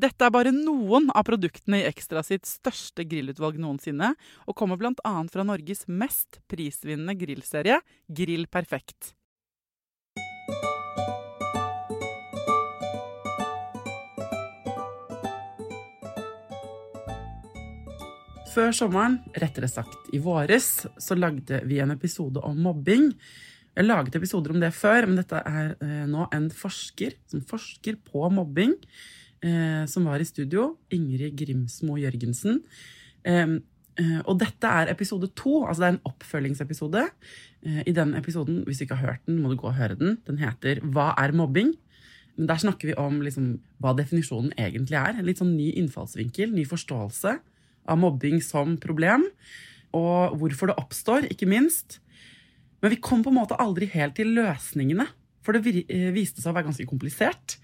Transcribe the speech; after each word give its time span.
Dette 0.00 0.24
er 0.24 0.32
bare 0.32 0.52
noen 0.54 1.10
av 1.12 1.26
produktene 1.28 1.82
i 1.82 1.88
Ekstra 1.88 2.22
sitt 2.24 2.46
største 2.48 3.04
grillutvalg 3.04 3.58
noensinne, 3.60 4.14
og 4.48 4.56
kommer 4.56 4.78
bl.a. 4.80 5.12
fra 5.28 5.44
Norges 5.44 5.84
mest 5.92 6.38
prisvinnende 6.48 7.12
grillserie, 7.20 7.80
Grill 8.08 8.46
Perfekt. 8.48 9.12
Før 18.54 18.72
sommeren, 18.74 19.20
rettere 19.36 19.68
sagt 19.68 20.08
i 20.16 20.22
våres, 20.22 20.72
så 20.96 21.18
lagde 21.18 21.60
vi 21.68 21.82
en 21.84 21.92
episode 21.92 22.40
om 22.46 22.56
mobbing. 22.64 23.10
Jeg 23.76 23.84
har 23.84 23.90
laget 23.92 24.16
episoder 24.16 24.56
om 24.56 24.64
det 24.64 24.72
før, 24.74 25.10
men 25.10 25.20
dette 25.20 25.44
er 25.44 25.74
eh, 25.76 26.04
nå 26.08 26.24
en 26.32 26.48
forsker 26.50 27.20
som 27.30 27.44
forsker 27.52 28.00
på 28.08 28.30
mobbing, 28.32 28.78
eh, 29.44 29.84
som 29.90 30.08
var 30.08 30.22
i 30.22 30.28
studio. 30.28 30.76
Ingrid 30.94 31.36
Grimsmo 31.38 31.98
Jørgensen. 32.00 32.62
Eh, 33.24 33.58
og 34.24 34.38
dette 34.40 34.64
er 34.68 34.90
episode 34.92 35.28
to, 35.36 35.60
altså 35.66 35.82
det 35.82 35.88
er 35.88 35.94
en 35.96 36.08
oppfølgingsepisode. 36.08 37.04
Eh, 37.66 37.82
I 37.90 37.94
den 37.96 38.14
episoden, 38.16 38.62
hvis 38.64 38.80
du 38.80 38.86
ikke 38.86 38.98
har 39.00 39.14
hørt 39.14 39.26
den, 39.26 39.40
må 39.42 39.52
du 39.52 39.58
gå 39.60 39.68
og 39.68 39.78
høre 39.78 39.98
den. 39.98 40.18
Den 40.26 40.40
heter 40.40 40.80
Hva 40.84 41.12
er 41.20 41.36
mobbing? 41.36 41.74
Men 42.36 42.48
der 42.48 42.60
snakker 42.62 42.88
vi 42.88 42.96
om 42.96 43.20
liksom, 43.20 43.58
hva 43.82 43.92
definisjonen 43.98 44.54
egentlig 44.56 44.96
er. 44.96 45.18
En 45.18 45.26
litt 45.26 45.42
sånn 45.42 45.56
ny 45.58 45.72
innfallsvinkel, 45.82 46.54
ny 46.54 46.64
forståelse 46.68 47.34
av 47.90 48.00
mobbing 48.00 48.40
som 48.44 48.78
problem. 48.80 49.26
Og 49.96 50.38
hvorfor 50.40 50.70
det 50.70 50.78
oppstår, 50.80 51.26
ikke 51.28 51.50
minst. 51.50 51.98
Men 52.80 52.94
vi 52.94 53.02
kom 53.02 53.24
på 53.24 53.32
en 53.32 53.40
måte 53.42 53.58
aldri 53.60 53.90
helt 53.92 54.16
til 54.16 54.32
løsningene. 54.38 55.08
For 55.44 55.56
det 55.56 55.84
eh, 55.88 56.08
viste 56.14 56.40
seg 56.40 56.52
å 56.52 56.56
være 56.56 56.70
ganske 56.70 56.88
komplisert. 56.88 57.58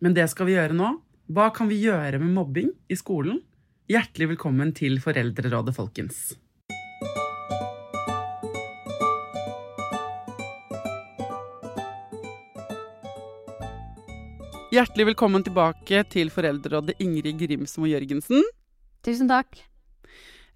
Men 0.00 0.12
det 0.16 0.26
skal 0.28 0.48
vi 0.48 0.56
gjøre 0.56 0.76
nå. 0.76 0.90
Hva 1.32 1.48
kan 1.56 1.70
vi 1.70 1.78
gjøre 1.80 2.20
med 2.20 2.34
mobbing 2.36 2.68
i 2.92 2.96
skolen? 2.98 3.40
Hjertelig 3.88 4.34
velkommen 4.34 4.74
til 4.76 4.98
Foreldrerådet, 5.00 5.72
folkens. 5.72 6.34
Hjertelig 14.74 15.06
velkommen 15.14 15.46
tilbake 15.46 16.02
til 16.12 16.28
Foreldrerådet, 16.34 16.98
Ingrid 17.00 17.40
Grimsmo 17.40 17.88
Jørgensen. 17.88 18.44
Tusen 19.06 19.30
takk. 19.30 19.62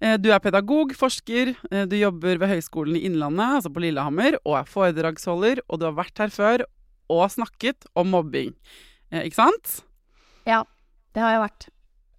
Eh, 0.01 0.17
Du 0.21 0.29
er 0.29 0.39
pedagog, 0.39 0.93
forsker, 0.93 1.55
eh, 1.71 1.85
du 1.85 1.95
jobber 1.95 2.37
ved 2.37 2.49
Høgskolen 2.49 2.95
i 2.95 3.05
Innlandet, 3.09 3.57
altså 3.57 3.73
på 3.73 3.81
Lillehammer, 3.81 4.37
og 4.45 4.59
er 4.59 4.69
foredragsholder, 4.69 5.65
og 5.67 5.79
du 5.79 5.85
har 5.85 5.97
vært 5.97 6.17
her 6.17 6.29
før 6.29 6.65
og 7.09 7.25
snakket 7.31 7.89
om 7.95 8.11
mobbing. 8.13 8.53
Eh, 9.11 9.27
Ikke 9.27 9.39
sant? 9.41 9.77
Ja, 10.47 10.63
det 11.13 11.23
har 11.23 11.35
jeg 11.35 11.43
vært. 11.45 11.69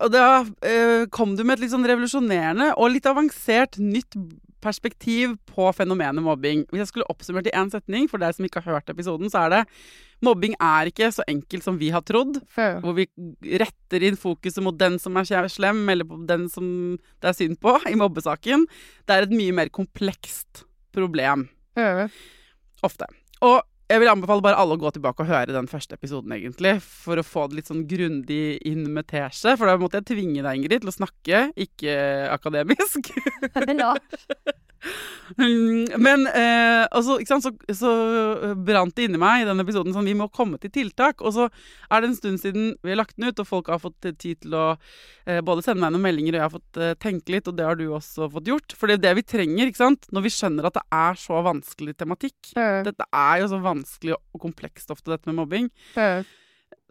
Og 0.02 0.10
da 0.12 0.24
eh, 0.66 1.04
kom 1.14 1.36
du 1.38 1.44
med 1.44 1.56
et 1.56 1.66
litt 1.66 1.74
sånn 1.74 1.86
revolusjonerende 1.86 2.72
og 2.74 2.90
litt 2.94 3.06
avansert 3.06 3.78
nytt 3.78 4.16
perspektiv 4.62 5.34
på 5.50 5.66
fenomenet 5.74 6.22
mobbing. 6.22 6.64
Hvis 6.70 6.84
jeg 6.84 6.90
skulle 6.92 7.08
oppsummert 7.10 7.48
i 7.50 7.54
én 7.58 7.70
setning, 7.72 8.06
for 8.10 8.22
deg 8.22 8.34
som 8.36 8.46
ikke 8.46 8.62
har 8.62 8.76
hørt 8.78 8.92
episoden, 8.92 9.30
så 9.30 9.44
er 9.44 9.54
det 9.54 9.62
mobbing 10.22 10.54
er 10.62 10.90
ikke 10.90 11.08
så 11.14 11.24
enkelt 11.30 11.66
som 11.66 11.80
vi 11.80 11.90
har 11.94 12.04
trodd. 12.06 12.38
Før. 12.50 12.78
Hvor 12.84 12.94
vi 12.98 13.08
retter 13.58 14.06
inn 14.06 14.18
fokuset 14.18 14.62
mot 14.62 14.78
den 14.78 15.00
som 15.02 15.18
er 15.18 15.50
slem, 15.50 15.82
eller 15.90 16.06
på 16.06 16.20
den 16.28 16.46
som 16.52 16.68
det 17.22 17.32
er 17.32 17.38
synd 17.38 17.58
på, 17.62 17.74
i 17.90 17.98
mobbesaken. 17.98 18.68
Det 19.06 19.16
er 19.16 19.26
et 19.26 19.34
mye 19.34 19.56
mer 19.62 19.72
komplekst 19.74 20.64
problem. 20.94 21.48
Før. 21.74 22.06
Ofte. 22.86 23.10
Og 23.42 23.60
jeg 23.92 24.00
vil 24.00 24.10
anbefale 24.12 24.44
bare 24.44 24.58
alle 24.60 24.76
å 24.78 24.80
gå 24.80 24.90
tilbake 24.94 25.24
og 25.24 25.28
høre 25.28 25.54
den 25.54 25.68
første 25.70 25.98
episoden, 25.98 26.32
egentlig, 26.32 26.78
for 26.80 27.20
å 27.20 27.26
få 27.26 27.46
det 27.50 27.60
litt 27.60 27.70
sånn 27.70 27.84
grundig 27.90 28.56
inn 28.68 28.86
med 28.94 29.08
teskje. 29.12 29.56
For 29.60 29.68
da 29.68 29.76
måtte 29.80 30.00
jeg 30.00 30.08
tvinge 30.14 30.40
deg, 30.40 30.58
Ingrid, 30.58 30.84
til 30.84 30.92
å 30.92 30.96
snakke, 30.96 31.46
ikke 31.68 31.96
akademisk. 32.32 33.12
Ja. 33.82 33.94
Men 35.36 36.26
eh, 36.26 36.82
altså, 36.90 37.18
sant, 37.26 37.46
så, 37.46 37.52
så 37.76 37.92
brant 38.58 38.94
det 38.96 39.06
inni 39.06 39.20
meg 39.20 39.42
i 39.42 39.46
den 39.48 39.62
episoden 39.62 39.94
sånn 39.94 40.08
vi 40.08 40.16
må 40.18 40.28
komme 40.34 40.58
til 40.62 40.72
tiltak. 40.74 41.22
Og 41.22 41.34
så 41.36 41.46
er 41.46 42.02
det 42.02 42.10
en 42.10 42.18
stund 42.18 42.42
siden 42.42 42.72
vi 42.82 42.92
har 42.92 43.00
lagt 43.00 43.16
den 43.16 43.30
ut, 43.30 43.40
og 43.42 43.48
folk 43.48 43.70
har 43.72 43.80
fått 43.82 44.08
eh, 44.08 44.16
tid 44.18 44.42
til 44.44 44.56
å 44.58 44.66
eh, 44.74 45.40
både 45.44 45.64
sende 45.64 45.84
meg 45.84 45.94
noen 45.94 46.06
meldinger, 46.08 46.34
og 46.34 46.40
jeg 46.40 46.46
har 46.46 46.54
fått 46.56 46.82
eh, 46.82 46.94
tenke 47.02 47.36
litt, 47.36 47.48
og 47.48 47.58
det 47.58 47.68
har 47.68 47.78
du 47.78 47.86
også 47.88 48.28
fått 48.34 48.52
gjort. 48.52 48.76
For 48.78 48.90
det 48.90 48.98
er 48.98 49.06
det 49.06 49.16
vi 49.20 49.26
trenger, 49.36 49.70
ikke 49.70 49.84
sant, 49.84 50.10
når 50.12 50.26
vi 50.26 50.34
skjønner 50.34 50.68
at 50.68 50.78
det 50.80 50.84
er 50.98 51.18
så 51.22 51.40
vanskelig 51.46 51.96
tematikk. 52.02 52.38
Før. 52.52 52.82
Dette 52.90 53.08
er 53.08 53.42
jo 53.42 53.50
så 53.54 53.62
vanskelig 53.62 54.18
og 54.18 54.46
komplekst 54.48 54.92
ofte, 54.94 55.12
dette 55.14 55.30
med 55.30 55.38
mobbing. 55.40 55.72
Før. 55.96 56.26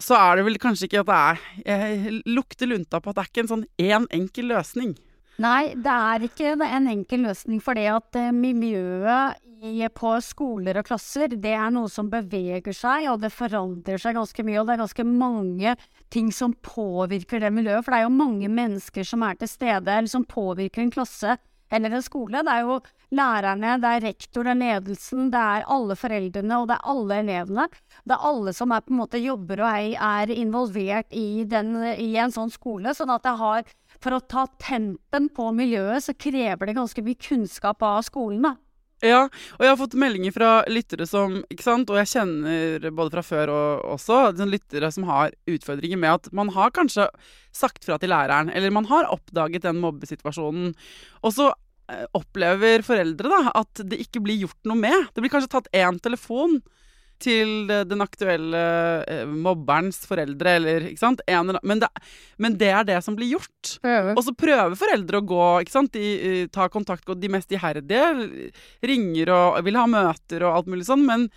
Så 0.02 0.18
er 0.18 0.40
det 0.40 0.48
vel 0.48 0.58
kanskje 0.62 0.88
ikke 0.88 1.02
at 1.04 1.10
det 1.10 1.18
er 1.18 1.42
Jeg 1.68 2.22
lukter 2.26 2.70
lunta 2.70 2.98
på 3.02 3.12
at 3.12 3.18
det 3.18 3.24
er 3.24 3.30
ikke 3.30 3.44
en 3.44 3.52
sånn 3.52 3.66
én 3.82 4.08
enkel 4.14 4.50
løsning. 4.50 4.96
Nei, 5.42 5.74
det 5.74 5.90
er 5.90 6.26
ikke 6.28 6.52
en 6.54 6.90
enkel 6.92 7.24
løsning, 7.26 7.62
for 7.64 7.78
det 7.78 7.88
at 7.90 8.18
eh, 8.20 8.34
miljøet 8.36 9.40
på 9.98 10.12
skoler 10.22 10.78
og 10.82 10.86
klasser, 10.86 11.34
det 11.34 11.54
er 11.54 11.72
noe 11.74 11.90
som 11.90 12.10
beveger 12.12 12.76
seg, 12.76 13.08
og 13.10 13.22
det 13.24 13.32
forandrer 13.34 14.02
seg 14.02 14.18
ganske 14.18 14.46
mye, 14.46 14.60
og 14.62 14.68
det 14.68 14.76
er 14.76 14.84
ganske 14.84 15.06
mange 15.08 15.76
ting 16.14 16.30
som 16.34 16.54
påvirker 16.66 17.42
det 17.42 17.54
miljøet, 17.54 17.86
for 17.86 17.94
det 17.94 18.02
er 18.02 18.08
jo 18.08 18.20
mange 18.20 18.52
mennesker 18.54 19.08
som 19.08 19.26
er 19.26 19.40
til 19.40 19.50
stede, 19.50 19.90
eller 19.90 20.12
som 20.12 20.28
påvirker 20.30 20.84
en 20.84 20.94
klasse 20.94 21.38
eller 21.72 21.96
en 21.96 22.04
skole. 22.04 22.42
Det 22.46 22.54
er 22.54 22.66
jo 22.68 22.80
lærerne, 23.16 23.76
det 23.82 23.92
er 23.92 24.06
rektor, 24.10 24.46
det 24.46 24.54
er 24.54 24.62
ledelsen, 24.62 25.30
det 25.34 25.42
er 25.42 25.68
alle 25.72 25.98
foreldrene, 25.98 26.58
og 26.60 26.70
det 26.70 26.78
er 26.78 26.90
alle 26.94 27.20
elevene. 27.24 27.68
Det 28.04 28.18
er 28.18 28.26
alle 28.32 28.54
som 28.58 28.74
er 28.76 28.84
på 28.86 28.94
en 28.94 29.02
måte 29.02 29.22
jobber 29.22 29.64
og 29.64 29.70
er, 29.72 29.94
er 29.96 30.34
involvert 30.36 31.16
i, 31.16 31.46
den, 31.50 31.74
i 31.96 32.12
en 32.20 32.34
sånn 32.34 32.52
skole. 32.54 32.94
Sånn 32.98 33.14
at 33.14 33.26
det 33.26 33.38
har 33.40 33.64
For 34.02 34.18
å 34.18 34.24
ta 34.26 34.48
tempen 34.62 35.30
på 35.36 35.52
miljøet, 35.54 36.08
så 36.08 36.18
krever 36.18 36.70
det 36.70 36.78
ganske 36.78 37.04
mye 37.06 37.20
kunnskap 37.22 37.84
av 37.86 38.02
skolen, 38.08 38.42
da. 38.50 38.56
Ja, 39.02 39.24
og 39.58 39.64
jeg 39.66 39.72
har 39.72 39.80
fått 39.80 39.98
meldinger 39.98 40.34
fra 40.36 40.50
lyttere 40.70 41.08
som 41.10 41.40
Ikke 41.50 41.66
sant, 41.66 41.90
og 41.90 41.98
jeg 41.98 42.10
kjenner 42.12 42.84
både 42.94 43.16
fra 43.16 43.24
før 43.26 43.52
og 43.54 43.88
også 43.96 44.20
sånn 44.38 44.52
lyttere 44.54 44.92
som 44.94 45.08
har 45.10 45.34
utfordringer 45.50 45.98
med 45.98 46.20
at 46.20 46.30
man 46.38 46.52
har 46.54 46.70
kanskje 46.76 47.08
sagt 47.50 47.88
fra 47.88 47.98
til 47.98 48.14
læreren, 48.14 48.52
eller 48.54 48.74
man 48.74 48.86
har 48.92 49.10
oppdaget 49.10 49.66
den 49.66 49.82
mobbesituasjonen, 49.82 50.76
og 51.26 51.34
så 51.34 51.50
eh, 51.90 52.06
opplever 52.18 52.86
foreldre 52.86 53.32
da, 53.34 53.56
at 53.64 53.82
det 53.90 54.04
ikke 54.06 54.22
blir 54.24 54.46
gjort 54.46 54.70
noe 54.70 54.78
med. 54.86 55.10
Det 55.16 55.26
blir 55.26 55.34
kanskje 55.34 55.56
tatt 55.58 55.74
én 55.74 55.98
telefon 56.04 56.60
til 57.22 57.70
den 57.88 58.02
aktuelle 58.04 58.62
eh, 59.06 59.24
mobberens 59.30 60.02
foreldre, 60.10 60.56
eller 60.60 60.88
ikke 60.90 61.04
sant. 61.04 61.24
En, 61.28 61.46
eller 61.50 61.62
annen- 61.62 61.70
men, 61.72 61.84
det, 61.84 61.90
men 62.42 62.58
det 62.60 62.72
er 62.74 62.88
det 62.90 63.00
som 63.06 63.16
blir 63.18 63.32
gjort. 63.36 63.76
Og 64.18 64.24
så 64.26 64.34
prøver 64.38 64.76
foreldre 64.80 65.22
å 65.22 65.28
gå, 65.32 65.46
ikke 65.64 65.76
sant. 65.78 65.94
De 65.96 66.12
eh, 66.42 66.44
tar 66.54 66.74
kontakt, 66.74 67.08
de 67.22 67.32
mest 67.32 67.52
iherdige 67.54 68.04
ringer 68.86 69.32
og 69.36 69.62
vil 69.66 69.80
ha 69.80 69.88
møter 69.90 70.46
og 70.48 70.60
alt 70.60 70.72
mulig 70.74 70.88
sånn. 70.90 71.06
Men 71.08 71.30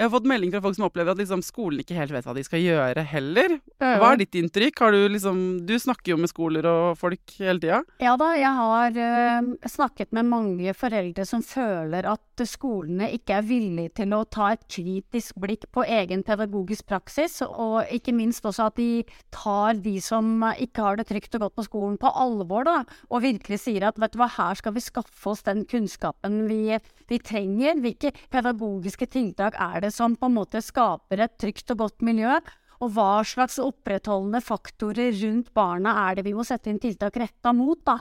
jeg 0.00 0.08
har 0.08 0.14
fått 0.14 0.28
melding 0.30 0.48
fra 0.54 0.62
folk 0.64 0.78
som 0.78 0.86
opplever 0.86 1.12
at 1.12 1.18
liksom, 1.20 1.42
skolen 1.44 1.82
ikke 1.82 1.98
helt 1.98 2.14
vet 2.14 2.24
hva 2.24 2.32
de 2.32 2.44
skal 2.46 2.62
gjøre 2.62 3.02
heller. 3.10 3.58
Hva 3.76 4.14
er 4.14 4.20
ditt 4.22 4.38
inntrykk? 4.40 4.80
Har 4.80 4.94
du, 4.96 5.00
liksom, 5.12 5.40
du 5.68 5.74
snakker 5.76 6.14
jo 6.14 6.16
med 6.22 6.30
skoler 6.32 6.64
og 6.70 6.96
folk 6.96 7.34
hele 7.36 7.60
tida. 7.60 7.82
Ja 8.00 8.14
da, 8.16 8.30
jeg 8.40 8.52
har 8.56 8.96
uh, 8.96 9.50
snakket 9.68 10.14
med 10.16 10.30
mange 10.30 10.72
foreldre 10.72 11.26
som 11.28 11.44
føler 11.44 12.08
at 12.08 12.44
skolene 12.48 13.10
ikke 13.12 13.36
er 13.36 13.44
villige 13.44 13.92
til 14.00 14.14
å 14.16 14.22
ta 14.24 14.54
et 14.54 14.64
kritisk 14.72 15.36
blikk 15.42 15.66
på 15.74 15.84
egen 15.84 16.24
pedagogisk 16.24 16.88
praksis, 16.88 17.36
og 17.44 17.84
ikke 17.92 18.14
minst 18.16 18.46
også 18.48 18.70
at 18.70 18.80
de 18.80 19.04
tar 19.34 19.76
de 19.84 19.98
som 20.00 20.46
ikke 20.56 20.86
har 20.86 20.96
det 20.96 21.10
trygt 21.10 21.36
og 21.36 21.44
godt 21.44 21.58
på 21.58 21.66
skolen, 21.68 22.00
på 22.00 22.08
alvor, 22.08 22.64
da, 22.64 22.78
og 23.12 23.26
virkelig 23.26 23.60
sier 23.66 23.84
at 23.90 24.00
vet 24.00 24.16
du 24.16 24.20
hva, 24.22 24.30
her 24.38 24.56
skal 24.56 24.72
vi 24.72 24.84
skaffe 24.84 25.28
oss 25.34 25.44
den 25.44 25.66
kunnskapen 25.68 26.46
vi, 26.48 26.80
vi 27.12 27.20
trenger. 27.20 27.76
Hvilke 27.84 28.14
pedagogiske 28.32 29.10
tiltak 29.12 29.60
er 29.60 29.84
det 29.84 29.89
som 29.94 30.16
på 30.16 30.30
en 30.30 30.36
måte 30.38 30.62
skaper 30.64 31.24
et 31.24 31.36
trygt 31.40 31.72
og 31.74 31.84
godt 31.84 32.04
miljø? 32.06 32.38
Og 32.80 32.92
hva 32.96 33.20
slags 33.28 33.58
opprettholdende 33.60 34.40
faktorer 34.40 35.12
rundt 35.20 35.50
barna 35.56 35.98
er 36.06 36.16
det 36.16 36.24
vi 36.28 36.36
må 36.36 36.46
sette 36.48 36.72
inn 36.72 36.80
tiltak 36.80 37.18
retta 37.20 37.52
mot, 37.52 37.80
da? 37.84 37.98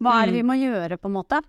Hva 0.00 0.20
er 0.20 0.30
det 0.30 0.38
vi 0.38 0.46
må 0.46 0.54
gjøre, 0.56 1.00
på 1.00 1.10
en 1.10 1.16
måte? 1.18 1.40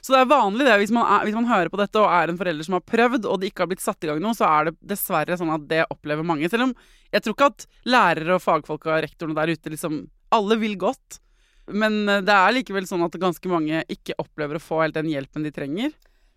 Så 0.00 0.12
det 0.12 0.20
er 0.22 0.30
vanlig 0.30 0.66
det, 0.66 0.76
hvis 0.80 0.92
man, 0.94 1.06
er, 1.08 1.24
hvis 1.26 1.36
man 1.36 1.48
hører 1.48 1.70
på 1.72 1.78
dette 1.80 2.00
og 2.00 2.08
er 2.10 2.30
en 2.30 2.38
forelder 2.38 2.66
som 2.66 2.76
har 2.78 2.84
prøvd, 2.86 3.26
og 3.28 3.40
det 3.40 3.50
ikke 3.50 3.64
har 3.64 3.70
blitt 3.70 3.84
satt 3.84 4.04
i 4.04 4.10
gang 4.10 4.20
noe, 4.22 4.36
så 4.36 4.48
er 4.48 4.68
det 4.68 4.76
dessverre 4.92 5.38
sånn 5.38 5.52
at 5.54 5.66
det 5.70 5.84
opplever 5.92 6.26
mange. 6.26 6.48
Selv 6.52 6.68
om 6.68 6.74
jeg 7.12 7.24
tror 7.24 7.36
ikke 7.36 7.50
at 7.52 7.66
lærere 7.88 8.36
og 8.36 8.44
fagfolk 8.44 8.88
og 8.88 9.00
rektorene 9.04 9.36
der 9.38 9.54
ute 9.54 9.72
liksom 9.72 10.04
Alle 10.34 10.56
vil 10.58 10.74
godt. 10.80 11.20
Men 11.70 12.04
det 12.06 12.34
er 12.34 12.54
likevel 12.54 12.86
sånn 12.86 13.04
at 13.06 13.14
ganske 13.18 13.50
mange 13.50 13.82
ikke 13.90 14.16
opplever 14.22 14.58
å 14.58 14.62
få 14.62 14.82
helt 14.82 14.96
den 14.98 15.10
hjelpen 15.10 15.46
de 15.46 15.52
trenger. 15.54 15.94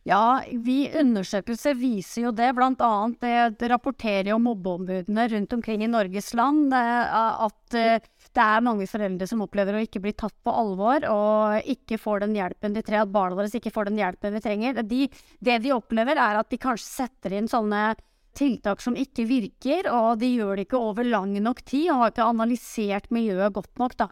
Ja, 0.08 0.42
vi 0.64 0.88
undersøkelser 0.96 1.76
viser 1.78 2.24
jo 2.24 2.32
det. 2.34 2.48
Blant 2.56 2.80
annet 2.82 3.20
det, 3.22 3.34
det 3.60 3.70
rapporterer 3.72 4.32
jo 4.32 4.40
mobbeombudene 4.42 5.26
rundt 5.34 5.56
omkring 5.58 5.84
i 5.84 5.90
Norges 5.92 6.32
land 6.38 6.74
er 6.74 7.10
at 7.46 7.76
eh, 7.78 8.06
det 8.30 8.46
er 8.46 8.64
mange 8.64 8.88
foreldre 8.90 9.28
som 9.28 9.44
opplever 9.44 9.76
å 9.76 9.82
ikke 9.84 10.02
bli 10.04 10.14
tatt 10.18 10.36
på 10.46 10.54
alvor 10.56 11.04
og 11.12 11.70
ikke 11.70 12.00
får 12.00 12.24
den 12.24 12.38
hjelpen 12.40 12.78
de 12.78 12.84
trenger, 12.86 13.06
at 13.06 13.14
barna 13.14 13.42
deres 13.42 13.58
ikke 13.60 13.74
får 13.76 13.90
den 13.90 14.00
hjelpen 14.00 14.38
de 14.38 14.44
trenger. 14.44 14.84
De, 14.88 15.08
det 15.44 15.58
de 15.66 15.74
opplever, 15.76 16.20
er 16.20 16.40
at 16.40 16.50
de 16.50 16.62
kanskje 16.62 16.88
setter 16.88 17.36
inn 17.36 17.50
sånne 17.52 17.92
tiltak 18.40 18.80
som 18.82 18.96
ikke 18.98 19.26
virker, 19.28 19.90
og 19.92 20.22
de 20.22 20.30
gjør 20.32 20.56
det 20.56 20.68
ikke 20.70 20.80
over 20.80 21.08
lang 21.08 21.34
nok 21.44 21.64
tid 21.68 21.90
og 21.90 22.06
har 22.06 22.14
ikke 22.14 22.30
analysert 22.30 23.10
miljøet 23.14 23.56
godt 23.58 23.82
nok, 23.82 23.98
da. 24.00 24.08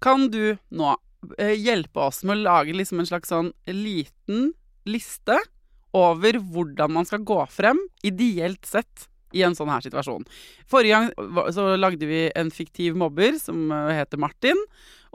Kan 0.00 0.30
du 0.32 0.56
nå 0.70 0.94
eh, 1.36 1.52
hjelpe 1.58 2.06
oss 2.06 2.22
med 2.24 2.38
å 2.38 2.46
lage 2.46 2.76
liksom 2.76 3.02
en 3.02 3.10
slags 3.10 3.34
sånn 3.34 3.52
liten 3.66 4.54
liste 4.90 5.38
over 5.96 6.40
hvordan 6.40 6.92
man 6.98 7.08
skal 7.08 7.24
gå 7.26 7.38
frem, 7.52 7.80
ideelt 8.06 8.66
sett, 8.68 9.08
i 9.36 9.42
en 9.44 9.56
sånn 9.56 9.68
her 9.68 9.84
situasjon? 9.84 10.24
Forrige 10.68 10.96
gang 10.96 11.52
så 11.52 11.74
lagde 11.76 12.08
vi 12.08 12.28
en 12.32 12.52
fiktiv 12.54 12.96
mobber 12.96 13.36
som 13.40 13.68
eh, 13.74 13.98
heter 13.98 14.20
Martin, 14.20 14.56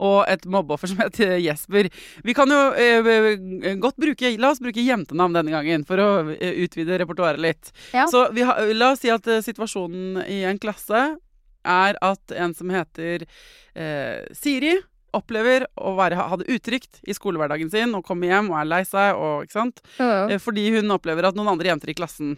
og 0.02 0.24
et 0.30 0.46
mobbeoffer 0.50 0.90
som 0.92 1.02
heter 1.02 1.36
Jesper. 1.42 1.90
Vi 2.26 2.34
kan 2.36 2.50
jo 2.50 2.60
eh, 2.78 3.10
eh, 3.14 3.74
godt 3.82 3.98
bruke 4.02 4.34
La 4.40 4.52
oss 4.54 4.62
bruke 4.62 4.82
jentenavn 4.82 5.36
denne 5.36 5.54
gangen, 5.54 5.86
for 5.88 6.02
å 6.02 6.08
eh, 6.34 6.62
utvide 6.64 6.98
repertoaret 7.02 7.42
litt. 7.42 7.74
Ja. 7.94 8.08
Så 8.10 8.28
vi 8.34 8.46
har, 8.46 8.62
la 8.74 8.94
oss 8.94 9.04
si 9.04 9.12
at 9.14 9.28
situasjonen 9.46 10.22
i 10.26 10.42
en 10.48 10.62
klasse 10.62 11.06
er 11.64 11.98
at 12.04 12.34
en 12.36 12.54
som 12.54 12.70
heter 12.72 13.24
eh, 13.24 14.20
Siri, 14.36 14.76
opplever 15.16 15.66
å 15.78 15.94
være, 15.98 16.18
ha 16.18 16.38
det 16.40 16.48
utrygt 16.52 17.00
i 17.06 17.14
skolehverdagen 17.16 17.70
sin 17.72 17.94
og 17.96 18.04
komme 18.06 18.28
hjem 18.30 18.50
og 18.52 18.58
er 18.60 18.70
lei 18.70 18.82
seg, 18.88 19.14
og, 19.18 19.46
ikke 19.46 19.58
sant? 19.58 19.80
Ja. 19.98 20.38
fordi 20.42 20.66
hun 20.76 20.94
opplever 20.94 21.28
at 21.28 21.38
noen 21.38 21.54
andre 21.54 21.70
jenter 21.72 21.92
i 21.92 21.96
klassen 21.96 22.36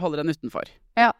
holder 0.00 0.22
henne 0.22 0.36
utenfor. 0.36 0.70
Ja. 0.98 1.10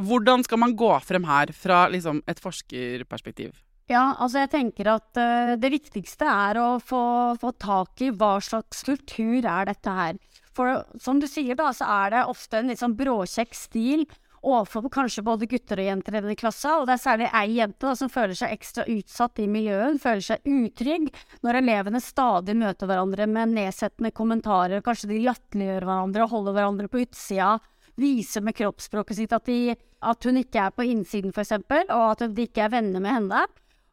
Hvordan 0.00 0.44
skal 0.46 0.60
man 0.62 0.76
gå 0.78 0.92
frem 1.04 1.26
her 1.28 1.52
fra 1.56 1.84
liksom, 1.92 2.22
et 2.30 2.40
forskerperspektiv? 2.40 3.52
Ja, 3.90 4.14
altså 4.22 4.44
jeg 4.44 4.52
tenker 4.52 4.92
at 4.92 5.18
uh, 5.18 5.56
det 5.58 5.72
viktigste 5.72 6.28
er 6.30 6.60
å 6.62 6.68
få, 6.78 7.02
få 7.42 7.50
tak 7.58 8.00
i 8.06 8.12
hva 8.14 8.36
slags 8.44 8.84
kultur 8.86 9.42
er 9.42 9.66
dette 9.66 9.94
her. 9.96 10.20
For 10.54 10.84
som 11.02 11.18
du 11.22 11.26
sier 11.30 11.58
da, 11.58 11.72
så 11.74 11.88
er 12.04 12.14
det 12.14 12.26
ofte 12.30 12.60
en 12.60 12.70
litt 12.70 12.80
sånn 12.82 12.94
bråkjekk 12.98 13.56
stil 13.56 14.06
overfor 14.40 14.88
kanskje 14.92 15.24
både 15.24 15.48
gutter 15.50 15.80
og 15.82 15.88
jenter 15.90 16.16
i 16.16 16.22
denne 16.22 16.36
klassa, 16.38 16.78
og 16.80 16.86
det 16.88 16.96
er 16.96 17.02
særlig 17.02 17.28
ei 17.36 17.58
jente 17.58 17.86
da, 17.86 17.94
som 17.98 18.12
føler 18.12 18.38
seg 18.38 18.54
ekstra 18.54 18.86
utsatt 18.88 19.42
i 19.42 19.48
miljøet, 19.50 19.86
hun 19.92 20.02
føler 20.02 20.24
seg 20.24 20.48
utrygg 20.48 21.10
når 21.44 21.60
elevene 21.60 22.00
stadig 22.04 22.56
møter 22.56 22.90
hverandre 22.90 23.28
med 23.30 23.54
nedsettende 23.56 24.12
kommentarer, 24.16 24.84
kanskje 24.86 25.12
de 25.12 25.22
latterliggjør 25.26 25.88
hverandre 25.88 26.26
og 26.26 26.34
holder 26.34 26.56
hverandre 26.56 26.90
på 26.92 27.04
utsida, 27.04 27.56
viser 28.00 28.44
med 28.46 28.56
kroppsspråket 28.56 29.18
sitt 29.18 29.34
at, 29.36 29.48
de, 29.48 29.74
at 30.00 30.28
hun 30.28 30.40
ikke 30.40 30.66
er 30.66 30.72
på 30.72 30.86
innsiden 30.88 31.34
for 31.36 31.44
eksempel, 31.44 31.84
og 31.92 32.14
at 32.14 32.30
de 32.32 32.48
ikke 32.48 32.64
er 32.64 32.72
venner 32.78 33.02
med 33.02 33.18
henne. 33.18 33.44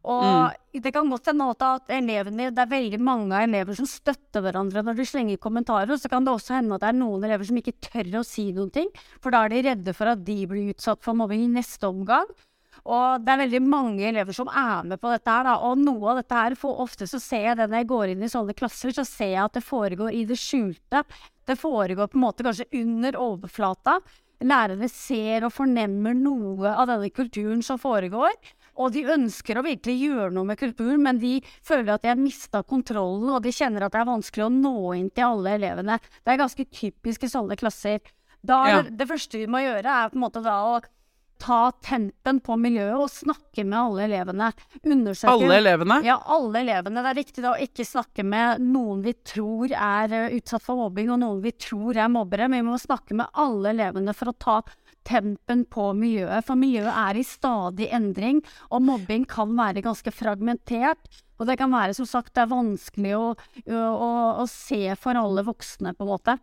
Og 0.07 0.81
det 0.83 0.91
kan 0.95 1.09
godt 1.11 1.31
hende 1.31 1.49
at 1.51 1.91
elevene, 1.91 2.49
det 2.55 2.63
er 2.63 2.71
veldig 2.71 2.99
mange 3.03 3.39
elever 3.43 3.75
som 3.75 3.87
støtter 3.89 4.43
hverandre 4.45 4.83
når 4.85 4.99
de 4.99 5.05
slenger 5.09 5.39
kommentarer, 5.43 5.91
og 5.91 5.99
så 5.99 6.11
kan 6.11 6.23
det 6.23 6.31
også 6.31 6.55
hende 6.55 6.77
at 6.77 6.85
det 6.85 6.91
er 6.93 6.99
noen 6.99 7.25
elever 7.27 7.49
som 7.49 7.59
ikke 7.59 7.75
tør 7.89 8.21
å 8.21 8.27
si 8.27 8.49
noen 8.55 8.71
ting, 8.73 8.91
for 9.19 9.35
da 9.35 9.43
er 9.43 9.55
de 9.55 9.63
redde 9.71 9.95
for 9.97 10.13
at 10.13 10.21
de 10.27 10.37
blir 10.47 10.71
utsatt 10.75 11.03
for 11.03 11.17
mobbing 11.17 11.43
i 11.47 11.55
neste 11.57 11.89
omgang. 11.89 12.29
Og 12.87 13.23
det 13.25 13.33
er 13.33 13.41
veldig 13.41 13.61
mange 13.65 14.05
elever 14.07 14.35
som 14.35 14.47
er 14.47 14.85
med 14.87 15.01
på 15.01 15.09
dette 15.11 15.33
her, 15.33 15.47
da. 15.47 15.55
Og 15.67 15.81
noe 15.81 16.11
av 16.13 16.21
dette 16.21 16.37
her, 16.37 16.55
for 16.59 16.83
ofte 16.83 17.07
så 17.09 17.19
ser 17.19 17.49
jeg 17.49 17.57
det 17.59 17.67
når 17.67 17.81
jeg 17.81 17.89
går 17.89 18.13
inn 18.13 18.23
i 18.23 18.29
sånne 18.31 18.55
klasser, 18.55 18.93
så 18.95 19.03
ser 19.07 19.33
jeg 19.33 19.43
at 19.43 19.57
det 19.57 19.65
foregår 19.65 20.13
i 20.15 20.23
det 20.29 20.37
skjulte. 20.39 21.01
Det 21.47 21.57
foregår 21.59 22.11
på 22.11 22.19
en 22.19 22.23
måte 22.23 22.45
kanskje 22.47 22.69
under 22.79 23.17
overflata. 23.19 23.97
Lærere 24.45 24.87
ser 24.93 25.47
og 25.47 25.55
fornemmer 25.55 26.13
noe 26.15 26.75
av 26.77 26.87
denne 26.91 27.09
kulturen 27.09 27.63
som 27.65 27.81
foregår. 27.81 28.37
Og 28.77 28.91
de 28.93 29.05
ønsker 29.09 29.57
å 29.57 29.65
virkelig 29.65 29.95
gjøre 30.03 30.31
noe 30.35 30.45
med 30.51 30.59
kulturen, 30.61 31.01
men 31.01 31.21
de 31.21 31.37
føler 31.65 31.95
at 31.95 32.03
de 32.05 32.11
har 32.11 32.19
mista 32.21 32.61
kontrollen, 32.63 33.31
og 33.33 33.41
de 33.45 33.53
kjenner 33.55 33.87
at 33.87 33.95
det 33.95 34.03
er 34.03 34.11
vanskelig 34.11 34.45
å 34.45 34.51
nå 34.53 34.75
inn 34.99 35.09
til 35.09 35.25
alle 35.31 35.55
elevene. 35.57 35.97
Det 36.21 36.33
er 36.35 36.43
ganske 36.43 36.67
typisk 36.69 37.25
i 37.25 37.31
sånne 37.31 37.57
klasser. 37.57 37.99
Da 38.45 38.59
Ja. 38.69 38.81
det, 38.83 39.07
første 39.09 39.41
vi 39.41 39.47
må 39.49 39.63
gjøre, 39.63 39.85
er 39.85 40.09
på 40.13 40.15
en 40.19 40.25
måte 40.27 40.43
da 40.45 40.59
å 40.75 40.77
ta 41.37 41.71
tempen 41.85 42.39
på 42.41 42.55
miljøet 42.57 42.97
og 42.97 43.11
snakke 43.13 43.65
med 43.65 43.77
alle 43.77 44.05
elevene. 44.07 44.47
Undersøke 44.83 45.33
Alle 45.33 45.59
elevene? 45.59 45.99
Ja, 46.05 46.15
alle 46.25 46.63
elevene. 46.63 47.03
Det 47.05 47.11
er 47.11 47.19
viktig 47.23 47.43
å 47.45 47.57
ikke 47.61 47.85
snakke 47.85 48.25
med 48.25 48.63
noen 48.63 49.03
vi 49.05 49.13
tror 49.13 49.69
er 49.71 50.31
utsatt 50.33 50.65
for 50.65 50.79
mobbing, 50.81 51.11
og 51.13 51.19
noen 51.21 51.41
vi 51.43 51.51
tror 51.51 51.97
er 51.97 52.09
mobbere, 52.09 52.49
men 52.49 52.65
vi 52.65 52.71
må 52.71 52.79
snakke 52.81 53.13
med 53.13 53.29
alle 53.33 53.69
elevene 53.75 54.15
for 54.17 54.31
å 54.31 54.37
ta 54.37 54.61
tempen 55.07 55.63
på 55.71 55.91
miljøet. 55.97 56.45
For 56.47 56.59
miljøet 56.59 56.91
er 56.91 57.19
i 57.19 57.25
stadig 57.25 57.87
endring, 57.95 58.43
og 58.71 58.83
mobbing 58.87 59.25
kan 59.29 59.55
være 59.57 59.85
ganske 59.85 60.13
fragmentert. 60.13 61.09
Og 61.37 61.47
det 61.49 61.57
kan 61.59 61.71
være, 61.73 61.95
som 61.97 62.09
sagt, 62.09 62.33
det 62.35 62.43
er 62.43 62.53
vanskelig 62.53 63.15
å, 63.17 63.25
å, 63.69 64.11
å, 64.43 64.45
se 64.49 64.95
for 64.99 65.19
alle 65.19 65.45
voksne, 65.47 65.93
på 65.93 66.05
en 66.05 66.13
måte. 66.13 66.37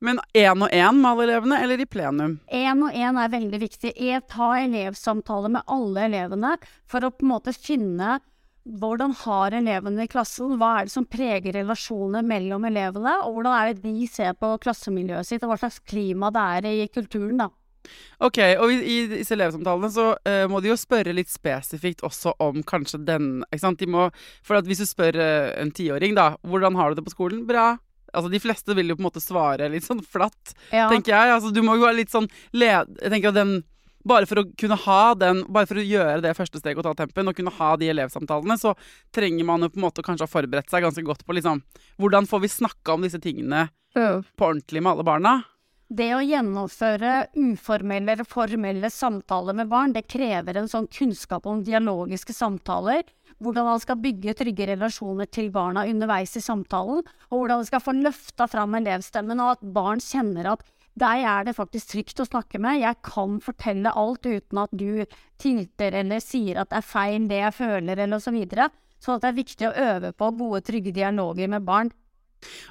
Men 0.00 0.20
én 0.38 0.62
og 0.62 0.70
én 0.72 1.00
med 1.00 1.10
alle 1.10 1.26
elevene, 1.28 1.58
eller 1.64 1.82
i 1.82 1.88
plenum? 1.90 2.38
Én 2.48 2.84
og 2.86 2.94
én 2.94 3.18
er 3.20 3.32
veldig 3.32 3.60
viktig. 3.60 3.96
Jeg 4.00 4.22
tar 4.32 4.62
elevsamtale 4.62 5.50
med 5.56 5.66
alle 5.70 6.06
elevene 6.08 6.54
for 6.90 7.04
å 7.04 7.12
på 7.12 7.26
en 7.26 7.34
måte 7.34 7.56
finne 7.56 8.20
hvordan 8.64 9.12
har 9.26 9.52
elevene 9.58 10.06
i 10.06 10.08
klassen, 10.08 10.54
hva 10.56 10.70
er 10.78 10.86
det 10.86 10.94
som 10.94 11.04
preger 11.04 11.52
relasjonene 11.58 12.22
mellom 12.24 12.64
elevene, 12.64 13.18
og 13.26 13.36
hvordan 13.36 13.56
er 13.58 13.74
det 13.74 13.84
de 13.84 14.06
ser 14.08 14.32
på 14.40 14.54
klassemiljøet 14.62 15.28
sitt, 15.28 15.44
og 15.44 15.52
hva 15.52 15.58
slags 15.60 15.82
klima 15.84 16.30
det 16.32 16.44
er 16.56 16.70
i 16.70 16.88
kulturen, 16.88 17.42
da. 17.42 17.50
Ok, 18.24 18.38
og 18.60 18.72
i, 18.72 18.78
i 18.80 18.96
disse 19.10 19.34
elevsamtalene 19.36 19.90
så 19.92 20.10
uh, 20.16 20.44
må 20.50 20.60
de 20.64 20.70
jo 20.72 20.78
spørre 20.78 21.14
litt 21.16 21.32
spesifikt 21.32 22.04
også 22.06 22.34
om 22.42 22.62
kanskje 22.66 23.02
den 23.04 23.42
ikke 23.50 23.64
sant? 23.64 23.82
De 23.82 23.90
må, 23.90 24.08
For 24.46 24.60
hvis 24.64 24.82
du 24.84 24.88
spør 24.88 25.18
uh, 25.20 25.50
en 25.60 25.72
tiåring, 25.74 26.16
da, 26.18 26.34
hvordan 26.46 26.78
har 26.78 26.90
du 26.92 27.00
det 27.00 27.06
på 27.08 27.14
skolen? 27.16 27.44
Bra. 27.48 27.74
Altså 28.14 28.30
De 28.30 28.40
fleste 28.40 28.74
vil 28.78 28.92
jo 28.92 28.96
på 28.96 29.02
en 29.02 29.10
måte 29.10 29.22
svare 29.22 29.68
litt 29.72 29.86
sånn 29.86 30.02
flatt, 30.06 30.54
Ja. 30.70 30.88
tenker 30.92 31.14
jeg. 31.16 31.36
Altså 31.36 31.52
Du 31.54 31.62
må 31.66 31.76
jo 31.78 31.86
være 31.86 32.00
litt 32.02 32.14
sånn 32.14 32.30
led... 32.54 32.98
Jeg 33.02 33.10
tenker 33.10 33.34
at 33.34 33.40
den 33.40 33.56
bare 34.04 34.28
for 34.28 34.42
å 34.42 34.44
kunne 34.60 34.76
ha 34.84 35.14
den, 35.16 35.42
bare 35.48 35.68
for 35.68 35.80
å 35.80 35.84
gjøre 35.84 36.20
det 36.24 36.34
første 36.36 36.60
steget 36.60 36.82
og 36.82 36.84
ta 36.90 36.92
tempen, 36.98 37.28
og 37.30 37.36
kunne 37.38 37.52
ha 37.56 37.70
de 37.80 37.88
elevsamtalene, 37.88 38.58
så 38.60 38.74
trenger 39.16 39.46
man 39.48 39.64
jo 39.64 39.70
på 39.72 39.80
en 39.80 39.86
måte 39.86 40.04
kanskje 40.04 40.26
ha 40.26 40.30
forberedt 40.34 40.68
seg 40.72 40.84
ganske 40.84 41.04
godt 41.06 41.24
på 41.24 41.36
liksom 41.38 41.62
Hvordan 42.02 42.28
får 42.28 42.42
vi 42.44 42.52
snakka 42.52 42.94
om 42.98 43.06
disse 43.06 43.20
tingene 43.24 43.68
på 44.36 44.44
ordentlig 44.50 44.82
med 44.82 44.92
alle 44.92 45.06
barna? 45.08 45.34
Det 45.94 46.08
å 46.10 46.22
gjennomføre 46.24 47.28
uformelle 47.38 48.16
eller 48.16 48.26
formelle 48.26 48.88
samtaler 48.90 49.54
med 49.54 49.68
barn, 49.70 49.92
det 49.94 50.08
krever 50.10 50.56
en 50.58 50.70
sånn 50.70 50.88
kunnskap 50.90 51.46
om 51.46 51.62
dialogiske 51.62 52.34
samtaler. 52.34 53.04
hvordan 53.42 53.66
man 53.66 53.80
skal 53.82 53.98
bygge 53.98 54.32
trygge 54.38 54.66
relasjoner 54.70 55.26
til 55.26 55.50
barna 55.52 55.82
underveis 55.90 56.36
i 56.38 56.40
samtalen, 56.40 57.02
og 57.28 57.34
hvordan 57.34 57.60
man 57.60 57.66
skal 57.66 57.82
få 57.82 57.92
løfta 57.98 58.46
fram 58.48 58.76
elevstemmen, 58.78 59.42
og 59.42 59.56
at 59.56 59.72
barn 59.74 60.00
kjenner 60.00 60.52
at 60.52 60.62
deg 60.94 61.24
er 61.26 61.44
det 61.44 61.56
faktisk 61.56 61.90
trygt 61.90 62.22
å 62.22 62.28
snakke 62.28 62.60
med. 62.62 62.80
Jeg 62.80 63.02
kan 63.02 63.40
fortelle 63.42 63.90
alt 63.90 64.24
uten 64.24 64.62
at 64.62 64.70
du 64.72 65.04
tilter 65.42 65.98
eller 66.00 66.22
sier 66.22 66.62
at 66.62 66.70
det 66.70 66.78
er 66.78 66.88
feil 66.88 67.28
det 67.28 67.42
jeg 67.42 67.58
føler, 67.58 67.98
eller 68.06 68.22
så 68.22 68.32
videre. 68.34 68.70
Så 69.02 69.18
det 69.18 69.28
er 69.28 69.42
viktig 69.42 69.68
å 69.68 69.76
øve 69.90 70.14
på 70.16 70.30
gode, 70.38 70.62
trygge 70.64 70.94
dialoger 70.94 71.50
med 71.50 71.66
barn. 71.66 71.90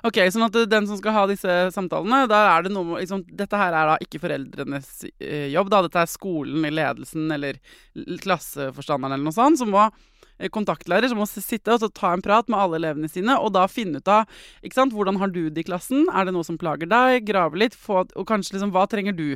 Ok, 0.07 0.19
sånn 0.33 0.47
at 0.47 0.57
den 0.69 0.87
som 0.89 0.99
skal 0.99 1.15
ha 1.17 1.25
disse 1.29 1.57
samtalene, 1.75 2.23
da 2.31 2.41
er 2.53 2.65
det 2.65 2.73
noe 2.75 3.01
liksom, 3.01 3.23
Dette 3.33 3.59
her 3.59 3.75
er 3.75 3.91
da 3.93 3.99
ikke 4.03 4.21
foreldrenes 4.23 4.89
eh, 5.17 5.49
jobb, 5.53 5.71
da. 5.73 5.83
Dette 5.85 6.03
er 6.03 6.11
skolen, 6.11 6.67
ledelsen 6.73 7.31
eller 7.33 7.59
klasseforstanderen 8.23 9.17
eller 9.17 9.29
noe 9.29 9.35
sånt, 9.35 9.61
som 9.61 9.71
må 9.73 9.85
eh, 9.87 10.49
kontaktlærer 10.53 11.11
som 11.11 11.21
må 11.21 11.27
sitte 11.29 11.77
og 11.77 11.87
ta 11.95 12.13
en 12.13 12.25
prat 12.25 12.51
med 12.51 12.59
alle 12.59 12.81
elevene 12.81 13.11
sine, 13.11 13.37
og 13.39 13.55
da 13.55 13.67
finne 13.71 14.03
ut 14.03 14.11
av 14.11 14.27
ikke 14.63 14.79
sant, 14.81 14.95
hvordan 14.95 15.21
har 15.21 15.33
du 15.33 15.47
det 15.49 15.65
i 15.65 15.69
klassen, 15.71 16.05
er 16.11 16.27
det 16.27 16.35
noe 16.35 16.47
som 16.47 16.59
plager 16.61 16.89
deg, 16.89 17.23
grave 17.29 17.59
litt, 17.59 17.77
få, 17.77 18.05
og 18.05 18.29
kanskje 18.29 18.57
liksom 18.57 18.75
hva 18.75 18.87
trenger 18.91 19.17
du 19.17 19.29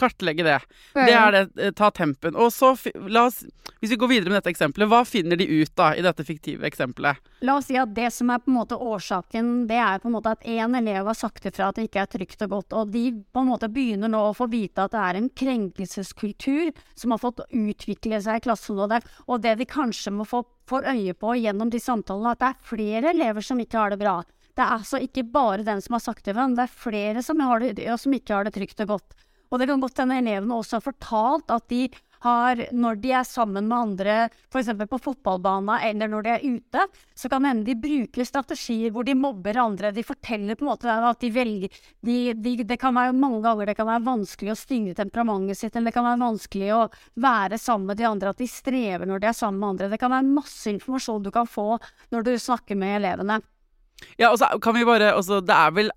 Kartlegge 0.00 0.46
det. 0.46 0.58
Det 0.96 1.12
er 1.12 1.34
det. 1.34 1.42
Eh, 1.60 1.72
ta 1.76 1.90
tempen. 1.94 2.36
Og 2.36 2.52
så, 2.52 2.74
la 3.08 3.26
oss 3.28 3.44
Hvis 3.80 3.92
vi 3.92 3.98
går 4.00 4.08
videre 4.08 4.32
med 4.32 4.38
dette 4.40 4.52
eksempelet, 4.54 4.88
hva 4.88 5.02
finner 5.04 5.36
de 5.36 5.44
ut 5.44 5.72
da 5.76 5.90
i 5.94 6.02
dette 6.04 6.24
fiktive 6.24 6.64
eksempelet? 6.64 7.20
La 7.44 7.58
oss 7.58 7.68
si 7.68 7.76
at 7.76 7.92
det 7.92 8.08
som 8.14 8.30
er 8.32 8.40
på 8.40 8.48
en 8.48 8.56
måte 8.56 8.78
årsaken, 8.80 9.66
det 9.68 9.76
er 9.76 10.00
på 10.00 10.08
en 10.08 10.14
måte 10.16 10.32
at 10.32 10.46
én 10.48 10.78
elev 10.78 11.10
har 11.10 11.18
sagt 11.18 11.44
ifra 11.44 11.68
at 11.68 11.76
det 11.76 11.90
ikke 11.90 12.06
er 12.06 12.08
trygt 12.14 12.46
og 12.46 12.54
godt, 12.54 12.72
og 12.72 12.94
de 12.94 13.04
på 13.12 13.42
en 13.42 13.50
måte 13.50 13.68
begynner 13.68 14.08
nå 14.08 14.22
å 14.30 14.32
få 14.36 14.48
vite 14.48 14.86
at 14.86 14.94
det 14.94 15.02
er 15.02 15.20
en 15.20 15.28
krenkelseskultur 15.42 16.72
som 16.96 17.12
har 17.12 17.20
fått 17.20 17.44
utvikle 17.50 18.22
seg 18.24 18.40
i 18.40 18.46
klasseområdet, 18.48 19.02
og 19.28 19.44
det 19.44 19.58
de 19.60 19.68
kanskje 19.68 20.14
må 20.16 20.24
få 20.28 20.46
får 20.68 20.86
øye 20.94 21.14
på 21.14 21.34
gjennom 21.36 21.70
de 21.70 21.80
samtalene, 21.80 22.32
at 22.32 22.40
det 22.40 22.50
er 22.50 22.68
flere 22.70 23.12
elever 23.12 23.44
som 23.44 23.60
ikke 23.60 23.80
har 23.80 23.92
det 23.92 24.00
bra. 24.00 24.14
Det 24.54 24.62
er 24.62 24.76
altså 24.76 25.00
ikke 25.02 25.26
bare 25.34 25.66
den 25.66 25.82
som 25.82 25.96
har 25.96 26.04
sagt 26.04 26.24
det, 26.24 26.34
men 26.36 26.54
det 26.54 26.68
er 26.68 26.78
flere 26.84 27.22
som, 27.26 27.40
det, 27.60 27.88
som 28.00 28.14
ikke 28.14 28.36
har 28.36 28.46
det 28.46 28.54
trygt 28.54 28.84
og 28.86 28.94
godt. 28.94 29.16
Og 29.54 29.60
det 29.60 29.70
kan 29.70 29.82
godt 29.82 30.00
hende 30.02 30.18
elevene 30.18 30.58
også 30.58 30.80
har 30.80 30.82
fortalt 30.82 31.52
at 31.54 31.68
de 31.70 31.86
har, 32.24 32.60
når 32.72 32.98
de 33.02 33.10
er 33.12 33.26
sammen 33.28 33.68
med 33.68 33.76
andre, 33.76 34.14
f.eks. 34.52 34.70
på 34.90 34.98
fotballbanen 35.06 35.84
eller 35.84 36.10
når 36.10 36.24
de 36.24 36.32
er 36.32 36.46
ute, 36.56 36.86
så 37.14 37.30
kan 37.30 37.46
hende 37.46 37.66
de 37.68 37.76
bruker 37.78 38.26
strategier 38.26 38.90
hvor 38.94 39.06
de 39.06 39.14
mobber 39.18 39.60
andre. 39.60 39.92
De 39.94 40.02
forteller 40.06 40.58
på 40.58 40.64
en 40.64 40.70
måte 40.72 40.90
at 40.90 41.20
de 41.20 41.30
velger 41.34 41.80
de, 42.04 42.18
de, 42.34 42.56
Det 42.64 42.80
kan 42.80 42.96
være 42.96 43.14
mange 43.14 43.42
ganger 43.44 43.70
det 43.70 43.76
kan 43.78 43.90
være 43.90 44.06
vanskelig 44.08 44.54
å 44.54 44.58
styre 44.58 44.96
temperamentet 44.98 45.60
sitt, 45.60 45.76
eller 45.76 45.92
det 45.92 45.98
kan 45.98 46.08
være 46.08 46.22
vanskelig 46.24 46.70
å 46.74 46.82
være 47.20 47.60
sammen 47.60 47.92
med 47.92 48.00
de 48.00 48.08
andre, 48.08 48.34
at 48.34 48.42
de 48.42 48.50
strever 48.50 49.06
når 49.06 49.22
de 49.22 49.30
er 49.30 49.36
sammen 49.36 49.60
med 49.60 49.74
andre. 49.74 49.90
Det 49.92 50.00
kan 50.02 50.14
være 50.16 50.34
masse 50.34 50.72
informasjon 50.72 51.26
du 51.26 51.34
kan 51.34 51.46
få 51.46 51.74
når 52.10 52.26
du 52.26 52.32
snakker 52.40 52.80
med 52.80 53.02
elevene. 53.02 53.42
Ja, 54.18 54.32
og 54.32 54.40
så 54.40 54.48
kan 54.62 54.74
vi 54.74 54.82
bare 54.86 55.12
også, 55.14 55.38
Det 55.44 55.54
er 55.54 55.76
vel 55.76 55.92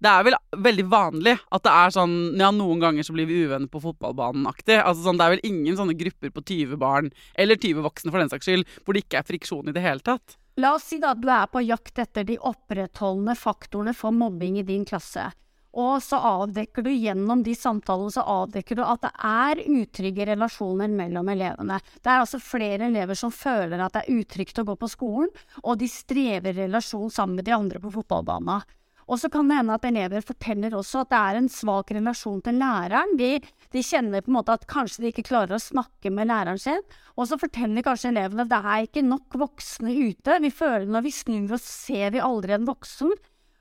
det 0.00 0.10
er 0.10 0.26
vel 0.26 0.36
veldig 0.64 0.84
vanlig 0.90 1.34
at 1.52 1.64
det 1.66 1.72
er 1.76 1.94
sånn 1.94 2.14
Ja, 2.40 2.50
noen 2.54 2.80
ganger 2.82 3.04
så 3.04 3.14
blir 3.16 3.28
vi 3.28 3.42
uvenner 3.44 3.68
på 3.70 3.82
fotballbanen-aktig. 3.84 4.78
Altså 4.80 5.04
sånn, 5.04 5.20
Det 5.20 5.26
er 5.26 5.34
vel 5.36 5.48
ingen 5.50 5.76
sånne 5.76 5.96
grupper 5.98 6.32
på 6.32 6.44
20 6.44 6.80
barn, 6.80 7.10
eller 7.34 7.60
20 7.60 7.84
voksne 7.84 8.12
for 8.12 8.22
den 8.22 8.32
saks 8.32 8.48
skyld, 8.48 8.78
hvor 8.84 8.96
det 8.96 9.04
ikke 9.04 9.20
er 9.20 9.28
friksjon 9.28 9.68
i 9.68 9.76
det 9.76 9.84
hele 9.84 10.00
tatt. 10.00 10.38
La 10.60 10.74
oss 10.76 10.88
si 10.90 10.98
da 11.00 11.12
at 11.14 11.20
du 11.20 11.28
er 11.30 11.46
på 11.52 11.62
jakt 11.62 12.00
etter 12.02 12.24
de 12.26 12.38
opprettholdende 12.40 13.36
faktorene 13.38 13.94
for 13.96 14.12
mobbing 14.12 14.58
i 14.60 14.66
din 14.66 14.88
klasse. 14.88 15.30
Og 15.70 16.00
så 16.02 16.18
avdekker 16.18 16.82
du 16.82 16.90
gjennom 16.90 17.44
de 17.46 17.52
samtalene 17.54 18.10
så 18.10 18.24
avdekker 18.26 18.80
du 18.80 18.82
at 18.82 19.04
det 19.04 19.12
er 19.22 19.60
utrygge 19.70 20.26
relasjoner 20.32 20.90
mellom 20.90 21.30
elevene. 21.30 21.78
Det 22.02 22.10
er 22.10 22.24
altså 22.24 22.40
flere 22.42 22.88
elever 22.88 23.14
som 23.14 23.30
føler 23.30 23.78
at 23.84 23.94
det 23.94 24.02
er 24.02 24.18
utrygt 24.18 24.58
å 24.58 24.66
gå 24.66 24.74
på 24.80 24.90
skolen, 24.90 25.30
og 25.62 25.78
de 25.78 25.86
strever 25.88 26.58
relasjon 26.64 27.12
sammen 27.14 27.38
med 27.38 27.46
de 27.46 27.54
andre 27.54 27.82
på 27.82 27.94
fotballbanen. 28.00 28.66
Og 29.10 29.18
så 29.18 29.30
kan 29.32 29.48
det 29.50 29.56
hende 29.58 29.74
at 29.74 29.86
elever 29.88 30.22
forteller 30.22 30.74
også 30.78 31.02
at 31.02 31.10
det 31.10 31.18
er 31.18 31.38
en 31.40 31.48
svak 31.50 31.90
relasjon 31.96 32.42
til 32.46 32.60
læreren. 32.62 33.16
De, 33.18 33.30
de, 33.74 33.82
kjenner 33.82 34.22
på 34.22 34.30
en 34.30 34.36
måte 34.36 34.54
at 34.54 34.68
kanskje 34.70 35.02
de 35.02 35.10
ikke 35.10 35.26
klarer 35.26 35.56
å 35.56 35.62
snakke 35.62 36.12
med 36.14 36.30
læreren 36.30 36.60
sin. 36.62 36.84
Og 37.18 37.26
så 37.26 37.38
forteller 37.40 37.84
kanskje 37.86 38.12
elevene 38.12 38.46
at 38.46 38.52
det 38.52 38.60
er 38.60 38.86
ikke 38.86 39.04
nok 39.08 39.38
voksne 39.42 39.96
ute. 39.98 40.38
Vi 40.46 40.52
føler 40.54 40.86
Når 40.86 41.06
vi 41.08 41.14
snur 41.16 41.56
oss, 41.58 41.66
ser 41.66 42.14
vi 42.14 42.22
aldri 42.22 42.54
en 42.54 42.68
voksen. 42.70 43.10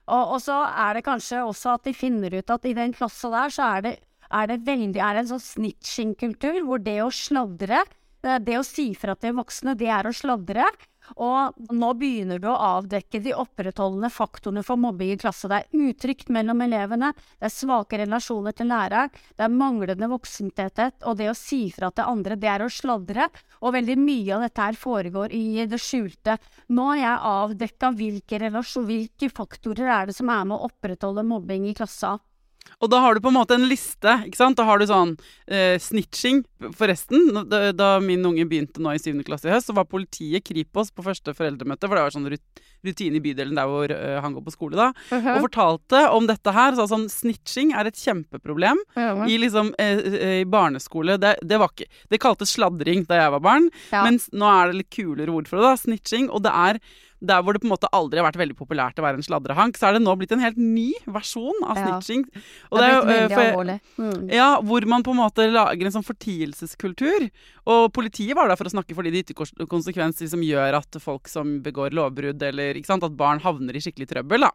Og, 0.09 0.23
og, 0.35 0.37
så 0.41 0.61
er 0.69 0.97
det 0.97 1.05
kanskje 1.05 1.41
også 1.45 1.75
at 1.77 1.89
de 1.89 1.97
finner 1.97 2.33
ut 2.37 2.53
at 2.53 2.65
i 2.65 2.77
den 2.77 2.93
klassa 2.97 3.29
der 3.33 3.53
så 3.53 3.73
er 3.77 3.85
det, 3.85 3.95
er 4.29 4.49
det 4.49 4.61
veldig 4.65 5.01
er 5.01 5.17
det 5.17 5.25
en 5.25 5.31
sånn 5.33 5.47
snitching-kultur, 5.47 6.61
hvor 6.65 6.81
det 6.81 6.99
å 7.01 7.09
sladre 7.13 7.83
det 8.19 8.57
å 8.59 8.65
si 8.67 8.91
fra 8.99 9.15
til 9.15 9.37
voksne, 9.37 9.77
det 9.79 9.87
er 9.93 10.09
å 10.09 10.15
sladre. 10.15 10.65
Og 11.17 11.73
nå 11.73 11.89
begynner 11.97 12.41
du 12.41 12.47
å 12.51 12.57
avdekke 12.77 13.21
de 13.23 13.33
opprettholdende 13.37 14.11
faktorene 14.13 14.63
for 14.65 14.79
mobbing 14.79 15.13
i 15.15 15.19
klasse. 15.19 15.49
Det 15.49 15.61
er 15.63 15.89
utrygt 15.89 16.29
mellom 16.33 16.61
elevene, 16.65 17.11
det 17.39 17.49
er 17.49 17.55
svake 17.55 17.99
relasjoner 18.03 18.55
til 18.55 18.69
læreren, 18.69 19.11
det 19.35 19.45
er 19.45 19.53
manglende 19.53 20.11
voksentetthet, 20.11 21.01
og 21.09 21.19
det 21.19 21.31
å 21.31 21.37
si 21.37 21.61
fra 21.73 21.91
til 21.91 22.09
andre, 22.11 22.37
det 22.39 22.51
er 22.51 22.65
å 22.65 22.71
sladre. 22.71 23.29
Og 23.63 23.75
veldig 23.75 23.97
mye 23.99 24.37
av 24.37 24.45
dette 24.45 24.69
her 24.69 24.79
foregår 24.79 25.33
i 25.35 25.65
det 25.69 25.81
skjulte. 25.81 26.37
Nå 26.75 26.89
har 26.93 27.01
jeg 27.01 27.27
avdekka 27.33 27.93
hvilke, 27.97 28.41
hvilke 28.85 29.31
faktorer 29.33 29.93
er 29.97 30.09
det 30.09 30.17
som 30.17 30.31
er 30.31 30.45
med 30.47 30.59
å 30.59 30.69
opprettholde 30.69 31.25
mobbing 31.27 31.67
i 31.69 31.75
klassa. 31.77 32.17
Og 32.79 32.87
da 32.91 33.01
har 33.03 33.15
du 33.15 33.23
på 33.23 33.31
en 33.31 33.35
måte 33.35 33.57
en 33.57 33.67
liste. 33.67 34.13
ikke 34.27 34.39
sant? 34.39 34.57
Da 34.59 34.65
har 34.67 34.79
du 34.79 34.87
sånn 34.87 35.15
eh, 35.51 35.75
snitching. 35.81 36.45
Forresten, 36.75 37.33
da, 37.51 37.69
da, 37.75 37.89
min 38.03 38.23
unge 38.25 38.45
begynte 38.47 38.83
nå 38.83 38.93
i 38.95 39.01
7. 39.01 39.19
klasse 39.27 39.49
i 39.49 39.53
høst, 39.53 39.69
så 39.69 39.75
var 39.75 39.87
politiet 39.89 40.45
Kripos 40.47 40.91
på 40.95 41.03
første 41.05 41.33
foreldremøte, 41.35 41.87
for 41.87 41.99
det 41.99 42.05
var 42.05 42.15
sånn 42.15 42.27
rutine 42.27 43.19
i 43.19 43.23
bydelen 43.23 43.59
der 43.59 43.67
hvor 43.67 43.91
uh, 43.91 44.19
han 44.23 44.35
går 44.35 44.45
på 44.45 44.53
skole, 44.55 44.79
da, 44.79 44.89
uh 44.91 45.17
-huh. 45.19 45.35
og 45.35 45.47
fortalte 45.49 46.03
om 46.15 46.27
dette 46.27 46.51
her. 46.55 46.75
Så 46.75 46.87
sånn, 46.87 47.09
snitching 47.09 47.73
er 47.75 47.87
et 47.87 47.99
kjempeproblem 47.99 48.79
uh 48.95 49.03
-huh. 49.03 49.27
i 49.29 49.37
liksom 49.37 49.73
eh, 49.77 50.39
i 50.41 50.45
barneskole. 50.45 51.17
Det, 51.17 51.35
det, 51.41 51.57
var 51.57 51.69
ikke 51.69 51.89
Det 52.09 52.19
kaltes 52.19 52.49
sladring 52.49 53.05
da 53.07 53.15
jeg 53.15 53.31
var 53.31 53.39
barn, 53.39 53.69
ja. 53.91 54.03
mens 54.03 54.29
nå 54.31 54.45
er 54.45 54.67
det 54.67 54.77
litt 54.77 54.89
kulere 54.89 55.31
ord 55.31 55.47
for 55.47 55.57
det, 55.57 55.63
da. 55.63 55.77
Snitching. 55.77 56.29
Og 56.29 56.43
det 56.43 56.51
er 56.51 56.79
der 57.19 57.43
hvor 57.43 57.55
det 57.55 57.61
på 57.63 57.67
en 57.67 57.73
måte 57.73 57.89
aldri 57.95 58.21
har 58.21 58.27
vært 58.29 58.39
veldig 58.39 58.55
populært 58.55 58.99
å 58.99 59.03
være 59.03 59.19
en 59.19 59.25
sladrehank, 59.25 59.77
så 59.77 59.89
er 59.89 59.97
det 59.97 60.03
nå 60.03 60.13
blitt 60.19 60.31
en 60.35 60.43
helt 60.43 60.59
ny 60.59 60.91
versjon 61.11 61.65
av 61.67 61.79
snitching. 61.79 62.23
Og 62.71 62.79
det 62.79 62.85
er 62.85 62.93
blitt 62.95 63.09
veldig 63.11 63.39
alvorlig. 63.43 63.77
Mm. 63.99 64.21
Ja, 64.33 64.49
hvor 64.63 64.87
man 64.89 65.03
på 65.05 65.15
en 65.15 65.19
måte 65.19 65.47
lager 65.51 65.89
en 65.89 65.95
sånn 65.97 66.07
fortielseskultur. 66.07 67.27
Og 67.69 67.89
politiet 67.95 68.37
var 68.37 68.49
der 68.49 68.59
for 68.59 68.69
å 68.69 68.73
snakke 68.73 68.95
fordi 68.97 69.11
det 69.13 69.25
ytter 69.25 69.67
konsekvens 69.69 70.23
som 70.31 70.45
gjør 70.45 70.79
at 70.79 70.99
folk 71.03 71.27
som 71.31 71.57
begår 71.65 71.95
lovbrudd, 71.97 72.41
eller 72.49 72.79
ikke 72.79 72.93
sant, 72.93 73.05
at 73.05 73.17
barn 73.19 73.43
havner 73.43 73.75
i 73.75 73.83
skikkelig 73.83 74.09
trøbbel, 74.13 74.47
da. 74.47 74.53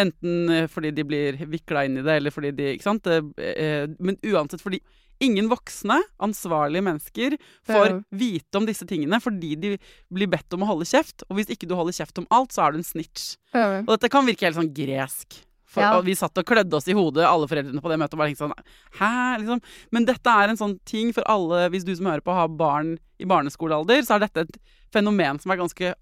Enten 0.00 0.54
eh, 0.54 0.66
fordi 0.70 0.94
de 0.96 1.04
blir 1.04 1.38
vikla 1.50 1.84
inn 1.86 2.00
i 2.00 2.06
det, 2.06 2.16
eller 2.20 2.34
fordi 2.34 2.54
de 2.56 2.72
Ikke 2.74 2.86
sant. 2.86 3.06
Eh, 3.10 3.22
eh, 3.50 3.86
men 3.98 4.16
uansett 4.24 4.62
fordi 4.62 4.80
ingen 5.20 5.50
voksne, 5.50 5.98
ansvarlige 6.22 6.84
mennesker 6.86 7.36
får 7.68 8.00
vite 8.16 8.60
om 8.60 8.66
disse 8.68 8.86
tingene 8.88 9.20
fordi 9.22 9.52
de 9.60 9.74
blir 10.12 10.30
bedt 10.32 10.56
om 10.56 10.64
å 10.64 10.72
holde 10.72 10.88
kjeft. 10.88 11.26
Og 11.28 11.38
hvis 11.38 11.52
ikke 11.52 11.68
du 11.68 11.76
holder 11.78 11.96
kjeft 12.00 12.18
om 12.22 12.28
alt, 12.34 12.54
så 12.56 12.64
er 12.64 12.74
du 12.74 12.80
en 12.80 12.86
snitch. 12.86 13.34
Og 13.54 13.94
dette 13.94 14.10
kan 14.12 14.26
virke 14.26 14.48
helt 14.48 14.58
sånn 14.58 14.72
gresk. 14.74 15.42
For, 15.70 15.84
ja. 15.84 16.00
Vi 16.02 16.16
satt 16.18 16.38
og 16.40 16.46
klødde 16.48 16.74
oss 16.74 16.88
i 16.90 16.96
hodet, 16.98 17.22
alle 17.28 17.46
foreldrene 17.46 17.82
på 17.82 17.90
det 17.92 17.98
møtet. 18.00 18.16
og 18.16 18.22
bare 18.24 18.34
sånn, 18.34 18.54
Hæ? 18.98 19.10
Liksom. 19.38 19.60
Men 19.94 20.06
dette 20.08 20.32
er 20.42 20.50
en 20.50 20.58
sånn 20.58 20.78
ting 20.88 21.12
for 21.14 21.22
alle 21.30 21.68
Hvis 21.70 21.86
du 21.86 21.92
som 21.94 22.08
hører 22.10 22.24
på, 22.26 22.34
har 22.34 22.50
barn 22.50 22.96
i 23.22 23.28
barneskolealder, 23.28 24.02
så 24.02 24.16
er 24.16 24.24
dette 24.24 24.48
et 24.48 24.56
fenomen 24.90 25.38
som 25.38 25.52
er 25.52 25.60
ganske 25.60 25.92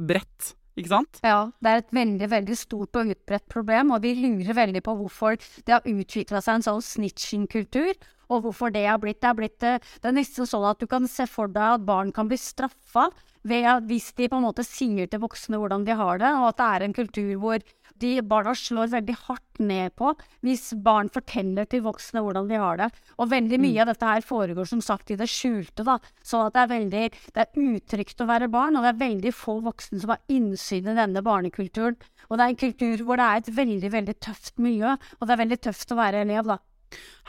bredt. 0.00 0.54
Ikke 0.78 0.90
sant? 0.90 1.20
Ja, 1.26 1.50
det 1.62 1.70
er 1.70 1.82
et 1.82 1.94
veldig 1.94 2.28
veldig 2.32 2.56
stort 2.56 2.96
og 2.98 3.10
utbredt 3.12 3.46
problem, 3.52 3.92
og 3.94 4.02
vi 4.02 4.14
lurer 4.16 4.56
veldig 4.56 4.82
på 4.86 4.94
hvorfor 5.02 5.36
det 5.66 5.74
har 5.76 5.86
utvikla 5.86 6.40
seg 6.42 6.58
en 6.58 6.66
sånn 6.66 6.84
snitching-kultur, 6.86 7.92
og 8.30 8.46
hvorfor 8.46 8.72
det 8.74 8.86
har 8.86 9.00
blitt. 9.02 9.20
Det, 9.20 9.28
har 9.28 9.38
blitt, 9.38 9.62
eh, 9.66 9.82
det 10.00 10.10
er 10.10 10.16
nesten 10.16 10.48
sånn 10.48 10.68
at 10.70 10.80
du 10.80 10.88
kan 10.90 11.08
se 11.10 11.26
for 11.30 11.50
deg 11.50 11.80
at 11.80 11.86
barn 11.86 12.14
kan 12.14 12.30
bli 12.30 12.38
straffa 12.40 13.10
hvis 13.40 14.12
de 14.18 14.28
på 14.28 14.36
en 14.36 14.44
måte 14.44 14.64
sier 14.66 15.08
til 15.08 15.22
voksne 15.22 15.56
hvordan 15.56 15.86
de 15.86 15.94
har 15.96 16.18
det, 16.20 16.28
og 16.28 16.50
at 16.50 16.58
det 16.58 16.66
er 16.66 16.82
en 16.84 16.96
kultur 16.96 17.30
hvor 17.40 17.62
de 18.00 18.10
barna 18.24 18.54
slår 18.56 18.90
veldig 18.94 19.16
hardt 19.26 19.60
ned 19.60 19.92
på 19.96 20.12
hvis 20.44 20.70
barn 20.84 21.10
forteller 21.12 21.68
til 21.68 21.82
voksne 21.84 22.22
hvordan 22.24 22.48
de 22.48 22.60
har 22.60 22.80
det. 22.80 22.88
Og 23.18 23.30
veldig 23.32 23.60
mye 23.60 23.76
mm. 23.76 23.82
av 23.82 23.90
dette 23.92 24.12
her 24.12 24.24
foregår 24.24 24.68
som 24.68 24.80
sagt 24.84 25.12
i 25.12 25.18
det 25.20 25.28
skjulte, 25.28 25.84
da. 25.84 25.98
Så 26.22 26.46
at 26.46 26.56
det 26.56 26.62
er 26.62 26.72
veldig 26.74 27.04
det 27.10 27.44
er 27.44 27.60
utrygt 27.60 28.20
å 28.20 28.28
være 28.30 28.50
barn, 28.52 28.76
og 28.76 28.86
det 28.86 28.94
er 28.94 29.04
veldig 29.04 29.34
få 29.36 29.58
voksne 29.64 30.00
som 30.00 30.14
har 30.14 30.24
innsyn 30.32 30.88
i 30.88 30.96
denne 30.96 31.24
barnekulturen. 31.24 31.98
Og 32.28 32.36
det 32.36 32.44
er 32.44 32.54
en 32.54 32.64
kultur 32.64 33.04
hvor 33.04 33.20
det 33.20 33.28
er 33.28 33.42
et 33.42 33.54
veldig, 33.60 33.92
veldig 33.92 34.18
tøft 34.20 34.60
miljø, 34.60 34.96
og 34.96 35.26
det 35.26 35.36
er 35.36 35.44
veldig 35.44 35.62
tøft 35.68 35.92
å 35.92 36.00
være 36.00 36.24
elev, 36.24 36.54
da. 36.54 36.60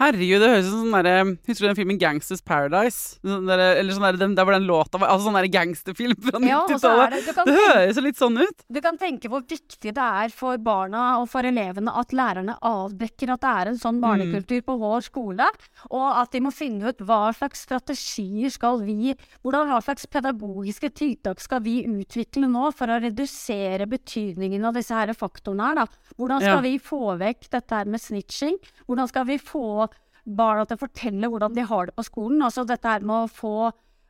Herregud, 0.01 0.39
det 0.41 0.47
høres 0.49 0.65
ut 0.65 0.71
som 0.71 0.85
sånn 0.87 0.95
derre 1.03 1.15
Husker 1.45 1.61
du 1.61 1.67
den 1.67 1.75
filmen 1.77 1.97
Gangsters 2.01 2.41
Paradise? 2.41 3.19
Sånn 3.21 3.45
der, 3.45 3.61
eller 3.77 3.93
sånn 3.93 4.05
der, 4.07 4.17
den, 4.17 4.31
der 4.37 4.47
hvor 4.47 4.55
den 4.55 4.65
låta 4.65 4.97
var 4.97 5.11
Altså 5.13 5.27
sånn 5.27 5.35
derre 5.37 5.51
gangsterfilm 5.53 6.15
fra 6.25 6.39
Ja, 6.47 6.61
og 6.63 6.71
så 6.81 6.89
er 6.89 7.11
90-tallet. 7.11 7.27
det- 7.27 7.45
det 7.51 7.57
høres 7.59 7.99
jo 7.99 8.03
litt 8.07 8.17
sånn 8.17 8.39
ut. 8.41 8.63
Du 8.71 8.79
kan 8.81 8.97
tenke 8.97 9.29
hvor 9.29 9.43
viktig 9.45 9.93
det 9.93 9.97
er 10.01 10.29
for 10.33 10.57
barna 10.57 11.19
og 11.21 11.27
for 11.29 11.43
elevene 11.45 11.93
at 11.93 12.15
lærerne 12.17 12.55
avdekker 12.65 13.33
at 13.35 13.41
det 13.45 13.51
er 13.51 13.67
en 13.73 13.77
sånn 13.83 13.99
barnekultur 14.01 14.61
på 14.65 14.79
vår 14.79 15.05
skole, 15.05 15.45
og 15.91 16.07
at 16.23 16.31
de 16.31 16.39
må 16.47 16.51
finne 16.55 16.87
ut 16.89 16.97
hva 17.05 17.29
slags 17.35 17.61
strategier 17.67 18.49
skal 18.49 18.79
vi 18.81 19.13
Hvordan 19.43 19.67
hva 19.69 19.81
slags 19.83 20.05
pedagogiske 20.07 20.89
tiltak 20.97 21.39
skal 21.43 21.59
vi 21.61 21.83
utvikle 21.85 22.47
nå 22.49 22.71
for 22.73 22.87
å 22.87 22.97
redusere 23.01 23.85
betydningen 23.91 24.65
av 24.65 24.73
disse 24.73 24.95
her 24.95 25.13
faktorene 25.13 25.67
her, 25.67 25.75
da. 25.75 25.85
Hvordan 26.17 26.39
skal 26.41 26.55
Ja. 26.57 26.61
vi 26.61 26.77
få 26.79 27.17
vekk 27.19 27.49
dette 27.51 27.69
her 27.75 27.85
med 27.85 27.99
snitching? 28.01 28.57
Hvordan 28.87 29.07
skal 29.09 29.25
vi 29.25 29.37
få 29.37 29.50
barna 29.51 30.65
til 30.65 30.77
å 30.77 30.83
fortelle 30.83 31.29
hvordan 31.31 31.55
de 31.57 31.65
har 31.67 31.89
det 31.89 31.95
på 31.97 32.05
skolen? 32.05 32.43
Altså 32.45 32.65
dette 32.67 32.87
her 32.87 33.05
med 33.05 33.25
å 33.25 33.31
få 33.31 33.55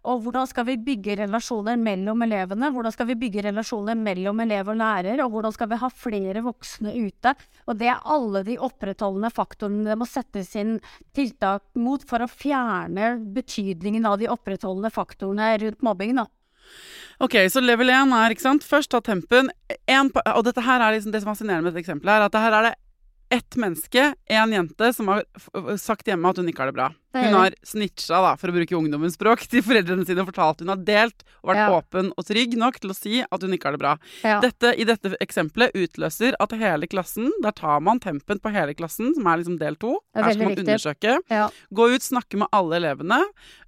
og 0.02 0.24
hvordan 0.26 0.48
skal 0.50 0.66
vi 0.66 0.80
bygge 0.82 1.14
relasjoner 1.20 1.78
mellom 1.78 2.24
elevene? 2.26 2.72
Hvordan 2.74 2.94
skal 2.94 3.06
vi 3.12 3.20
bygge 3.22 3.44
relasjoner 3.46 3.98
mellom 4.00 4.40
elev 4.42 4.72
og 4.74 4.80
lærer? 4.80 5.22
Og 5.22 5.36
hvordan 5.36 5.54
skal 5.54 5.70
vi 5.70 5.78
ha 5.78 5.90
flere 5.94 6.42
voksne 6.42 6.94
ute? 6.96 7.36
Og 7.70 7.78
det 7.78 7.92
er 7.94 8.02
alle 8.10 8.42
de 8.48 8.58
opprettholdende 8.58 9.30
faktorene 9.34 9.86
det 9.86 10.00
må 10.02 10.10
settes 10.10 10.56
inn 10.58 10.80
tiltak 11.14 11.68
mot 11.78 12.02
for 12.10 12.26
å 12.26 12.30
fjerne 12.32 13.14
betydningen 13.36 14.08
av 14.10 14.18
de 14.22 14.32
opprettholdende 14.34 14.90
faktorene 14.94 15.54
rundt 15.62 15.86
mobbing. 15.86 16.18
Da. 16.18 16.26
Ok, 17.22 17.38
så 17.54 17.62
level 17.62 17.94
1 17.94 18.18
er, 18.18 18.34
ikke 18.34 18.48
sant, 18.48 18.66
først 18.66 18.90
ta 18.96 19.04
tempen. 19.06 19.54
En, 19.86 20.10
og 20.34 20.46
dette 20.50 20.66
her 20.66 20.82
er 20.82 20.98
liksom 20.98 21.14
det 21.14 21.22
som 21.22 21.36
fascinerer 21.36 21.62
med 21.62 21.76
dette 21.76 21.86
eksempelet, 21.86 22.16
er 22.16 22.26
at 22.26 22.34
det 22.34 22.42
her 22.42 22.58
er 22.58 22.72
det 22.72 22.78
ett 23.32 23.56
menneske, 23.56 24.16
en 24.26 24.52
jente, 24.52 24.94
som 24.94 25.08
har 25.08 25.24
sagt 25.78 26.08
hjemme 26.08 26.30
at 26.30 26.40
hun 26.42 26.50
ikke 26.52 26.66
har 26.66 26.72
det 26.72 26.78
bra. 26.80 26.90
Hun 27.14 27.34
har 27.36 27.56
snitcha, 27.68 28.22
da, 28.24 28.36
for 28.40 28.48
å 28.52 28.56
bruke 28.56 28.78
ungdommens 28.78 29.18
språk, 29.18 29.44
til 29.52 29.62
foreldrene 29.66 30.06
sine 30.08 30.24
og 30.24 30.30
fortalt 30.32 30.62
hun 30.64 30.70
har 30.72 30.78
delt 30.88 31.26
og 31.44 31.52
vært 31.52 31.62
Ja. 31.62 31.80
åpen 31.82 32.12
og 32.18 32.26
trygg 32.26 32.56
nok 32.58 32.80
til 32.80 32.92
å 32.94 32.96
si 32.96 33.22
at 33.22 33.42
hun 33.42 33.52
ikke 33.52 33.68
har 33.68 33.76
det 33.76 33.82
bra. 33.84 33.98
Ja. 34.24 34.40
Dette, 34.40 34.72
I 34.80 34.86
dette 34.88 35.16
eksempelet 35.20 35.74
utløser 35.76 36.34
at 36.40 36.52
hele 36.56 36.88
klassen, 36.88 37.30
der 37.44 37.52
tar 37.52 37.82
man 37.82 38.00
tempen 38.00 38.40
på 38.40 38.52
hele 38.54 38.74
klassen, 38.74 39.14
som 39.16 39.28
er 39.28 39.38
liksom 39.42 39.60
del 39.60 39.76
to. 39.76 39.98
Er 40.16 40.24
Her 40.24 40.34
skal 40.34 40.44
man 40.46 40.56
riktig. 40.56 40.66
undersøke. 40.68 41.18
Ja. 41.30 41.50
Gå 41.74 41.90
ut, 41.96 42.02
snakke 42.02 42.38
med 42.38 42.48
alle 42.54 42.80
elevene. 42.80 43.22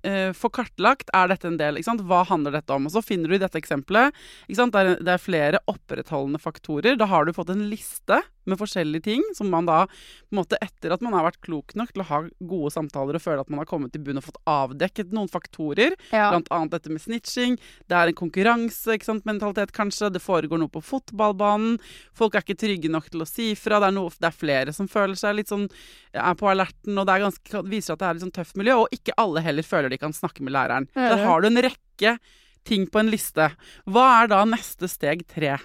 uh, 0.06 0.32
få 0.36 0.50
kartlagt 0.52 1.10
er 1.14 1.28
dette 1.32 1.46
en 1.48 1.58
del. 1.58 1.76
Hva 2.04 2.26
handler 2.28 2.52
dette 2.52 2.70
om? 2.76 2.86
Og 2.88 2.92
så 2.92 3.04
finner 3.04 3.30
du 3.30 3.36
i 3.36 3.40
dette 3.40 3.56
eksempelet 3.60 4.12
sant? 4.54 4.74
Det, 4.74 5.00
er, 5.00 5.14
er 5.14 5.18
flere 5.22 5.60
opprettholdende 5.68 6.40
faktorer. 6.42 6.98
Da 7.00 7.06
har 7.06 7.26
du 7.26 7.32
fått 7.34 7.50
en 7.54 7.70
liste 7.70 8.22
med 8.46 8.60
forskjellige 8.60 9.04
ting 9.04 9.24
som 9.38 9.50
man 9.50 9.66
da 9.66 9.86
på 9.88 10.34
en 10.34 10.40
måte 10.42 10.58
etter 10.62 10.92
at 10.92 11.02
man 11.06 11.14
har 11.16 11.24
vært 11.30 11.40
klok 11.46 11.76
nok 11.80 11.94
til 11.94 12.04
å 12.04 12.08
ha 12.10 12.20
gode 12.44 12.74
samtaler 12.76 13.16
og 13.16 13.24
føle 13.34 13.44
at 13.44 13.52
man 13.52 13.62
har 13.64 13.70
kommet 13.70 13.96
i 13.98 14.02
bunn 14.04 14.22
og 14.22 14.28
fått 14.28 14.40
avdekket 14.50 15.14
noen 15.16 15.32
faktorer, 15.32 15.98
Ja. 16.14 16.30
blant 16.32 16.50
annet 16.54 16.72
dette 16.78 16.90
med 16.94 17.02
snitching. 17.02 17.58
Det 17.90 17.98
er 17.98 18.08
en 18.08 18.20
konkurranse, 18.20 18.94
ikke 18.94 19.10
sant, 19.10 19.26
mentalitet 19.26 19.74
kanskje. 19.74 20.12
Det 20.14 20.22
foregår 20.22 20.60
noe 20.60 20.70
på 20.70 20.84
fotballbanen. 20.84 21.80
Folk 22.14 22.36
er 22.36 22.46
ikke 22.46 22.60
trygge 22.60 22.90
nok 22.90 23.10
til 23.10 23.22
å 23.22 23.28
si 23.28 23.54
fra. 23.56 23.80
Det 23.80 23.90
er, 23.90 23.98
noe, 23.98 24.10
det 24.10 24.30
er 24.30 24.38
flere 24.38 24.74
som 24.74 24.88
føler 24.88 25.16
seg 25.16 25.36
litt 25.36 25.52
sånn 25.52 25.68
er 26.14 26.38
på 26.38 26.50
alerten, 26.50 26.98
og 26.98 27.08
det 27.08 27.16
er 27.16 27.26
ganske, 27.26 27.64
viser 27.68 27.94
at 27.94 28.00
det 28.00 28.08
er 28.08 28.16
et 28.16 28.26
sånn 28.26 28.38
tøft 28.38 28.56
miljø. 28.60 28.84
Og 28.84 28.96
ikke 28.96 29.18
alle 29.18 29.42
heller 29.42 29.64
føler 29.64 29.90
de 29.90 29.98
kan 30.02 30.14
snakke 30.14 30.46
med 30.46 30.54
læreren. 30.54 30.88
Så 30.94 31.10
der 31.16 31.26
har 31.26 31.42
du 31.42 31.50
en 31.50 31.62
rekke 31.66 32.18
ting 32.64 32.88
på 32.88 33.02
en 33.02 33.12
liste. 33.12 33.52
Hva 33.90 34.24
er 34.24 34.32
da 34.32 34.44
neste 34.48 34.88
steg 34.92 35.26
tre? 35.28 35.58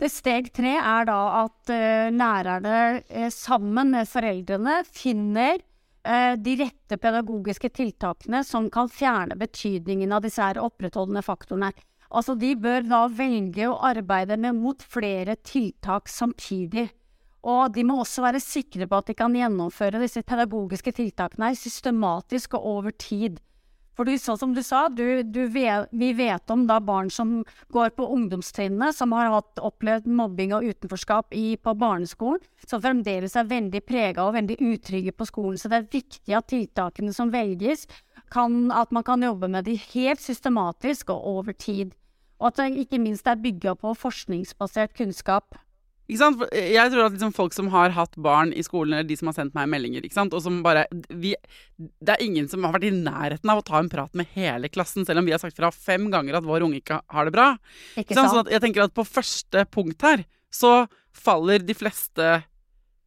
Det 0.00 0.08
steg 0.08 0.48
tre 0.56 0.78
er 0.80 1.04
da 1.04 1.18
at 1.44 1.72
uh, 1.72 2.08
lærerne 2.08 3.02
uh, 3.04 3.28
sammen 3.28 3.92
med 3.92 4.08
foreldrene 4.08 4.80
finner 4.88 5.60
de 6.02 6.54
rette 6.56 6.96
pedagogiske 6.96 7.68
tiltakene 7.76 8.40
som 8.46 8.70
kan 8.72 8.88
fjerne 8.88 9.36
betydningen 9.36 10.14
av 10.16 10.22
disse 10.24 10.40
her 10.40 10.60
opprettholdende 10.62 11.20
faktorene. 11.22 11.72
Altså 12.10 12.34
De 12.34 12.54
bør 12.58 12.86
da 12.88 13.04
velge 13.12 13.68
å 13.68 13.76
arbeide 13.86 14.38
med 14.40 14.56
mot 14.58 14.80
flere 14.82 15.36
tiltak 15.44 16.08
samtidig. 16.10 16.88
Og 17.46 17.70
de 17.72 17.84
må 17.86 18.00
også 18.02 18.24
være 18.24 18.40
sikre 18.42 18.88
på 18.88 18.98
at 18.98 19.08
de 19.08 19.16
kan 19.16 19.36
gjennomføre 19.36 20.00
disse 20.02 20.22
pedagogiske 20.26 20.92
tiltakene 20.96 21.54
systematisk 21.56 22.58
og 22.58 22.66
over 22.74 22.96
tid. 22.96 23.38
For 24.00 24.08
du, 24.08 24.14
sånn 24.16 24.38
som 24.40 24.52
du 24.56 24.62
sa, 24.64 24.86
du, 24.88 25.20
du 25.28 25.42
vet, 25.52 25.90
vi 25.92 26.14
vet 26.16 26.52
om 26.54 26.62
da 26.64 26.78
barn 26.80 27.10
som 27.12 27.42
går 27.68 27.90
på 27.98 28.06
ungdomstrinnet, 28.14 28.96
som 28.96 29.12
har 29.12 29.28
hatt, 29.28 29.60
opplevd 29.60 30.06
mobbing 30.08 30.54
og 30.56 30.64
utenforskap 30.64 31.36
i, 31.36 31.58
på 31.60 31.74
barneskolen, 31.76 32.40
som 32.64 32.80
fremdeles 32.80 33.36
er 33.36 33.50
veldig 33.50 33.82
prega 33.84 34.24
og 34.24 34.38
veldig 34.38 34.56
utrygge 34.70 35.12
på 35.12 35.28
skolen. 35.28 35.60
Så 35.60 35.68
det 35.68 35.82
er 35.82 35.92
viktig 35.92 36.38
at 36.38 36.48
tiltakene 36.48 37.12
som 37.12 37.28
velges, 37.34 37.84
kan, 38.32 38.70
at 38.72 38.88
man 38.88 39.04
kan 39.04 39.20
jobbe 39.20 39.52
med 39.52 39.68
de 39.68 39.76
helt 39.90 40.24
systematisk 40.24 41.12
og 41.12 41.26
over 41.34 41.52
tid. 41.52 41.92
Og 42.40 42.54
at 42.54 42.62
det 42.62 42.86
ikke 42.86 43.04
minst 43.04 43.28
er 43.28 43.36
bygga 43.36 43.76
på 43.84 43.92
forskningsbasert 44.00 44.96
kunnskap. 44.96 45.60
Sant? 46.18 46.42
Jeg 46.54 46.92
tror 46.92 47.06
at 47.06 47.14
liksom 47.14 47.34
folk 47.36 47.54
som 47.54 47.68
har 47.74 47.92
hatt 47.94 48.16
barn 48.20 48.54
i 48.56 48.64
skolen, 48.66 48.96
eller 48.96 49.08
de 49.08 49.16
som 49.18 49.30
har 49.30 49.36
sendt 49.36 49.56
meg 49.56 49.68
meldinger, 49.70 50.06
og 50.26 50.40
som 50.42 50.60
bare 50.64 50.86
vi, 51.08 51.34
Det 51.76 52.16
er 52.16 52.24
ingen 52.24 52.48
som 52.50 52.64
har 52.64 52.74
vært 52.74 52.88
i 52.88 52.94
nærheten 52.94 53.52
av 53.52 53.60
å 53.60 53.66
ta 53.66 53.78
en 53.78 53.90
prat 53.92 54.14
med 54.18 54.30
hele 54.34 54.68
klassen, 54.72 55.06
selv 55.06 55.22
om 55.22 55.28
vi 55.28 55.34
har 55.36 55.42
sagt 55.42 55.56
fra 55.56 55.70
fem 55.70 56.10
ganger 56.10 56.40
at 56.40 56.46
vår 56.46 56.66
unge 56.66 56.80
ikke 56.80 57.00
har 57.14 57.28
det 57.28 57.34
bra. 57.36 57.50
Ikke 57.96 58.16
sant? 58.16 58.32
Sånn 58.32 58.44
at 58.46 58.54
jeg 58.54 58.64
tenker 58.66 58.86
at 58.86 58.96
på 58.96 59.06
første 59.06 59.66
punkt 59.70 60.02
her, 60.06 60.24
så 60.50 60.86
faller 61.16 61.62
de 61.62 61.74
fleste 61.76 62.30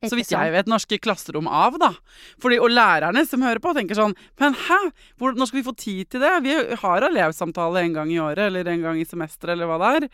så 0.09 0.17
vidt 0.19 0.33
jeg 0.33 0.53
vet, 0.53 0.69
norske 0.69 0.99
klasserom 1.01 1.47
av, 1.47 1.77
da. 1.81 1.91
Fordi, 2.41 2.59
og 2.61 2.71
lærerne 2.73 3.25
som 3.27 3.43
hører 3.45 3.61
på, 3.63 3.73
tenker 3.77 3.97
sånn 3.97 4.15
Men 4.41 4.57
hæ? 4.65 4.79
Hvor, 5.19 5.35
når 5.37 5.49
skal 5.49 5.59
vi 5.61 5.67
få 5.67 5.75
tid 5.79 6.13
til 6.13 6.23
det? 6.23 6.31
Vi 6.45 6.55
har 6.83 7.07
elevsamtale 7.09 7.83
en 7.83 7.97
gang 7.97 8.13
i 8.13 8.21
året, 8.23 8.45
eller 8.47 8.71
en 8.71 8.85
gang 8.85 9.01
i 9.01 9.07
semesteret, 9.07 9.55
eller 9.55 9.69
hva 9.69 9.79
det 9.81 9.91
er. 9.97 10.07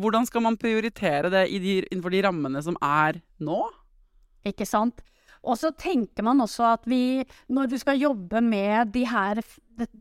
Hvordan 0.00 0.28
skal 0.28 0.46
man 0.46 0.60
prioritere 0.60 1.32
det 1.32 1.48
i 1.52 1.62
de, 1.62 1.80
innenfor 1.90 2.14
de 2.14 2.22
rammene 2.26 2.62
som 2.64 2.78
er 2.84 3.20
nå? 3.44 3.62
Ikke 4.48 4.68
sant? 4.68 5.04
Og 5.44 5.58
så 5.60 5.70
tenker 5.76 6.24
man 6.24 6.40
også 6.40 6.64
at 6.70 6.86
vi, 6.88 7.20
når 7.52 7.68
du 7.68 7.76
skal 7.80 8.00
jobbe 8.00 8.40
med 8.44 8.94
de 8.94 9.04
her, 9.08 9.42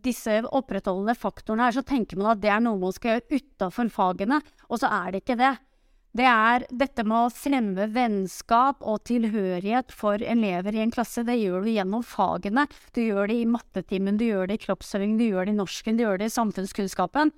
disse 0.06 0.40
opprettholdende 0.48 1.16
faktorene 1.20 1.68
her, 1.68 1.76
så 1.76 1.84
tenker 1.88 2.20
man 2.20 2.34
at 2.34 2.44
det 2.44 2.52
er 2.54 2.64
noe 2.64 2.80
man 2.80 2.96
skal 2.96 3.18
gjøre 3.18 3.42
utafor 3.42 3.92
fagene, 3.92 4.40
og 4.70 4.80
så 4.80 4.92
er 5.02 5.12
det 5.12 5.24
ikke 5.24 5.40
det. 5.42 5.54
Det 6.14 6.26
er 6.30 6.68
dette 6.70 7.02
med 7.10 7.26
å 7.26 7.34
fremme 7.34 7.88
vennskap 7.90 8.84
og 8.86 9.02
tilhørighet 9.10 9.90
for 9.90 10.22
elever 10.22 10.76
i 10.78 10.84
en 10.84 10.94
klasse. 10.94 11.24
Det 11.26 11.40
gjør 11.40 11.66
du 11.66 11.72
gjennom 11.74 12.04
fagene. 12.06 12.68
Du 12.94 13.02
gjør 13.02 13.32
det 13.32 13.40
i 13.42 13.48
mattetimen, 13.50 14.20
du 14.22 14.28
gjør 14.28 14.52
det 14.52 14.60
i 14.60 14.64
kroppsøving, 14.68 15.16
du 15.18 15.26
gjør 15.26 15.50
det 15.50 15.56
i 15.56 15.58
norsken, 15.58 15.98
du 15.98 16.06
gjør 16.06 16.22
det 16.22 16.30
i 16.30 16.36
samfunnskunnskapen. 16.36 17.34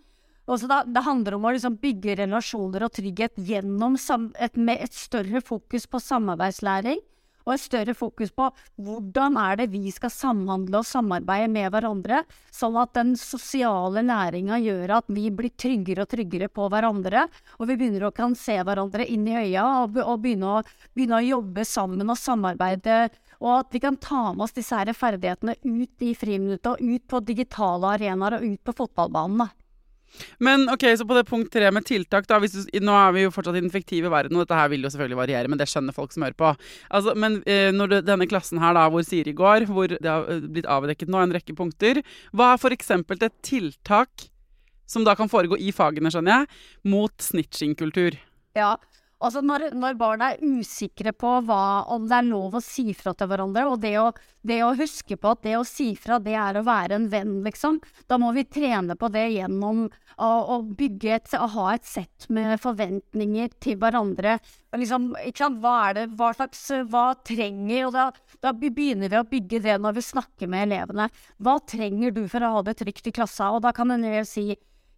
Da, 0.46 0.82
det 0.84 1.06
handler 1.08 1.38
om 1.38 1.48
å 1.48 1.56
liksom 1.56 1.80
bygge 1.82 2.20
relasjoner 2.20 2.84
og 2.86 2.94
trygghet 3.00 3.40
gjennom 3.48 3.96
et, 3.96 4.60
med 4.60 4.84
et 4.84 4.94
større 4.94 5.40
fokus 5.42 5.88
på 5.88 6.04
samarbeidslæring. 6.04 7.00
Og 7.46 7.54
et 7.54 7.62
større 7.62 7.94
fokus 7.94 8.32
på 8.34 8.48
hvordan 8.82 9.38
er 9.38 9.60
det 9.60 9.68
vi 9.74 9.92
skal 9.94 10.10
samhandle 10.14 10.80
og 10.82 10.88
samarbeide 10.90 11.50
med 11.54 11.70
hverandre, 11.74 12.24
sånn 12.54 12.78
at 12.82 12.96
den 12.98 13.14
sosiale 13.20 14.02
læringa 14.06 14.58
gjør 14.64 14.96
at 14.98 15.12
vi 15.14 15.28
blir 15.30 15.54
tryggere 15.54 16.06
og 16.06 16.12
tryggere 16.14 16.50
på 16.50 16.70
hverandre, 16.74 17.28
og 17.60 17.70
vi 17.70 17.78
begynner 17.78 18.08
å 18.08 18.16
kan 18.16 18.34
se 18.40 18.58
hverandre 18.58 19.06
inn 19.12 19.28
i 19.30 19.38
øya 19.44 19.66
og, 19.84 20.00
og 20.02 20.24
begynne, 20.24 20.58
å, 20.58 20.88
begynne 20.98 21.20
å 21.20 21.28
jobbe 21.28 21.68
sammen 21.70 22.10
og 22.10 22.18
samarbeide. 22.18 23.04
Og 23.44 23.52
at 23.60 23.76
vi 23.76 23.84
kan 23.84 24.00
ta 24.02 24.32
med 24.32 24.48
oss 24.48 24.56
disse 24.56 24.78
her 24.80 24.90
ferdighetene 24.96 25.58
ut 25.62 26.08
i 26.08 26.16
friminuttet 26.18 26.72
og 26.74 26.82
ut 26.82 27.06
på 27.12 27.22
digitale 27.28 27.94
arenaer 27.98 28.40
og 28.40 28.50
ut 28.56 28.66
på 28.66 28.78
fotballbanen. 28.82 29.54
Men 30.44 30.68
ok, 30.72 30.86
så 30.98 31.08
på 31.08 31.18
det 31.18 31.26
punkt 31.30 31.52
tre 31.54 31.72
med 31.74 31.88
tiltak, 31.88 32.28
da. 32.30 32.40
Du, 32.40 32.60
nå 32.84 32.96
er 33.00 33.16
vi 33.16 33.26
jo 33.26 33.34
fortsatt 33.34 33.58
i 33.58 33.64
den 33.64 33.74
fiktive 33.74 34.12
verden, 34.14 34.38
og 34.38 34.46
dette 34.46 34.60
her 34.60 34.72
vil 34.74 34.86
jo 34.86 34.92
selvfølgelig 34.94 35.22
variere, 35.22 35.52
men 35.52 35.62
det 35.62 35.70
skjønner 35.72 35.96
folk 35.96 36.16
som 36.16 36.26
hører 36.26 36.38
på. 36.40 36.54
Altså, 36.90 37.16
men 37.20 37.42
eh, 37.50 37.72
når 37.76 37.92
du, 37.92 37.98
denne 38.08 38.30
klassen 38.30 38.62
her, 38.64 38.76
da, 38.78 38.88
hvor 38.92 39.06
Siri 39.06 39.36
går, 39.36 39.68
hvor 39.72 39.92
det 39.96 40.10
har 40.10 40.30
eh, 40.32 40.46
blitt 40.46 40.70
avdekket 40.70 41.12
nå 41.12 41.22
en 41.24 41.36
rekke 41.36 41.58
punkter, 41.58 42.02
hva 42.36 42.54
er 42.56 42.76
eksempel 42.76 43.22
et 43.22 43.36
tiltak 43.46 44.30
som 44.90 45.06
da 45.06 45.16
kan 45.18 45.30
foregå 45.32 45.58
i 45.58 45.72
fagene, 45.74 46.12
skjønner 46.14 46.44
jeg, 46.44 46.60
mot 46.94 47.14
snitching-kultur? 47.22 48.20
Ja, 48.56 48.76
altså 49.26 49.42
når, 49.46 49.70
når 49.76 49.98
barn 50.00 50.24
er 50.24 50.42
usikre 50.42 51.12
på 51.16 51.32
hva, 51.48 51.86
om 51.94 52.06
det 52.10 52.20
er 52.20 52.28
lov 52.30 52.58
å 52.58 52.64
si 52.64 52.94
fra 52.98 53.16
til 53.18 53.30
hverandre, 53.32 53.66
og 53.70 53.82
det 53.84 53.94
å, 54.00 54.10
det 54.46 54.60
å 54.64 54.74
huske 54.78 55.18
på 55.20 55.34
at 55.34 55.44
det 55.46 55.56
å 55.58 55.66
si 55.68 55.90
fra, 56.00 56.20
det 56.24 56.36
er 56.40 56.60
å 56.60 56.66
være 56.66 57.00
en 57.00 57.08
venn, 57.12 57.40
liksom. 57.46 57.80
Da 58.10 58.20
må 58.22 58.32
vi 58.36 58.46
trene 58.46 58.98
på 59.00 59.10
det 59.14 59.26
gjennom 59.34 59.86
å, 59.88 60.30
å 60.56 60.60
bygge 60.78 61.16
et, 61.18 61.34
å 61.40 61.50
ha 61.56 61.72
et 61.74 61.88
sett 61.88 62.30
med 62.34 62.56
forventninger 62.64 63.56
til 63.64 63.80
hverandre. 63.82 64.38
Liksom, 64.76 65.12
hva 65.64 65.76
er 65.88 65.98
det, 65.98 66.06
hva 66.20 66.32
slags, 66.36 66.64
hva 66.92 67.08
trenger, 67.26 67.88
og 67.88 67.96
da, 67.96 68.06
da 68.44 68.54
begynner 68.56 69.12
vi 69.12 69.20
å 69.20 69.28
bygge 69.28 69.64
det 69.66 69.80
når 69.82 69.98
vi 70.00 70.08
snakker 70.12 70.52
med 70.52 70.70
elevene. 70.70 71.10
Hva 71.44 71.58
trenger 71.64 72.16
du 72.16 72.26
for 72.32 72.44
å 72.44 72.56
ha 72.58 72.64
det 72.68 72.78
trygt 72.82 73.10
i 73.10 73.16
klassa? 73.16 73.52
Og 73.56 73.64
da 73.66 73.74
kan 73.76 73.92
en 73.94 74.06
elev 74.06 74.28
si, 74.30 74.54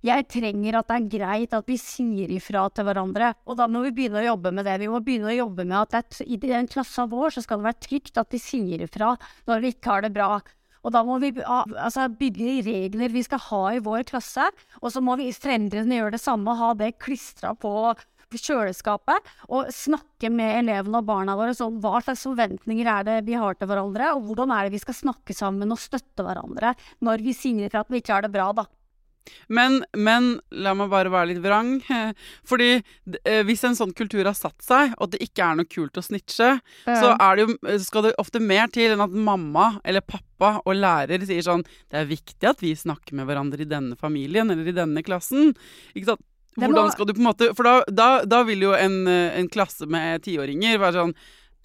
Jeg 0.08 0.28
trenger 0.32 0.78
at 0.80 0.90
det 0.90 0.98
er 0.98 1.08
greit 1.12 1.56
at 1.58 1.68
vi 1.68 1.78
sier 1.82 2.32
ifra 2.32 2.68
til 2.72 2.88
hverandre. 2.88 3.34
Og 3.50 3.58
da 3.60 3.68
må 3.72 3.82
vi 3.88 3.94
begynne 3.96 4.22
å 4.22 4.28
jobbe 4.30 4.54
med 4.56 4.68
det. 4.68 4.78
Vi 4.84 4.92
må 4.92 5.02
begynne 5.04 5.32
å 5.34 5.40
jobbe 5.40 5.66
med 5.68 5.98
at 5.98 6.22
i 6.24 6.38
den 6.40 6.70
klassa 6.72 7.08
vår 7.10 7.36
så 7.36 7.44
skal 7.44 7.60
det 7.60 7.70
være 7.70 7.86
trygt 7.88 8.22
at 8.22 8.32
vi 8.34 8.42
sier 8.42 8.86
ifra 8.88 9.16
når 9.50 9.64
vi 9.64 9.74
ikke 9.76 9.96
har 9.96 10.06
det 10.06 10.14
bra. 10.16 10.38
Og 10.86 10.94
da 10.96 11.02
må 11.04 11.18
vi 11.20 11.34
altså, 11.44 12.08
bygge 12.08 12.62
regler 12.68 13.12
vi 13.12 13.26
skal 13.26 13.42
ha 13.50 13.64
i 13.76 13.82
vår 13.84 14.06
klasse. 14.08 14.46
Og 14.80 14.94
så 14.94 15.04
må 15.04 15.18
vi 15.20 15.34
foreldrene 15.36 16.00
gjøre 16.00 16.16
det 16.16 16.24
samme, 16.24 16.56
ha 16.56 16.72
det 16.78 16.94
klistra 17.04 17.52
på 17.58 17.74
kjøleskapet. 18.32 19.28
Og 19.52 19.74
snakke 19.76 20.32
med 20.32 20.62
elevene 20.62 21.02
og 21.02 21.10
barna 21.10 21.36
våre 21.40 21.56
om 21.66 21.82
hva 21.84 22.00
slags 22.06 22.24
forventninger 22.30 22.88
er 22.94 23.08
det 23.08 23.20
vi 23.28 23.36
har 23.40 23.58
til 23.58 23.68
hverandre, 23.72 24.14
og 24.16 24.30
hvordan 24.30 24.54
er 24.56 24.68
det 24.68 24.78
vi 24.78 24.84
skal 24.86 25.02
snakke 25.02 25.36
sammen 25.36 25.74
og 25.74 25.82
støtte 25.82 26.24
hverandre 26.24 26.76
når 27.04 27.24
vi 27.26 27.36
sier 27.36 27.76
at 27.76 27.92
vi 27.92 28.00
ikke 28.00 28.16
har 28.16 28.28
det 28.28 28.36
bra, 28.36 28.52
da. 28.56 28.68
Men, 29.48 29.80
men, 29.98 30.36
la 30.52 30.74
meg 30.78 30.92
bare 30.92 31.12
være 31.14 31.32
litt 31.32 31.42
vrang. 31.44 31.78
Fordi 32.50 32.70
eh, 32.78 33.42
hvis 33.48 33.66
en 33.68 33.78
sånn 33.78 33.96
kultur 33.98 34.26
har 34.28 34.38
satt 34.38 34.60
seg, 34.66 34.96
og 34.98 35.14
det 35.14 35.22
ikke 35.26 35.46
er 35.46 35.60
noe 35.60 35.70
kult 35.70 36.00
å 36.00 36.06
snitche, 36.06 36.54
ja. 36.60 36.98
så 37.00 37.14
det 37.18 37.46
jo, 37.46 37.58
skal 37.84 38.08
det 38.08 38.16
ofte 38.22 38.42
mer 38.44 38.72
til 38.74 38.96
enn 38.96 39.04
at 39.04 39.14
mamma 39.14 39.70
eller 39.88 40.06
pappa 40.06 40.58
og 40.64 40.78
lærer 40.78 41.26
sier 41.26 41.44
sånn 41.46 41.64
Det 41.90 41.98
er 42.02 42.10
viktig 42.10 42.48
at 42.50 42.62
vi 42.62 42.76
snakker 42.78 43.18
med 43.18 43.28
hverandre 43.30 43.64
i 43.64 43.70
denne 43.70 43.98
familien 44.00 44.52
eller 44.54 44.68
i 44.70 44.76
denne 44.76 45.04
klassen. 45.06 45.54
Ikke 45.94 46.14
sant? 46.14 46.26
Hvordan 46.58 46.90
skal 46.90 47.06
du 47.06 47.14
på 47.14 47.22
en 47.22 47.28
måte 47.28 47.48
For 47.54 47.68
da, 47.68 47.74
da, 47.86 48.08
da 48.26 48.40
vil 48.48 48.64
jo 48.66 48.72
en, 48.74 49.04
en 49.08 49.50
klasse 49.54 49.86
med 49.86 50.24
tiåringer 50.26 50.80
være 50.82 51.04
sånn 51.04 51.14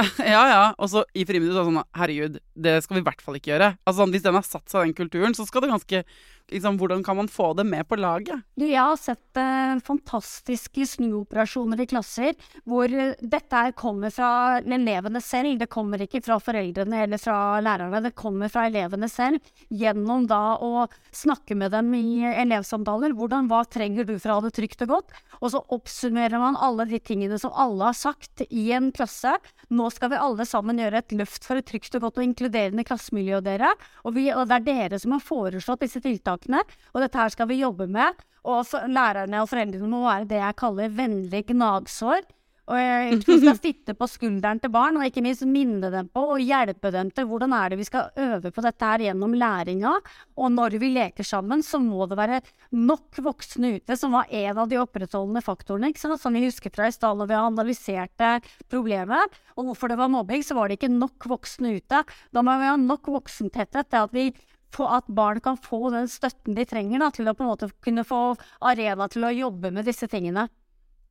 ja, 0.35 0.42
ja. 0.48 0.62
Og 0.81 0.90
så 0.90 1.05
i 1.16 1.25
friminuttet 1.29 1.66
sånn 1.66 1.81
Herregud, 1.98 2.38
det 2.55 2.77
skal 2.85 2.98
vi 2.98 3.03
i 3.03 3.07
hvert 3.07 3.22
fall 3.25 3.38
ikke 3.38 3.53
gjøre. 3.53 3.72
Altså 3.88 4.07
Hvis 4.11 4.25
den 4.25 4.38
har 4.38 4.46
satt 4.46 4.72
seg, 4.72 4.87
den 4.87 4.96
kulturen, 4.96 5.37
så 5.37 5.46
skal 5.48 5.64
det 5.64 5.72
ganske 5.72 6.03
liksom, 6.50 6.78
Hvordan 6.78 7.05
kan 7.05 7.16
man 7.16 7.28
få 7.28 7.52
det 7.55 7.64
med 7.64 7.88
på 7.88 7.96
laget? 7.96 8.42
Du, 8.57 8.64
jeg 8.66 8.81
har 8.81 8.96
sett 9.00 9.38
eh, 9.38 9.78
fantastiske 9.85 10.87
snuoperasjoner 10.87 11.81
i 11.81 11.87
klasser 11.87 12.35
hvor 12.68 12.90
eh, 12.90 13.14
dette 13.20 13.62
kommer 13.78 14.12
fra 14.14 14.59
elevene 14.61 15.20
selv. 15.22 15.59
Det 15.61 15.70
kommer 15.72 16.02
ikke 16.02 16.22
fra 16.24 16.38
foreldrene 16.42 17.05
eller 17.05 17.20
fra 17.20 17.61
lærerne, 17.64 18.02
det 18.05 18.14
kommer 18.18 18.52
fra 18.52 18.66
elevene 18.70 19.09
selv. 19.11 19.40
Gjennom 19.68 20.26
da 20.31 20.59
å 20.62 20.87
snakke 21.14 21.57
med 21.59 21.72
dem 21.74 21.92
i 21.96 22.22
elevsamtaler. 22.26 23.14
Hvordan, 23.16 23.50
hva 23.50 23.62
trenger 23.68 24.09
du 24.09 24.16
for 24.18 24.33
å 24.33 24.38
ha 24.40 24.46
det 24.46 24.55
trygt 24.59 24.85
og 24.87 24.96
godt? 24.96 25.16
Og 25.40 25.55
så 25.55 25.62
oppsummerer 25.74 26.40
man 26.42 26.59
alle 26.61 26.87
de 26.90 27.00
tingene 27.02 27.38
som 27.40 27.55
alle 27.55 27.90
har 27.90 27.98
sagt 27.98 28.44
i 28.48 28.68
en 28.76 28.90
klasse. 28.94 29.35
Nå 29.72 29.88
skal 29.94 30.12
vi 30.12 30.20
alle 30.20 30.46
sammen 30.48 30.81
gjøre 30.81 31.02
et 31.02 31.16
løft 31.16 31.46
for 31.46 31.61
et 31.61 31.68
trygt 31.68 31.96
og 31.98 32.07
godt 32.07 32.20
og 32.20 32.26
inkluderende 32.26 32.87
klassemiljø, 32.87 33.40
dere. 33.44 33.72
Og, 34.05 34.14
vi, 34.16 34.28
og 34.35 34.46
det 34.50 34.61
er 34.61 34.68
dere 34.68 35.00
som 35.02 35.16
har 35.16 35.24
foreslått 35.24 35.87
disse 35.87 36.02
tiltakene 36.02 36.32
tiltakene. 36.33 36.62
Og 36.95 37.03
dette 37.03 37.18
her 37.18 37.33
skal 37.33 37.49
vi 37.49 37.62
jobbe 37.62 37.88
med. 37.90 38.23
Og 38.42 38.66
lærerne 38.90 39.42
og 39.42 39.51
foreldrene 39.51 39.88
må 39.88 40.07
være 40.07 40.31
det 40.31 40.40
jeg 40.40 40.59
kaller 40.59 40.88
vennlig 40.97 41.45
gnagsår. 41.53 42.25
Og 42.71 42.79
vi 42.79 43.37
skal 43.40 43.57
sitte 43.59 43.95
på 43.99 44.07
skulderen 44.07 44.61
til 44.62 44.71
barn, 44.73 44.97
og 44.97 45.07
ikke 45.07 45.23
minst 45.25 45.42
minne 45.51 45.90
dem 45.92 46.07
på 46.14 46.23
og 46.37 46.42
hjelpe 46.42 46.92
dem 46.95 47.11
til 47.14 47.27
hvordan 47.29 47.55
er 47.57 47.73
det 47.73 47.79
vi 47.81 47.87
skal 47.88 48.12
øve 48.23 48.53
på 48.55 48.62
dette 48.62 48.87
her 48.87 49.03
gjennom 49.09 49.35
læringa. 49.35 49.97
Og 50.38 50.53
når 50.55 50.79
vi 50.83 50.92
leker 50.95 51.27
sammen, 51.27 51.64
så 51.66 51.81
må 51.83 52.07
det 52.07 52.18
være 52.21 52.40
nok 52.79 53.18
voksne 53.27 53.75
ute, 53.79 53.99
som 53.99 54.14
var 54.14 54.31
en 54.31 54.62
av 54.62 54.71
de 54.71 54.79
opprettholdende 54.81 55.42
faktorene. 55.45 55.90
Som 55.99 56.38
vi 56.38 56.47
husker 56.47 56.73
fra 56.75 56.88
i 56.88 56.95
stad 56.95 57.18
når 57.18 57.31
vi 57.31 57.38
analyserte 57.40 58.31
analysert 58.33 58.47
problemet, 58.71 59.42
og 59.59 59.68
hvorfor 59.68 59.90
det 59.90 59.99
var 59.99 60.11
mobbing, 60.12 60.47
så 60.47 60.55
var 60.57 60.71
det 60.71 60.79
ikke 60.79 60.95
nok 60.95 61.29
voksne 61.35 61.77
ute. 61.77 62.03
Da 62.33 62.47
må 62.47 62.55
vi 62.59 62.71
ha 62.71 62.79
nok 62.79 63.11
voksentetthet 63.18 63.90
til 63.90 64.07
at 64.07 64.14
vi 64.14 64.31
at 64.80 65.06
barn 65.12 65.40
kan 65.44 65.58
få 65.61 65.90
den 65.92 66.08
støtten 66.08 66.56
de 66.56 66.64
trenger 66.68 67.02
da, 67.02 67.11
til 67.12 67.28
å 67.28 67.37
på 67.37 67.44
en 67.44 67.52
måte 67.52 67.70
kunne 67.85 68.04
få 68.08 68.35
arena 68.64 69.08
til 69.12 69.28
å 69.28 69.35
jobbe 69.35 69.72
med 69.74 69.88
disse 69.88 70.08
tingene. 70.08 70.48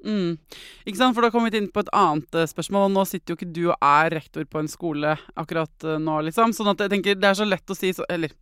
Mm. 0.01 0.37
Ikke 0.85 0.97
sant, 0.97 1.13
for 1.13 1.21
Da 1.21 1.29
kom 1.29 1.45
vi 1.45 1.53
inn 1.59 1.69
på 1.69 1.83
et 1.83 1.93
annet 1.93 2.33
uh, 2.33 2.47
spørsmål. 2.49 2.89
Nå 2.89 3.05
sitter 3.05 3.33
jo 3.33 3.37
ikke 3.37 3.53
du 3.53 3.63
og 3.67 3.77
er 3.85 4.15
rektor 4.17 4.47
på 4.49 4.61
en 4.61 4.69
skole 4.71 5.13
akkurat 5.37 5.85
uh, 5.85 5.99
nå, 6.01 6.23
liksom. 6.25 6.55
Sånn 6.57 6.73
at 6.73 6.81
jeg 6.81 6.95
tenker 6.95 7.19
det 7.19 7.29
er 7.29 7.37
så 7.37 7.45
lett 7.45 7.69
å 7.69 7.77
si 7.77 7.93
så, 7.93 8.07
Eller 8.09 8.33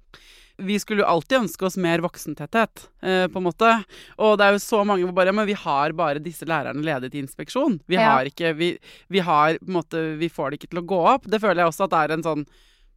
vi 0.59 0.75
skulle 0.79 1.03
jo 1.03 1.07
alltid 1.07 1.37
ønske 1.45 1.65
oss 1.67 1.77
mer 1.79 2.01
voksentetthet, 2.03 2.89
eh, 3.01 3.25
på 3.31 3.39
en 3.39 3.45
måte. 3.45 3.69
Og 4.19 4.33
det 4.37 4.45
er 4.45 4.55
jo 4.55 4.59
så 4.59 4.81
mange 4.83 5.05
hvor 5.05 5.15
bare 5.15 5.31
Men 5.31 5.47
vi 5.47 5.55
har 5.55 5.93
bare 5.95 6.19
disse 6.19 6.43
lærerne 6.43 6.83
ledet 6.83 7.15
i 7.15 7.21
inspeksjon. 7.23 7.79
Vi 7.87 7.95
ja. 7.95 8.09
har 8.11 8.27
ikke 8.27 8.51
vi, 8.57 8.73
vi 9.07 9.19
har 9.23 9.55
på 9.59 9.69
en 9.69 9.77
måte 9.77 10.01
Vi 10.19 10.27
får 10.27 10.51
det 10.51 10.59
ikke 10.59 10.71
til 10.73 10.81
å 10.83 10.89
gå 10.89 10.99
opp. 11.13 11.29
Det 11.31 11.39
føler 11.39 11.63
jeg 11.63 11.71
også 11.71 11.87
at 11.87 11.93
det 11.95 12.01
er 12.03 12.15
en 12.17 12.27
sånn 12.27 12.45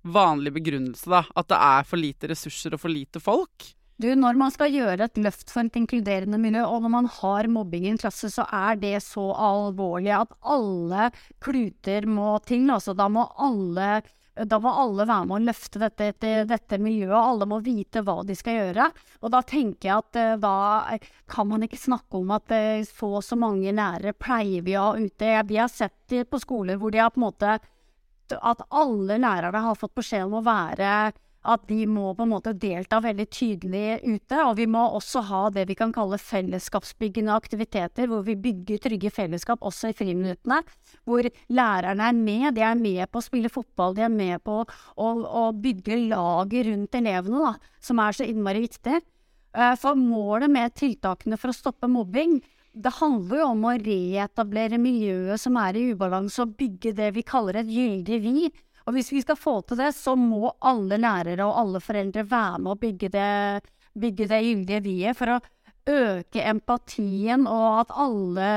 vanlig 0.02 0.52
begrunnelse, 0.56 1.08
da? 1.10 1.22
At 1.34 1.50
det 1.52 1.60
er 1.60 1.86
for 1.88 2.00
lite 2.00 2.30
ressurser 2.32 2.74
og 2.74 2.82
for 2.82 2.92
lite 2.92 3.22
folk? 3.22 3.72
Du, 4.02 4.08
når 4.18 4.38
man 4.40 4.50
skal 4.50 4.72
gjøre 4.72 5.06
et 5.06 5.18
løft 5.22 5.52
for 5.52 5.62
et 5.62 5.76
inkluderende 5.78 6.40
miljø, 6.40 6.64
og 6.66 6.82
når 6.82 6.90
man 6.90 7.10
har 7.20 7.46
mobbing 7.52 7.86
i 7.86 7.92
en 7.92 8.00
klasse, 8.00 8.32
så 8.32 8.46
er 8.50 8.80
det 8.80 8.96
så 9.04 9.28
alvorlig 9.36 10.10
at 10.16 10.32
alle 10.42 11.10
kluter 11.44 12.08
må 12.10 12.34
til. 12.48 12.66
Altså, 12.72 12.96
da 12.98 13.06
må 13.12 13.28
alle 13.38 14.00
da 14.32 14.56
må 14.64 14.70
alle 14.80 15.04
være 15.04 15.26
med 15.28 15.34
å 15.36 15.44
løfte 15.50 15.80
dette, 15.82 16.06
dette, 16.08 16.28
dette, 16.48 16.78
miljøet. 16.80 17.18
Alle 17.18 17.44
må 17.44 17.58
vite 17.60 18.00
hva 18.00 18.22
de 18.24 18.32
skal 18.32 18.54
gjøre. 18.56 18.86
Og 19.20 19.32
da 19.34 19.42
tenker 19.44 19.90
jeg 19.90 19.98
at 19.98 20.18
uh, 20.18 20.38
da 20.40 20.96
kan 21.28 21.50
man 21.50 21.66
ikke 21.66 21.76
snakke 21.76 22.16
om 22.16 22.32
at 22.32 22.54
få 22.96 23.20
så 23.20 23.36
og 23.36 23.42
mange 23.42 23.74
lærere 23.76 24.16
pleier 24.16 24.64
vi 24.64 24.78
å 24.80 24.86
ha 24.86 24.96
ute. 24.96 25.34
Vi 25.50 25.60
har 25.60 25.68
sett 25.68 26.16
på 26.30 26.40
skoler 26.40 26.80
hvor 26.80 26.94
de 26.94 27.02
har 27.04 27.12
på 27.12 27.20
en 27.20 27.26
måte 27.26 27.58
at 28.40 28.64
alle 28.70 29.18
lærere 29.20 29.66
har 29.66 29.78
fått 29.78 29.94
beskjed 29.98 30.26
om 30.28 30.40
å 30.40 30.46
være 30.46 30.94
at 31.42 31.64
de 31.66 31.86
må 31.90 32.12
på 32.14 32.22
en 32.22 32.30
måte 32.30 32.52
delta 32.54 33.00
veldig 33.02 33.26
tydelig 33.34 33.96
ute. 34.04 34.38
Og 34.46 34.54
vi 34.60 34.68
må 34.70 34.82
også 34.94 35.24
ha 35.26 35.42
det 35.54 35.66
vi 35.70 35.76
kan 35.78 35.94
kalle 35.94 36.18
fellesskapsbyggende 36.22 37.34
aktiviteter, 37.34 38.06
hvor 38.10 38.22
vi 38.26 38.36
bygger 38.38 38.82
trygge 38.84 39.10
fellesskap 39.14 39.64
også 39.66 39.90
i 39.90 39.96
friminuttene. 39.98 40.60
Hvor 41.08 41.26
lærerne 41.50 42.08
er 42.08 42.18
med. 42.18 42.48
De 42.54 42.62
er 42.66 42.78
med 42.78 43.10
på 43.10 43.18
å 43.18 43.26
spille 43.26 43.50
fotball, 43.52 43.96
de 43.98 44.06
er 44.06 44.14
med 44.14 44.42
på 44.46 44.60
å, 44.62 45.08
å 45.42 45.48
bygge 45.56 46.04
laget 46.12 46.68
rundt 46.70 47.00
elevene, 47.02 47.50
da, 47.50 47.74
som 47.82 48.02
er 48.02 48.18
så 48.18 48.28
innmari 48.28 48.62
viktig. 48.68 49.02
Eh, 49.52 49.74
for 49.80 49.98
målet 49.98 50.52
med 50.52 50.78
tiltakene 50.78 51.36
for 51.40 51.50
å 51.50 51.56
stoppe 51.56 51.90
mobbing 51.90 52.38
det 52.72 52.92
handler 52.98 53.42
jo 53.42 53.46
om 53.52 53.64
å 53.68 53.76
reetablere 53.76 54.80
miljøet 54.80 55.40
som 55.40 55.56
er 55.60 55.76
i 55.76 55.86
ubalanse, 55.92 56.44
og 56.44 56.54
bygge 56.58 56.94
det 56.96 57.10
vi 57.16 57.24
kaller 57.26 57.60
et 57.60 57.72
gyldig 57.72 58.20
vi. 58.24 58.50
Og 58.86 58.96
hvis 58.96 59.12
vi 59.12 59.22
skal 59.22 59.38
få 59.38 59.60
til 59.66 59.78
det, 59.78 59.92
så 59.94 60.16
må 60.18 60.54
alle 60.58 60.98
lærere 61.00 61.46
og 61.46 61.58
alle 61.60 61.82
foreldre 61.84 62.24
være 62.28 62.62
med 62.62 62.72
å 62.72 62.78
bygge 62.80 63.10
det, 63.12 63.32
bygge 63.92 64.28
det 64.30 64.40
gyldige 64.46 64.84
vi-et 64.86 65.18
for 65.18 65.36
å 65.36 65.42
øke 65.92 66.42
empatien, 66.46 67.44
og 67.50 67.82
at 67.82 67.92
alle 67.98 68.48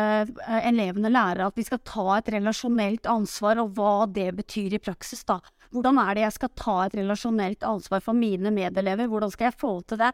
eh, 0.46 0.68
elevene 0.70 1.10
lærer 1.10 1.48
at 1.48 1.58
vi 1.58 1.66
skal 1.66 1.82
ta 1.86 2.20
et 2.20 2.30
relasjonelt 2.38 3.10
ansvar, 3.10 3.62
og 3.62 3.74
hva 3.78 4.06
det 4.10 4.30
betyr 4.38 4.78
i 4.78 4.82
praksis, 4.82 5.26
da. 5.26 5.40
Hvordan 5.74 6.00
er 6.00 6.14
det 6.14 6.24
jeg 6.28 6.38
skal 6.38 6.54
ta 6.56 6.76
et 6.86 6.96
relasjonelt 7.02 7.66
ansvar 7.68 8.04
for 8.06 8.18
mine 8.18 8.54
medelever? 8.54 9.10
Hvordan 9.12 9.34
skal 9.34 9.50
jeg 9.50 9.60
få 9.60 9.80
til 9.90 10.00
det? 10.00 10.14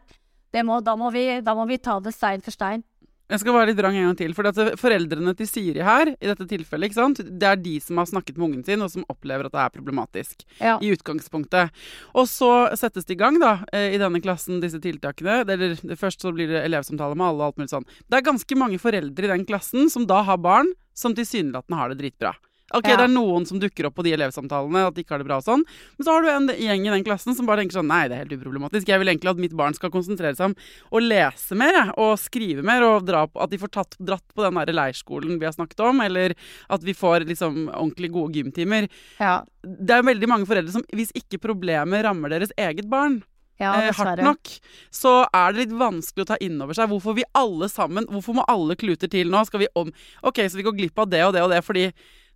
det 0.52 0.64
må, 0.68 0.80
da, 0.84 0.96
må 1.00 1.10
vi, 1.14 1.26
da 1.44 1.54
må 1.56 1.66
vi 1.68 1.80
ta 1.80 1.98
det 2.02 2.12
stein 2.14 2.42
for 2.44 2.54
stein. 2.54 2.84
Jeg 3.32 3.40
skal 3.40 3.54
være 3.56 3.70
litt 3.70 3.78
drang 3.78 3.96
en 3.96 4.10
gang 4.10 4.18
til. 4.18 4.34
For 4.36 4.76
foreldrene 4.80 5.32
til 5.38 5.48
Siri 5.48 5.84
her, 5.84 6.12
i 6.12 6.28
dette 6.28 6.44
tilfellet, 6.50 6.90
ikke 6.90 6.98
sant? 6.98 7.22
det 7.22 7.48
er 7.48 7.56
de 7.60 7.78
som 7.80 8.00
har 8.00 8.10
snakket 8.10 8.36
med 8.36 8.46
ungen 8.48 8.66
sin, 8.66 8.84
og 8.84 8.92
som 8.92 9.06
opplever 9.12 9.48
at 9.48 9.54
det 9.54 9.62
er 9.62 9.72
problematisk. 9.72 10.44
Ja. 10.58 10.76
I 10.84 10.92
utgangspunktet. 10.92 11.72
Og 12.12 12.28
så 12.28 12.52
settes 12.76 13.08
det 13.08 13.16
i 13.16 13.22
gang, 13.22 13.40
da, 13.40 13.54
eh, 13.72 13.96
i 13.96 14.00
denne 14.02 14.20
klassen, 14.24 14.60
disse 14.60 14.82
tiltakene. 14.84 15.42
Eller 15.46 15.76
først 15.96 16.20
så 16.20 16.34
blir 16.36 16.52
det 16.52 16.64
elevsamtale 16.66 17.16
med 17.16 17.30
alle 17.30 17.40
og 17.40 17.50
alt 17.50 17.62
mulig 17.62 17.72
sånn. 17.72 17.88
Det 18.04 18.20
er 18.20 18.28
ganske 18.28 18.60
mange 18.60 18.80
foreldre 18.82 19.28
i 19.28 19.32
den 19.32 19.48
klassen 19.48 19.88
som 19.92 20.04
da 20.08 20.20
har 20.28 20.40
barn 20.42 20.68
som 20.92 21.16
tilsynelatende 21.16 21.78
har 21.78 21.92
det 21.92 22.02
dritbra. 22.02 22.36
Ok, 22.78 22.88
ja. 22.88 22.96
det 23.00 23.06
er 23.06 23.12
noen 23.12 23.46
som 23.48 23.60
dukker 23.62 23.88
opp 23.88 23.96
på 23.98 24.04
de 24.06 24.14
elevsamtalene, 24.16 24.86
at 24.88 24.96
de 24.96 25.04
ikke 25.04 25.16
har 25.16 25.22
det 25.22 25.28
bra 25.28 25.38
og 25.42 25.46
sånn. 25.46 25.64
Men 25.98 26.06
så 26.06 26.16
har 26.16 26.24
du 26.24 26.30
en 26.32 26.50
gjeng 26.56 26.86
i 26.86 26.92
den 26.94 27.06
klassen 27.06 27.36
som 27.36 27.48
bare 27.48 27.62
tenker 27.62 27.78
sånn 27.78 27.90
Nei, 27.92 28.04
det 28.08 28.16
er 28.16 28.24
helt 28.24 28.36
uproblematisk. 28.38 28.88
Jeg 28.88 29.02
vil 29.02 29.12
egentlig 29.12 29.32
at 29.34 29.42
mitt 29.42 29.56
barn 29.58 29.76
skal 29.76 29.92
konsentrere 29.94 30.36
seg 30.38 30.52
om 30.52 30.56
å 30.92 31.02
lese 31.02 31.58
mer 31.58 31.92
og 32.00 32.14
skrive 32.20 32.64
mer, 32.66 32.84
og 32.86 33.08
dra 33.08 33.26
på, 33.28 33.40
at 33.42 33.52
de 33.52 33.60
får 33.60 33.74
tatt, 33.76 33.98
dratt 34.00 34.24
på 34.32 34.46
den 34.46 34.60
der 34.60 34.76
leirskolen 34.76 35.40
vi 35.40 35.48
har 35.48 35.56
snakket 35.56 35.84
om, 35.84 36.00
eller 36.04 36.36
at 36.72 36.86
vi 36.86 36.96
får 36.96 37.28
liksom 37.28 37.66
ordentlig 37.68 38.12
gode 38.14 38.40
gymtimer. 38.40 38.88
Ja. 39.20 39.42
Det 39.62 39.98
er 39.98 40.06
veldig 40.06 40.30
mange 40.30 40.48
foreldre 40.48 40.74
som, 40.74 40.86
hvis 40.96 41.12
ikke 41.18 41.42
problemet 41.42 42.06
rammer 42.06 42.32
deres 42.32 42.54
eget 42.60 42.88
barn, 42.90 43.20
ja, 43.62 43.72
eh, 43.82 43.94
hardt 43.94 44.22
nok, 44.24 44.50
så 44.90 45.12
er 45.28 45.52
det 45.52 45.66
litt 45.66 45.76
vanskelig 45.78 46.24
å 46.24 46.30
ta 46.32 46.38
inn 46.42 46.58
over 46.64 46.76
seg 46.76 46.90
hvorfor 46.90 47.14
vi 47.18 47.26
alle 47.38 47.68
sammen 47.70 48.08
Hvorfor 48.10 48.38
må 48.38 48.46
alle 48.50 48.74
kluter 48.80 49.10
til 49.12 49.30
nå? 49.30 49.44
Skal 49.46 49.62
vi 49.62 49.70
om 49.78 49.92
OK, 50.26 50.42
så 50.48 50.58
vi 50.58 50.66
går 50.66 50.78
glipp 50.80 50.98
av 50.98 51.12
det 51.12 51.22
og 51.26 51.36
det 51.36 51.44
og 51.44 51.52
det 51.52 51.60
fordi 51.66 51.84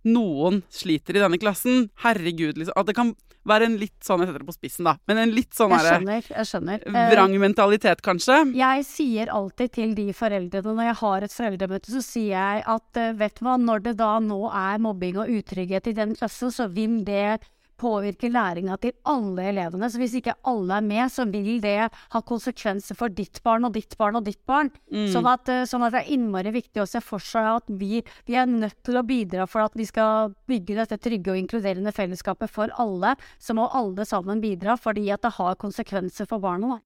noen 0.07 0.61
sliter 0.73 1.17
i 1.17 1.23
denne 1.23 1.39
klassen. 1.41 1.87
Herregud, 2.03 2.57
liksom. 2.59 2.75
At 2.77 2.89
det 2.89 2.95
kan 2.97 3.13
være 3.47 3.67
en 3.69 3.77
litt 3.79 3.95
sånn 4.03 4.21
Jeg 4.21 4.29
setter 4.29 4.43
det 4.43 4.49
på 4.49 4.55
spissen, 4.57 4.87
da. 4.89 4.95
Men 5.07 5.21
en 5.21 5.33
litt 5.35 5.55
sånn 5.55 5.71
jeg 5.71 5.85
skjønner, 5.85 6.29
jeg 6.33 6.49
skjønner. 6.49 6.85
vrang 7.13 7.35
mentalitet, 7.41 8.03
kanskje. 8.05 8.39
Jeg 8.57 8.87
sier 8.87 9.31
alltid 9.33 9.75
til 9.77 9.93
de 9.97 10.07
foreldrene 10.15 10.75
når 10.77 10.89
jeg 10.89 10.99
har 11.01 11.27
et 11.27 11.35
foreldremøte, 11.35 11.93
så 11.93 12.03
sier 12.03 12.33
jeg 12.35 12.65
at 12.75 13.01
vet 13.21 13.39
du 13.39 13.45
hva, 13.47 13.57
når 13.61 13.85
det 13.87 13.95
da 14.01 14.17
nå 14.23 14.41
er 14.51 14.81
mobbing 14.83 15.21
og 15.23 15.31
utrygghet 15.39 15.91
i 15.91 15.95
den 15.97 16.15
klassen, 16.17 16.51
så 16.53 16.67
vil 16.71 16.99
det 17.07 17.39
påvirker 17.79 18.31
læringa 18.33 18.77
til 18.81 18.95
alle 19.07 19.49
elevene. 19.51 19.89
Så 19.89 20.01
hvis 20.01 20.15
ikke 20.19 20.35
alle 20.47 20.79
er 20.79 20.85
med, 20.85 21.11
så 21.13 21.27
vil 21.29 21.61
det 21.63 21.89
ha 21.91 22.21
konsekvenser 22.21 22.97
for 22.97 23.13
ditt 23.13 23.41
barn 23.45 23.67
og 23.67 23.75
ditt 23.77 23.97
barn 23.99 24.19
og 24.19 24.25
ditt 24.25 24.41
barn. 24.49 24.71
Mm. 24.91 25.07
Sånn, 25.13 25.29
at, 25.29 25.49
eh, 25.49 25.65
sånn, 25.69 25.85
at, 25.85 25.95
det 25.95 26.03
er 26.03 26.13
innmari 26.17 26.53
viktig 26.55 26.83
å 26.83 26.89
se 26.89 27.01
for 27.03 27.23
seg 27.23 27.51
at 27.57 27.69
vi, 27.69 28.01
vi, 28.27 28.35
er 28.35 28.49
nødt 28.49 28.79
til 28.85 28.97
å 28.99 29.05
bidra 29.07 29.47
for 29.49 29.65
at 29.65 29.77
vi 29.77 29.87
skal 29.87 30.33
bygge 30.49 30.81
dette 30.81 30.99
trygge 31.01 31.33
og 31.33 31.41
inkluderende 31.43 31.93
fellesskapet 31.95 32.51
for 32.51 32.73
alle. 32.77 33.15
Så 33.39 33.55
må 33.57 33.69
alle 33.71 34.05
sammen 34.05 34.43
bidra, 34.43 34.77
fordi 34.77 35.09
at 35.13 35.25
det 35.25 35.37
har 35.37 35.59
konsekvenser 35.61 36.29
for 36.29 36.43
barna. 36.43 36.81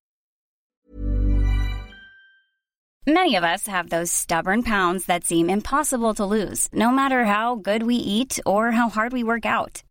Many 3.08 3.36
of 3.36 3.44
us 3.44 3.66
have 3.66 3.90
those 3.90 4.12
stubborn 4.12 4.62
pounds 4.62 5.06
that 5.08 5.24
seem 5.24 5.50
impossible 5.50 6.14
to 6.14 6.24
lose, 6.24 6.70
no 6.72 6.92
matter 6.92 7.26
how 7.26 7.56
good 7.56 7.82
we 7.82 7.96
eat 7.96 8.40
or 8.46 8.70
how 8.70 8.90
hard 8.90 9.12
we 9.12 9.24
work 9.24 9.44
out. 9.44 9.82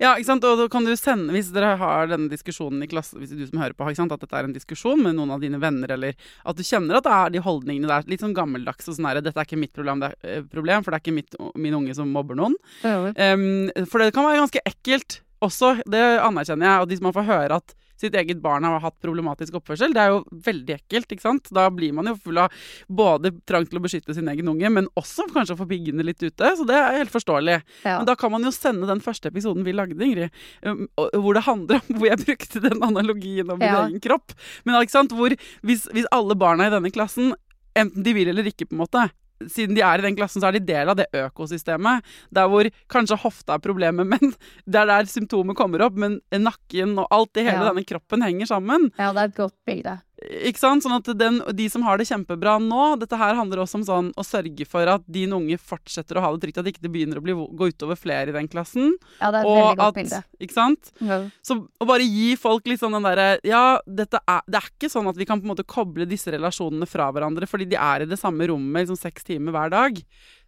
Ja, 0.00 0.14
ikke 0.16 0.30
sant? 0.30 0.44
og 0.48 0.56
da 0.56 0.66
kan 0.72 0.86
du 0.86 0.94
sende, 0.96 1.32
Hvis 1.34 1.50
dere 1.52 1.74
har 1.80 2.08
denne 2.08 2.30
diskusjonen 2.32 2.82
i 2.84 2.88
klassen, 2.88 3.20
hvis 3.20 3.34
du 3.36 3.44
som 3.44 3.60
hører 3.60 3.76
på, 3.76 3.84
ikke 3.90 4.00
sant? 4.00 4.14
at 4.16 4.22
dette 4.24 4.38
er 4.38 4.48
en 4.48 4.56
diskusjon 4.56 5.02
med 5.04 5.18
noen 5.18 5.34
av 5.34 5.44
dine 5.44 5.60
venner, 5.60 5.92
eller 5.92 6.16
at 6.16 6.56
du 6.56 6.64
kjenner 6.64 6.98
at 6.98 7.04
det 7.04 7.16
er 7.16 7.34
de 7.34 7.44
holdningene 7.44 7.90
der, 7.90 8.08
litt 8.08 8.24
sånn 8.24 8.36
gammeldags 8.36 8.88
og 8.88 8.96
sånn 8.96 9.10
her, 9.10 9.20
dette 9.20 9.36
er 9.36 9.48
ikke 9.48 9.60
mitt 9.60 9.74
problem, 9.76 10.00
det 10.00 10.12
er, 10.14 10.38
eh, 10.38 10.46
problem, 10.48 10.84
for 10.86 10.92
det 10.92 11.00
er 11.00 11.04
ikke 11.04 11.18
mitt, 11.18 11.36
min 11.54 11.76
unge 11.76 11.94
som 11.98 12.08
mobber 12.08 12.38
noen. 12.38 12.56
Um, 12.82 13.68
for 13.84 14.00
det 14.00 14.14
kan 14.16 14.24
være 14.24 14.40
ganske 14.40 14.64
ekkelt 14.72 15.20
også, 15.44 15.76
det 15.88 16.02
anerkjenner 16.20 16.68
jeg. 16.68 16.80
Og 16.80 16.88
de 16.88 16.98
som 16.98 17.08
man 17.08 17.16
får 17.16 17.28
høre 17.28 17.60
at 17.60 17.76
sitt 18.00 18.16
eget 18.16 18.40
barn 18.42 18.66
har 18.66 18.80
hatt 18.82 18.96
problematisk 19.02 19.58
oppførsel. 19.60 19.94
Det 19.96 20.02
er 20.02 20.14
jo 20.14 20.22
veldig 20.46 20.76
ekkelt, 20.78 21.12
ikke 21.12 21.26
sant. 21.26 21.50
Da 21.54 21.66
blir 21.74 21.94
man 21.96 22.10
jo 22.10 22.16
full 22.20 22.40
av 22.42 22.54
både 22.88 23.32
trang 23.48 23.66
til 23.68 23.80
å 23.80 23.84
beskytte 23.84 24.16
sin 24.16 24.30
egen 24.32 24.48
unge, 24.52 24.72
men 24.72 24.88
også 24.98 25.28
kanskje 25.34 25.56
å 25.56 25.60
få 25.60 25.68
piggene 25.70 26.06
litt 26.06 26.22
ute. 26.22 26.54
Så 26.56 26.66
det 26.68 26.78
er 26.78 26.98
helt 27.00 27.14
forståelig. 27.14 27.60
Ja. 27.84 27.98
Men 28.00 28.08
da 28.08 28.16
kan 28.18 28.32
man 28.34 28.46
jo 28.46 28.54
sende 28.54 28.88
den 28.90 29.04
første 29.04 29.30
episoden 29.32 29.66
vi 29.66 29.76
lagde, 29.76 30.00
Ingrid, 30.00 30.34
um, 30.64 30.86
hvor 30.96 31.36
det 31.36 31.44
handler 31.46 31.80
om 31.80 31.98
Hvor 32.00 32.08
jeg 32.08 32.22
brukte 32.24 32.62
den 32.64 32.82
analogien 32.86 33.50
om 33.52 33.58
min 33.60 33.68
ja. 33.68 33.84
egen 33.84 34.02
kropp. 34.02 34.32
Men 34.64 34.80
ikke 34.80 34.96
sant, 34.96 35.14
hvor 35.16 35.34
hvis, 35.66 35.86
hvis 35.92 36.08
alle 36.14 36.36
barna 36.38 36.68
i 36.68 36.72
denne 36.72 36.92
klassen 36.94 37.34
enten 37.78 38.04
de 38.04 38.14
vil 38.16 38.30
eller 38.30 38.48
ikke, 38.50 38.68
på 38.68 38.76
en 38.76 38.82
måte, 38.82 39.04
siden 39.48 39.76
de 39.76 39.84
er 39.84 40.00
i 40.00 40.06
den 40.08 40.18
klassen, 40.18 40.42
så 40.42 40.50
er 40.50 40.58
de 40.58 40.64
del 40.68 40.92
av 40.92 40.98
det 40.98 41.08
økosystemet. 41.16 42.06
Der 42.34 42.50
hvor 42.50 42.68
kanskje 42.92 43.20
hofta 43.22 43.56
er 43.56 43.64
problemet, 43.64 44.08
men 44.12 44.34
det 44.66 44.82
er 44.82 44.90
der 44.90 45.10
symptomet 45.10 45.58
kommer 45.58 45.86
opp. 45.86 45.98
Men 46.00 46.20
nakken 46.34 46.96
og 47.00 47.08
alt 47.14 47.40
i 47.40 47.46
hele 47.46 47.58
ja. 47.62 47.70
denne 47.70 47.86
kroppen 47.88 48.26
henger 48.26 48.52
sammen. 48.52 48.90
Ja, 48.98 49.12
det 49.16 49.24
er 49.24 49.32
et 49.32 49.40
godt 49.40 49.56
bilde. 49.68 49.98
Ikke 50.20 50.60
sant? 50.60 50.84
Sånn 50.84 50.96
at 50.98 51.06
den, 51.16 51.38
de 51.56 51.66
som 51.72 51.84
har 51.86 51.96
det 51.96 52.06
kjempebra 52.10 52.58
nå 52.60 52.96
Dette 53.00 53.16
her 53.16 53.36
handler 53.38 53.62
også 53.62 53.78
om 53.78 53.84
sånn 53.86 54.10
å 54.20 54.24
sørge 54.26 54.66
for 54.68 54.88
at 54.92 55.04
din 55.08 55.32
unge 55.32 55.56
fortsetter 55.56 56.18
å 56.18 56.24
ha 56.24 56.32
det 56.34 56.42
trygt. 56.44 56.60
At 56.60 56.66
det 56.66 56.74
ikke 56.74 56.90
begynner 56.92 57.20
å 57.20 57.24
bli, 57.24 57.34
gå 57.34 57.70
utover 57.72 57.98
flere 57.98 58.32
i 58.32 58.36
den 58.36 58.50
klassen. 58.50 58.92
Ja, 59.20 59.30
det 59.32 59.40
er 59.40 59.46
et 59.46 59.50
veldig 59.50 59.78
godt 59.80 59.86
at, 59.86 60.00
bilde. 60.00 60.20
Ikke 60.44 60.56
sant? 60.56 60.92
Ja. 61.00 61.22
Så 61.46 61.56
å 61.64 61.88
bare 61.88 62.04
gi 62.04 62.34
folk 62.40 62.68
litt 62.68 62.82
sånn 62.82 62.98
den 62.98 63.08
derre 63.08 63.30
Ja, 63.46 63.64
dette 63.86 64.20
er, 64.20 64.44
det 64.50 64.60
er 64.60 64.68
ikke 64.68 64.92
sånn 64.92 65.08
at 65.10 65.18
vi 65.20 65.28
kan 65.28 65.40
på 65.40 65.48
en 65.48 65.54
måte 65.54 65.68
koble 65.68 66.08
disse 66.10 66.32
relasjonene 66.34 66.88
fra 66.90 67.08
hverandre, 67.14 67.48
fordi 67.48 67.70
de 67.72 67.80
er 67.80 68.04
i 68.04 68.10
det 68.10 68.20
samme 68.20 68.50
rommet 68.50 68.84
liksom 68.84 69.00
seks 69.00 69.26
timer 69.26 69.56
hver 69.56 69.72
dag. 69.72 69.98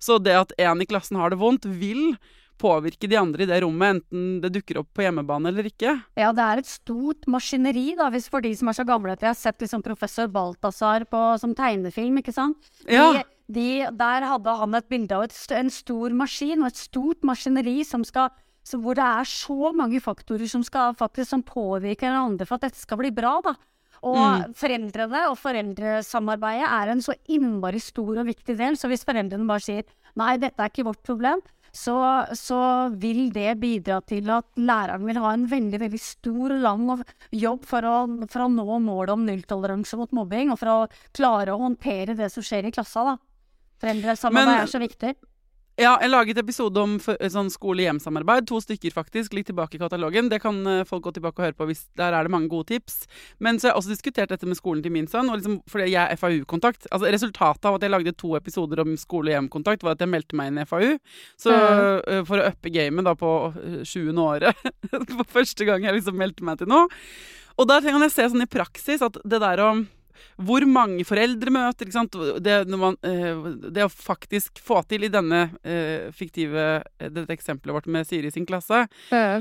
Så 0.02 0.18
det 0.20 0.36
at 0.36 0.54
en 0.60 0.84
i 0.84 0.88
klassen 0.88 1.20
har 1.20 1.32
det 1.32 1.40
vondt, 1.40 1.68
vil 1.68 2.16
påvirke 2.62 3.10
de 3.10 3.18
andre 3.18 3.44
i 3.44 3.50
det 3.50 3.58
rommet, 3.64 3.98
enten 3.98 4.38
det 4.42 4.52
dukker 4.54 4.80
opp 4.82 4.92
på 4.94 5.04
hjemmebane 5.04 5.50
eller 5.50 5.68
ikke. 5.68 5.96
Ja, 6.18 6.30
det 6.36 6.46
er 6.46 6.62
et 6.62 6.70
stort 6.70 7.26
maskineri, 7.30 7.92
da, 7.98 8.08
hvis 8.14 8.30
for 8.32 8.44
de 8.44 8.54
som 8.58 8.70
er 8.70 8.78
så 8.78 8.86
gamle 8.88 9.16
at 9.16 9.22
de 9.22 9.28
har 9.30 9.38
sett 9.38 9.60
liksom 9.62 9.82
professor 9.84 10.30
Balthazar 10.32 11.06
på, 11.10 11.24
som 11.42 11.56
tegnefilm, 11.58 12.22
ikke 12.22 12.34
sant. 12.36 12.70
Ja. 12.86 13.10
De, 13.18 13.26
de, 13.58 13.68
der 13.98 14.28
hadde 14.30 14.56
han 14.62 14.78
et 14.78 14.88
bilde 14.92 15.18
av 15.18 15.26
et, 15.26 15.36
en 15.58 15.72
stor 15.74 16.14
maskin 16.16 16.62
og 16.62 16.70
et 16.70 16.80
stort 16.80 17.26
maskineri 17.26 17.82
som 17.88 18.06
skal 18.06 18.32
så 18.62 18.78
hvor 18.78 18.94
det 18.94 19.02
er 19.02 19.26
så 19.26 19.72
mange 19.74 19.98
faktorer 20.02 20.46
som, 20.46 20.62
skal, 20.62 20.94
faktisk, 20.94 21.32
som 21.32 21.42
påvirker 21.42 22.06
hverandre 22.06 22.46
for 22.46 22.60
at 22.60 22.68
dette 22.68 22.78
skal 22.78 23.00
bli 23.00 23.10
bra. 23.14 23.40
da. 23.42 23.56
Og 24.02 24.18
mm. 24.18 24.54
foreldrene 24.58 25.24
og 25.30 25.38
foreldresamarbeidet 25.38 26.68
er 26.68 26.92
en 26.92 27.02
så 27.04 27.14
innmari 27.30 27.82
stor 27.82 28.22
og 28.22 28.28
viktig 28.30 28.56
del. 28.58 28.78
Så 28.78 28.90
hvis 28.90 29.04
foreldrene 29.06 29.46
bare 29.50 29.62
sier 29.62 29.84
nei, 30.18 30.36
dette 30.42 30.62
er 30.62 30.72
ikke 30.72 30.86
vårt 30.88 31.02
problem, 31.06 31.42
så, 31.72 31.96
så, 32.36 32.60
vil 33.00 33.30
det 33.32 33.54
bidra 33.62 34.02
til 34.04 34.28
at 34.34 34.44
læreren 34.60 35.06
vil 35.08 35.20
ha 35.24 35.32
en 35.32 35.46
veldig 35.48 35.80
veldig 35.80 36.00
stor 36.04 36.52
og 36.52 36.60
lang 36.66 36.84
jobb 37.32 37.64
for 37.68 37.88
å, 37.88 37.96
for 38.28 38.44
å 38.44 38.50
nå 38.52 38.78
målet 38.84 39.14
om 39.14 39.24
nulltoleranse 39.24 39.96
mot 39.96 40.12
mobbing, 40.12 40.52
og 40.52 40.60
for 40.60 40.72
å 40.72 40.78
klare 41.16 41.54
å 41.54 41.62
håndtere 41.64 42.16
det 42.18 42.28
som 42.34 42.44
skjer 42.44 42.68
i 42.68 42.74
klassa. 42.76 43.06
da. 43.08 43.16
Foreldresamarbeid 43.80 44.60
er 44.60 44.70
så 44.70 44.82
viktig. 44.82 45.14
Ja, 45.80 45.94
jeg 46.02 46.10
laget 46.12 46.36
episode 46.36 46.80
om 46.84 46.98
sånn 47.00 47.48
skole-hjem-samarbeid. 47.48 48.44
To 48.50 48.58
stykker, 48.60 48.92
faktisk. 48.92 49.32
Litt 49.32 49.46
tilbake 49.48 49.78
i 49.78 49.80
katalogen. 49.80 50.28
Det 50.28 50.42
kan 50.42 50.58
uh, 50.68 50.82
folk 50.84 51.06
gå 51.06 51.14
tilbake 51.16 51.40
og 51.40 51.46
høre 51.46 51.56
på. 51.56 51.68
hvis 51.70 51.86
Der 51.96 52.12
er 52.12 52.28
det 52.28 52.32
mange 52.34 52.50
gode 52.52 52.68
tips. 52.74 53.06
Men 53.40 53.56
så 53.56 53.70
har 53.70 53.72
jeg 53.72 53.80
også 53.80 53.92
diskutert 53.94 54.34
dette 54.34 54.48
med 54.48 54.58
skolen 54.58 54.82
til 54.84 54.92
min 54.92 55.08
sønn. 55.08 55.30
Og 55.32 55.40
liksom, 55.40 55.62
fordi 55.72 55.94
jeg 55.94 56.02
er 56.04 56.20
FAU-kontakt. 56.20 56.84
Altså, 56.92 57.08
resultatet 57.08 57.70
av 57.70 57.78
at 57.78 57.86
jeg 57.86 57.94
lagde 57.94 58.12
to 58.20 58.34
episoder 58.36 58.84
om 58.84 58.92
skole-hjem-kontakt, 59.00 59.86
var 59.86 59.96
at 59.96 60.04
jeg 60.04 60.12
meldte 60.12 60.36
meg 60.36 60.52
inn 60.52 60.60
i 60.60 60.68
FAU. 60.68 60.92
Så 61.40 61.56
uh, 61.56 62.20
for 62.28 62.42
å 62.42 62.52
uppe 62.52 62.74
gamet 62.76 63.08
da 63.08 63.16
på 63.16 63.32
uh, 63.56 63.80
sjuende 63.88 64.28
året, 64.28 64.68
for 65.16 65.24
første 65.40 65.68
gang 65.68 65.88
jeg 65.88 66.02
liksom 66.02 66.20
meldte 66.20 66.44
meg 66.44 66.60
til 66.60 66.68
noe. 66.68 66.84
Og 67.56 67.72
der 67.72 67.80
kan 67.88 68.04
jeg 68.04 68.12
se 68.12 68.28
sånn 68.28 68.44
i 68.44 68.50
praksis 68.60 69.00
at 69.04 69.16
det 69.24 69.40
der 69.40 69.64
å 69.64 69.72
hvor 70.40 70.64
mange 70.68 71.04
foreldremøter 71.06 71.88
ikke 71.88 71.96
sant? 71.96 72.16
Det, 72.44 72.56
man, 72.78 72.96
eh, 73.06 73.42
det, 73.68 73.86
å 73.86 73.90
faktisk 73.92 74.60
få 74.62 74.82
til 74.88 75.06
i 75.06 75.10
denne 75.12 75.44
eh, 75.62 76.08
fiktive 76.16 76.64
eh, 76.98 77.10
Dette 77.12 77.34
eksempelet 77.34 77.76
vårt 77.76 77.88
med 77.92 78.08
Siri 78.08 78.30
sin 78.32 78.46
klasse 78.48 78.84
ja. 79.10 79.40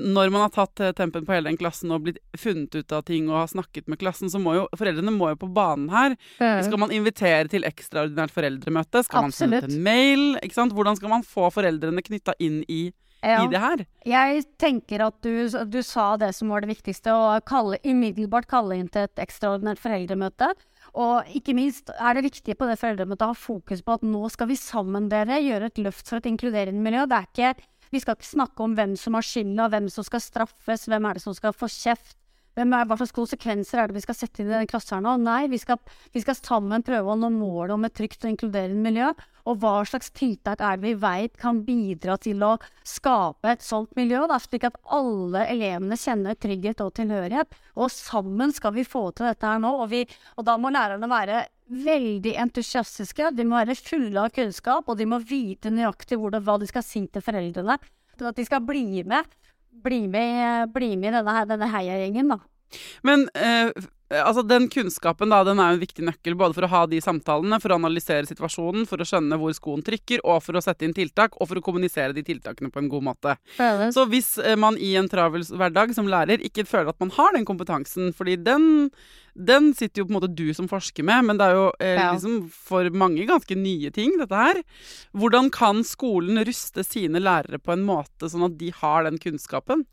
Når 0.00 0.32
man 0.32 0.44
har 0.44 0.52
tatt 0.54 0.80
tempen 0.98 1.26
på 1.26 1.34
hele 1.34 1.50
den 1.50 1.58
klassen 1.60 1.92
og 1.94 2.04
blitt 2.06 2.18
funnet 2.38 2.74
ut 2.74 2.92
av 2.94 3.04
ting 3.06 3.28
og 3.30 3.38
har 3.42 3.50
snakket 3.50 3.88
med 3.90 4.00
klassen, 4.00 4.30
så 4.32 4.40
må 4.42 4.56
jo 4.56 4.64
foreldrene 4.76 5.12
må 5.14 5.30
jo 5.32 5.38
på 5.44 5.48
banen 5.54 5.88
her. 5.92 6.16
Ja. 6.38 6.58
Skal 6.64 6.80
man 6.80 6.92
invitere 6.94 7.48
til 7.52 7.66
ekstraordinært 7.68 8.34
foreldremøte? 8.34 9.04
Skal 9.06 9.28
Absolutt. 9.28 9.54
man 9.54 9.64
sende 9.64 9.78
en 9.78 9.86
mail? 9.86 10.24
Ikke 10.42 10.58
sant? 10.58 10.74
Hvordan 10.76 10.98
skal 10.98 11.12
man 11.12 11.26
få 11.26 11.48
foreldrene 11.54 12.04
knytta 12.04 12.36
inn 12.42 12.62
i 12.68 12.82
ja. 13.24 13.42
i 13.42 13.50
det 13.52 13.62
her. 13.62 13.84
Jeg 14.08 14.44
tenker 14.60 15.06
at 15.06 15.16
du, 15.24 15.48
du, 15.70 15.80
sa 15.86 16.14
det 16.20 16.32
som 16.36 16.52
var 16.52 16.64
det 16.64 16.72
viktigste, 16.74 17.12
å 17.14 17.40
kalle, 17.46 17.80
umiddelbart 17.84 18.48
kalle 18.50 18.78
inn 18.78 18.90
til 18.92 19.08
et 19.08 19.22
ekstraordinært 19.24 19.82
foreldremøte. 19.82 20.52
Og 21.00 21.30
ikke 21.34 21.56
minst 21.56 21.90
er 21.94 22.16
det 22.16 22.26
viktig 22.28 22.56
på 22.58 22.68
det 22.68 22.78
foreldremøtet 22.80 23.26
å 23.26 23.32
ha 23.32 23.38
fokus 23.38 23.82
på 23.82 23.96
at 23.96 24.04
nå 24.06 24.28
skal 24.32 24.50
vi 24.50 24.58
sammen 24.60 25.08
dere 25.12 25.40
gjøre 25.42 25.72
et 25.72 25.80
løft 25.82 26.10
for 26.10 26.20
et 26.20 26.28
inkluderende 26.30 26.84
miljø. 26.84 27.06
Det 27.10 27.20
er 27.20 27.30
ikke, 27.30 27.70
vi 27.94 28.02
skal 28.02 28.18
ikke 28.18 28.30
snakke 28.30 28.66
om 28.66 28.76
hvem 28.78 28.94
som 29.00 29.16
har 29.18 29.26
skylda, 29.26 29.70
hvem 29.72 29.88
som 29.92 30.06
skal 30.06 30.22
straffes, 30.22 30.86
hvem 30.90 31.08
er 31.08 31.18
det 31.18 31.24
som 31.24 31.36
skal 31.36 31.56
få 31.56 31.70
kjeft. 31.72 32.18
Er, 32.62 32.86
hva 32.86 32.96
slags 32.98 33.14
konsekvenser 33.14 33.80
er 33.80 33.90
det 33.90 33.98
vi 33.98 34.02
skal 34.04 34.16
sette 34.16 34.42
inn 34.42 34.50
i 34.50 34.54
denne 34.54 34.70
klassen 34.70 35.02
nå? 35.02 35.16
Nei, 35.22 35.46
vi 35.50 35.58
skal, 35.58 35.80
vi 36.14 36.22
skal 36.22 36.36
sammen 36.38 36.84
prøve 36.86 37.10
å 37.10 37.18
nå 37.18 37.30
målet 37.34 37.74
om 37.74 37.86
et 37.86 37.94
trygt 37.96 38.24
og 38.24 38.30
inkluderende 38.30 38.84
miljø. 38.84 39.10
Og 39.44 39.58
hva 39.60 39.82
slags 39.84 40.08
tiltak 40.16 40.62
er 40.64 40.78
det 40.78 40.86
vi 40.86 40.94
veit 41.02 41.34
kan 41.40 41.58
bidra 41.66 42.16
til 42.16 42.40
å 42.46 42.54
skape 42.86 43.50
et 43.52 43.64
sånt 43.64 43.90
miljø, 43.98 44.22
da, 44.30 44.38
slik 44.40 44.64
at 44.70 44.78
alle 44.96 45.44
elevene 45.52 45.98
kjenner 46.00 46.38
trygghet 46.40 46.80
og 46.84 46.94
tilhørighet. 46.96 47.58
Og 47.76 47.92
sammen 47.92 48.54
skal 48.56 48.72
vi 48.78 48.86
få 48.88 49.10
til 49.12 49.28
dette 49.28 49.50
her 49.50 49.60
nå. 49.60 49.74
Og, 49.82 49.90
vi, 49.92 50.04
og 50.38 50.48
da 50.48 50.56
må 50.60 50.72
lærerne 50.72 51.10
være 51.10 51.44
veldig 51.84 52.36
entusiastiske. 52.40 53.34
De 53.36 53.44
må 53.48 53.60
være 53.60 53.76
fulle 53.76 54.24
av 54.24 54.32
kunnskap, 54.36 54.88
og 54.88 55.00
de 55.00 55.08
må 55.08 55.20
vite 55.26 55.72
nøyaktig 55.72 56.20
hvordan, 56.20 56.44
hva 56.44 56.56
de 56.60 56.70
skal 56.70 56.86
si 56.86 57.04
til 57.12 57.24
foreldrene. 57.24 57.76
For 58.14 58.30
at 58.30 58.38
de 58.38 58.46
skal 58.46 58.62
bli 58.64 59.02
med 59.08 59.28
bli 59.82 60.04
med, 60.08 60.70
bli 60.74 60.94
med 60.96 61.10
i 61.10 61.16
denne, 61.18 61.44
denne 61.50 61.70
heiagjengen, 61.72 62.30
da. 62.34 62.38
Men 63.06 63.28
eh, 63.34 63.70
altså 64.22 64.42
den 64.46 64.68
kunnskapen 64.68 65.32
da, 65.32 65.40
den 65.46 65.60
er 65.60 65.72
jo 65.72 65.78
en 65.78 65.82
viktig 65.82 66.04
nøkkel 66.06 66.36
både 66.38 66.56
for 66.56 66.66
å 66.66 66.70
ha 66.72 66.82
de 66.90 67.00
samtalene, 67.02 67.58
for 67.62 67.72
å 67.72 67.78
analysere 67.80 68.28
situasjonen, 68.28 68.86
for 68.88 69.00
å 69.00 69.08
skjønne 69.08 69.38
hvor 69.40 69.54
skoen 69.56 69.84
trykker, 69.86 70.22
og 70.24 70.42
for 70.44 70.58
å 70.58 70.62
sette 70.64 70.86
inn 70.86 70.94
tiltak, 70.96 71.38
og 71.40 71.50
for 71.50 71.60
å 71.60 71.64
kommunisere 71.64 72.14
de 72.16 72.24
tiltakene 72.26 72.72
på 72.74 72.82
en 72.82 72.90
god 72.92 73.08
måte. 73.10 73.36
Så 73.94 74.06
hvis 74.10 74.34
eh, 74.42 74.58
man 74.60 74.78
i 74.78 74.94
en 75.00 75.10
travel 75.10 75.46
hverdag 75.54 75.94
som 75.96 76.10
lærer 76.10 76.44
ikke 76.44 76.66
føler 76.68 76.92
at 76.92 77.02
man 77.02 77.14
har 77.16 77.34
den 77.36 77.48
kompetansen, 77.48 78.12
fordi 78.16 78.36
den, 78.44 78.90
den 79.34 79.72
sitter 79.76 80.02
jo 80.02 80.08
på 80.08 80.14
en 80.14 80.18
måte 80.20 80.34
du 80.36 80.46
som 80.56 80.68
forsker 80.70 81.06
med, 81.06 81.30
men 81.30 81.40
det 81.40 81.48
er 81.48 81.58
jo 81.58 81.66
eh, 81.80 81.96
ja. 81.96 82.12
liksom 82.12 82.50
for 82.52 82.90
mange 82.94 83.26
ganske 83.30 83.58
nye 83.58 83.92
ting, 83.94 84.18
dette 84.20 84.44
her. 84.44 84.62
Hvordan 85.16 85.50
kan 85.54 85.82
skolen 85.86 86.44
ruste 86.46 86.86
sine 86.86 87.22
lærere 87.22 87.62
på 87.62 87.74
en 87.74 87.86
måte 87.86 88.30
sånn 88.30 88.46
at 88.50 88.60
de 88.60 88.70
har 88.82 89.08
den 89.08 89.20
kunnskapen? 89.22 89.86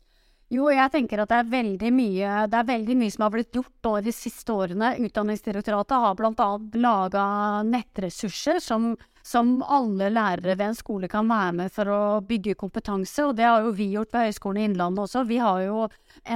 Jo, 0.52 0.66
jeg 0.68 0.92
tenker 0.92 1.22
at 1.22 1.30
det 1.30 1.36
er 1.40 1.48
veldig 1.48 1.90
mye, 1.96 2.32
er 2.44 2.66
veldig 2.68 2.94
mye 3.00 3.12
som 3.14 3.24
har 3.24 3.32
blitt 3.32 3.56
gjort 3.56 3.88
de 4.04 4.12
siste 4.12 4.52
årene. 4.52 4.90
Utdanningsdirektoratet 5.00 6.02
har 6.02 6.16
bl.a. 6.18 6.48
laga 6.76 7.24
nettressurser 7.64 8.58
som, 8.60 8.90
som, 9.24 9.54
alle 9.64 10.10
lærere 10.12 10.52
ved 10.58 10.66
en 10.66 10.76
skole 10.76 11.08
kan 11.08 11.30
være 11.30 11.54
med 11.56 11.72
for 11.72 11.88
å 11.88 12.00
bygge 12.28 12.58
kompetanse. 12.60 13.24
Og 13.24 13.38
det 13.38 13.46
har 13.48 13.64
jo 13.64 13.72
vi 13.78 13.94
gjort 13.94 14.12
ved 14.12 14.28
Høgskolen 14.28 14.60
i 14.60 14.66
Innlandet 14.68 15.06
også. 15.06 15.22
Vi 15.30 15.38
har 15.40 15.62
jo 15.64 15.86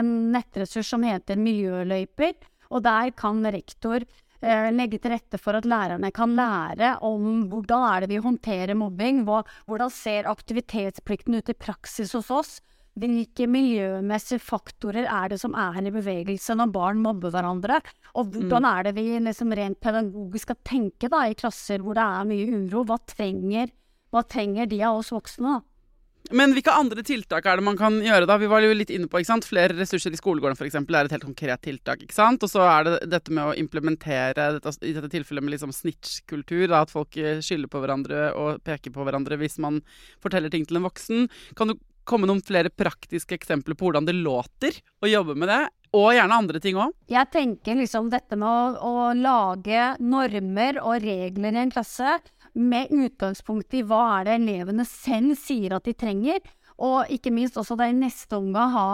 en 0.00 0.12
nettressurs 0.32 0.94
som 0.94 1.04
heter 1.04 1.36
Miljøløyper. 1.36 2.38
Og 2.72 2.86
der 2.86 3.12
kan 3.20 3.44
rektor 3.52 4.00
eh, 4.00 4.70
legge 4.72 4.96
til 4.96 5.12
rette 5.12 5.36
for 5.36 5.58
at 5.60 5.68
lærerne 5.68 6.08
kan 6.16 6.32
lære 6.38 6.94
om 7.04 7.44
hvordan 7.52 7.84
er 7.90 8.06
det 8.06 8.14
vi 8.14 8.24
håndterer 8.24 8.80
mobbing. 8.80 9.26
Hvordan 9.28 9.92
ser 9.92 10.32
aktivitetsplikten 10.32 11.36
ut 11.36 11.52
i 11.52 11.58
praksis 11.68 12.16
hos 12.16 12.32
oss? 12.32 12.56
Hvilke 12.96 13.44
miljømessige 13.50 14.40
faktorer 14.40 15.04
er 15.04 15.28
det 15.28 15.36
som 15.42 15.52
er 15.58 15.76
i 15.84 15.92
bevegelse 15.92 16.56
når 16.56 16.72
barn 16.72 17.02
mobber 17.04 17.34
hverandre? 17.34 17.82
Og 18.16 18.32
hvordan 18.32 18.64
mm. 18.64 18.70
er 18.72 18.86
det 18.86 18.94
vi 18.96 19.06
liksom 19.20 19.52
rent 19.58 19.80
pedagogisk 19.84 20.46
skal 20.46 20.60
tenke 20.64 21.10
da, 21.12 21.26
i 21.28 21.36
klasser 21.36 21.84
hvor 21.84 21.98
det 21.98 22.06
er 22.06 22.28
mye 22.30 22.60
uro? 22.64 22.86
Hva 22.88 22.96
trenger, 23.04 23.68
hva 24.14 24.22
trenger 24.24 24.70
de 24.70 24.80
av 24.88 25.02
oss 25.02 25.12
voksne? 25.12 25.58
da? 25.58 25.64
Men 26.34 26.54
hvilke 26.56 26.72
andre 26.74 27.02
tiltak 27.06 27.46
er 27.46 27.58
det 27.58 27.64
man 27.66 27.76
kan 27.78 27.98
gjøre? 28.02 28.26
da? 28.26 28.38
Vi 28.40 28.48
var 28.50 28.64
jo 28.64 28.74
litt 28.74 28.90
inne 28.90 29.08
på 29.10 29.20
ikke 29.20 29.28
sant? 29.28 29.46
Flere 29.46 29.76
ressurser 29.76 30.14
i 30.14 30.18
skolegården 30.18 30.58
eksempel, 30.66 30.96
er 30.96 31.06
et 31.06 31.14
helt 31.14 31.26
konkret 31.26 31.62
tiltak. 31.62 32.02
ikke 32.02 32.16
sant? 32.16 32.42
Og 32.42 32.50
så 32.50 32.64
er 32.66 32.86
det 32.86 32.94
dette 33.12 33.34
med 33.34 33.44
å 33.44 33.56
implementere, 33.58 34.48
dette, 34.56 34.72
i 34.82 34.94
dette 34.96 35.10
tilfellet 35.12 35.44
med 35.44 35.54
liksom 35.54 35.74
snitch-kultur. 35.74 36.72
At 36.74 36.94
folk 36.94 37.16
eh, 37.20 37.42
skylder 37.44 37.70
på 37.70 37.82
hverandre 37.82 38.30
og 38.34 38.64
peker 38.66 38.94
på 38.94 39.06
hverandre 39.06 39.38
hvis 39.40 39.60
man 39.62 39.82
forteller 40.24 40.50
ting 40.52 40.66
til 40.66 40.80
en 40.80 40.88
voksen. 40.88 41.28
Kan 41.58 41.70
du 41.70 41.76
komme 42.08 42.28
noen 42.28 42.42
flere 42.44 42.70
praktiske 42.72 43.36
eksempler 43.36 43.76
på 43.76 43.88
hvordan 43.88 44.06
det 44.08 44.16
låter 44.16 44.78
å 45.02 45.10
jobbe 45.10 45.36
med 45.38 45.50
det? 45.52 45.64
Og 45.96 46.12
gjerne 46.12 46.38
andre 46.40 46.60
ting 46.60 46.78
òg. 46.80 46.94
Jeg 47.10 47.30
tenker 47.32 47.78
liksom 47.78 48.10
dette 48.12 48.36
med 48.38 48.48
å, 48.48 48.80
å, 48.84 49.12
lage 49.16 49.94
normer 50.02 50.80
og 50.82 51.04
regler 51.04 51.56
i 51.56 51.62
en 51.62 51.72
klasse 51.72 52.18
med 52.56 52.92
utgangspunkt 52.92 53.76
i 53.76 53.84
hva 53.86 54.02
er 54.18 54.28
det 54.28 54.38
elevene 54.40 54.84
selv 54.88 55.36
sier 55.40 55.76
at 55.76 55.86
de 55.88 55.94
trenger, 55.96 56.42
og 56.76 57.12
ikke 57.12 57.32
minst 57.32 57.56
også 57.56 57.78
det 57.80 57.90
i 57.92 57.96
neste 57.96 58.36
omgang 58.36 58.74
ha 58.74 58.88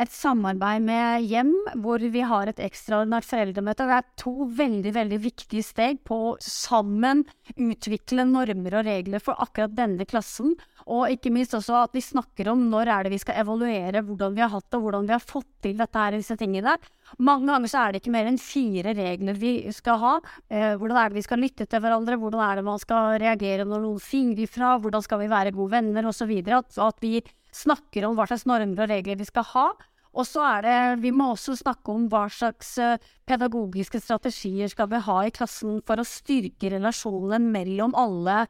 et 0.00 0.12
samarbeid 0.14 0.84
med 0.86 1.26
hjem, 1.28 1.52
hvor 1.82 2.00
vi 2.00 2.22
har 2.24 2.48
et 2.48 2.60
ekstraordinært 2.62 3.26
foreldremøte. 3.28 3.86
Det 3.88 3.96
er 3.98 4.06
to 4.20 4.46
veldig 4.56 4.92
veldig 4.96 5.18
viktige 5.20 5.64
steg 5.66 6.00
på 6.08 6.18
å 6.30 6.36
sammen 6.44 7.24
utvikle 7.56 8.24
normer 8.28 8.78
og 8.80 8.86
regler 8.88 9.22
for 9.24 9.40
akkurat 9.42 9.74
denne 9.76 10.06
klassen. 10.08 10.54
Og 10.88 11.10
ikke 11.12 11.32
minst 11.34 11.54
også 11.56 11.76
at 11.82 11.96
vi 11.96 12.02
snakker 12.04 12.48
om 12.52 12.62
når 12.70 12.90
er 12.94 13.06
det 13.06 13.12
vi 13.14 13.20
skal 13.22 13.40
evaluere 13.42 14.02
hvordan 14.06 14.36
vi 14.36 14.44
har 14.44 14.52
hatt 14.52 14.68
det, 14.70 14.80
hvordan 14.80 15.08
vi 15.08 15.14
har 15.16 15.24
fått 15.24 15.48
til 15.66 15.76
dette 15.78 15.98
her, 15.98 16.16
disse 16.16 16.36
tingene. 16.40 16.72
der. 16.72 16.90
Mange 17.18 17.50
ganger 17.50 17.68
så 17.72 17.82
er 17.82 17.92
det 17.92 18.02
ikke 18.02 18.14
mer 18.14 18.30
enn 18.30 18.40
fire 18.40 18.94
regler 18.96 19.38
vi 19.38 19.54
skal 19.74 20.00
ha. 20.00 20.14
Eh, 20.48 20.72
hvordan 20.78 20.96
er 20.96 21.10
det 21.10 21.20
vi 21.20 21.26
skal 21.26 21.42
lytte 21.42 21.66
til 21.66 21.82
hverandre, 21.82 22.16
hvordan 22.20 22.44
er 22.46 22.60
det 22.60 22.64
man 22.70 22.80
skal 22.80 23.18
reagere 23.20 23.68
når 23.68 23.84
noen 23.84 24.00
sier 24.00 24.40
ifra, 24.46 24.78
hvordan 24.80 25.04
skal 25.04 25.22
vi 25.22 25.30
være 25.30 25.54
gode 25.56 25.76
venner 25.76 26.08
osv. 26.08 26.32
At, 26.46 26.78
at 26.78 27.04
vi 27.04 27.20
snakker 27.50 28.06
om 28.06 28.16
hva 28.16 28.28
slags 28.30 28.46
normer 28.46 28.84
og 28.84 28.92
regler 28.92 29.18
vi 29.18 29.28
skal 29.28 29.48
ha. 29.54 29.68
Og 30.10 30.26
så 30.26 30.42
er 30.42 30.66
det 30.66 31.02
Vi 31.04 31.12
må 31.14 31.30
også 31.32 31.54
snakke 31.58 31.92
om 31.94 32.08
hva 32.10 32.24
slags 32.32 32.76
eh, 32.82 32.98
pedagogiske 33.30 34.00
strategier 34.02 34.70
skal 34.70 34.90
vi 34.90 35.02
ha 35.06 35.18
i 35.26 35.34
klassen 35.34 35.78
for 35.86 36.00
å 36.00 36.06
styrke 36.06 36.72
relasjonene 36.72 37.52
mellom 37.52 37.94
alle 37.98 38.44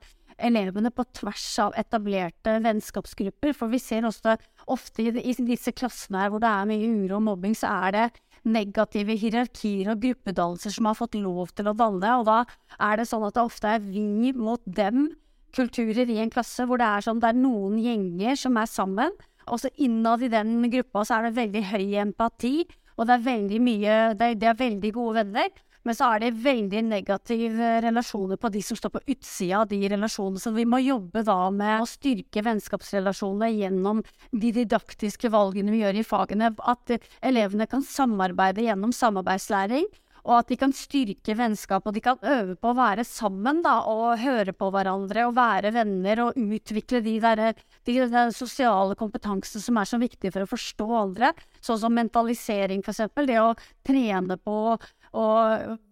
elevene 0.47 0.93
på 0.95 1.05
tvers 1.17 1.47
av 1.63 1.77
etablerte 1.79 2.57
vennskapsgrupper. 2.65 3.55
For 3.57 3.73
vi 3.73 3.81
ser 3.83 4.09
også 4.09 4.37
ofte 4.71 5.07
i 5.09 5.35
disse 5.39 5.75
klassene 5.77 6.25
her 6.25 6.33
hvor 6.33 6.43
det 6.43 6.51
er 6.51 6.69
mye 6.71 6.91
uro 7.05 7.19
og 7.19 7.27
mobbing, 7.29 7.57
så 7.57 7.73
er 7.87 7.97
det 7.97 8.07
negative 8.49 9.17
hierarkier 9.21 9.93
og 9.93 10.01
gruppedannelser 10.05 10.73
som 10.73 10.89
har 10.89 10.99
fått 10.99 11.19
lov 11.21 11.53
til 11.57 11.71
å 11.71 11.77
danne. 11.77 12.15
Og 12.21 12.29
da 12.29 12.43
er 12.79 13.01
det 13.01 13.09
sånn 13.11 13.27
at 13.29 13.37
det 13.37 13.45
ofte 13.45 13.75
er 13.77 13.83
vi 13.85 14.33
mot 14.37 14.63
dem 14.65 15.11
kulturer 15.57 16.07
i 16.07 16.21
en 16.23 16.31
klasse 16.31 16.65
hvor 16.67 16.79
det 16.81 16.87
er 16.87 17.05
sånn 17.05 17.21
det 17.23 17.33
er 17.33 17.41
noen 17.41 17.79
gjenger 17.83 18.39
som 18.39 18.59
er 18.61 18.71
sammen. 18.71 19.17
Og 19.51 19.63
så 19.63 19.71
innad 19.83 20.23
i 20.23 20.31
den 20.31 20.61
gruppa 20.71 21.03
så 21.07 21.19
er 21.19 21.29
det 21.29 21.39
veldig 21.41 21.65
høy 21.73 21.97
empati, 22.05 22.55
og 22.97 23.09
det 23.09 23.17
er 23.17 23.27
veldig 23.27 23.61
mye 23.65 23.97
det 24.21 24.47
er 24.47 24.59
veldig 24.59 24.93
gode 24.95 25.25
venner. 25.25 25.51
Men 25.89 25.97
så 25.97 26.11
er 26.13 26.25
det 26.25 26.35
veldig 26.45 26.83
negative 26.91 27.71
relasjoner 27.87 28.37
på 28.41 28.51
de 28.53 28.61
som 28.65 28.77
står 28.77 28.93
på 28.95 29.05
utsida 29.15 29.63
av 29.63 29.71
de 29.71 29.81
relasjonene. 29.89 30.43
Så 30.43 30.53
vi 30.53 30.67
må 30.69 30.83
jobbe 30.83 31.25
da 31.25 31.39
med 31.55 31.81
å 31.81 31.89
styrke 31.89 32.45
vennskapsrelasjonene 32.45 33.49
gjennom 33.55 34.05
de 34.31 34.53
didaktiske 34.61 35.33
valgene 35.33 35.73
vi 35.73 35.81
gjør 35.85 36.03
i 36.03 36.07
fagene. 36.07 36.53
At 36.61 36.95
elevene 37.25 37.69
kan 37.71 37.85
samarbeide 37.87 38.67
gjennom 38.69 38.93
samarbeidslæring 38.97 39.89
og 40.27 40.35
at 40.37 40.51
de 40.51 40.59
kan 40.61 40.73
styrke 40.77 41.35
vennskap, 41.37 41.87
og 41.87 41.97
de 41.97 42.03
kan 42.05 42.21
øve 42.21 42.57
på 42.61 42.71
å 42.71 42.77
være 42.77 43.05
sammen 43.09 43.63
da, 43.65 43.81
og 43.89 44.21
høre 44.21 44.53
på 44.57 44.71
hverandre 44.75 45.27
og 45.29 45.37
være 45.39 45.73
venner 45.75 46.25
og 46.27 46.39
utvikle 46.41 47.03
de 47.05 47.17
der, 47.23 47.45
de 47.89 47.97
der 48.13 48.35
sosiale 48.37 48.97
kompetansene 49.01 49.65
som 49.65 49.81
er 49.81 49.89
så 49.89 50.01
viktige 50.01 50.35
for 50.35 50.45
å 50.45 50.51
forstå 50.51 50.89
andre, 51.01 51.33
sånn 51.65 51.81
som 51.81 51.97
mentalisering, 51.97 52.85
eksempel. 52.85 53.31
Det 53.31 53.41
å 53.41 53.55
trene 53.87 54.37
på 54.41 54.57
å 55.17 55.29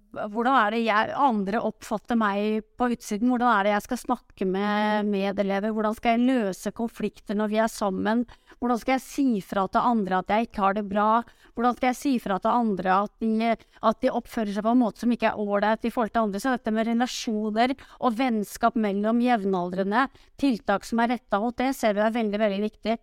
hvordan 0.09 0.57
er 0.57 0.73
det 0.73 0.79
jeg, 0.87 1.15
andre 1.21 1.61
oppfatter 1.69 2.17
meg 2.19 2.63
på 2.81 2.89
utsiden? 2.95 3.29
Hvordan 3.29 3.51
er 3.53 3.67
det 3.67 3.73
jeg 3.75 3.85
skal 3.85 4.01
snakke 4.01 4.47
med 4.49 5.05
mm. 5.05 5.11
medelever? 5.13 5.75
Hvordan 5.77 5.97
skal 5.99 6.15
jeg 6.15 6.29
løse 6.29 6.73
konflikter 6.77 7.37
når 7.37 7.51
vi 7.53 7.59
er 7.61 7.73
sammen? 7.73 8.25
Hvordan 8.59 8.81
skal 8.81 8.97
jeg 8.97 9.05
si 9.05 9.27
fra 9.45 9.67
til 9.69 9.85
andre 9.85 10.23
at 10.23 10.33
jeg 10.33 10.49
ikke 10.49 10.65
har 10.65 10.79
det 10.79 10.87
bra? 10.89 11.11
Hvordan 11.55 11.77
skal 11.77 11.91
jeg 11.91 11.99
si 12.01 12.15
fra 12.23 12.39
til 12.41 12.55
andre 12.55 12.97
at 13.05 13.13
de, 13.21 13.53
at 13.91 14.01
de 14.03 14.15
oppfører 14.15 14.55
seg 14.55 14.65
på 14.65 14.73
en 14.73 14.83
måte 14.83 15.05
som 15.05 15.13
ikke 15.15 15.31
er 15.31 15.45
ålreit 15.45 15.85
i 15.85 15.93
forhold 15.93 16.15
til 16.15 16.25
andre? 16.25 16.43
Så 16.43 16.57
dette 16.57 16.75
med 16.75 16.89
relasjoner 16.89 17.77
og 17.99 18.19
vennskap 18.19 18.79
mellom 18.81 19.21
jevnaldrende, 19.23 20.09
tiltak 20.41 20.89
som 20.89 21.05
er 21.05 21.17
retta 21.17 21.43
mot 21.43 21.57
det, 21.59 21.75
ser 21.77 21.99
vi 21.99 22.07
er 22.07 22.17
veldig, 22.17 22.43
veldig 22.47 22.65
viktig. 22.65 22.99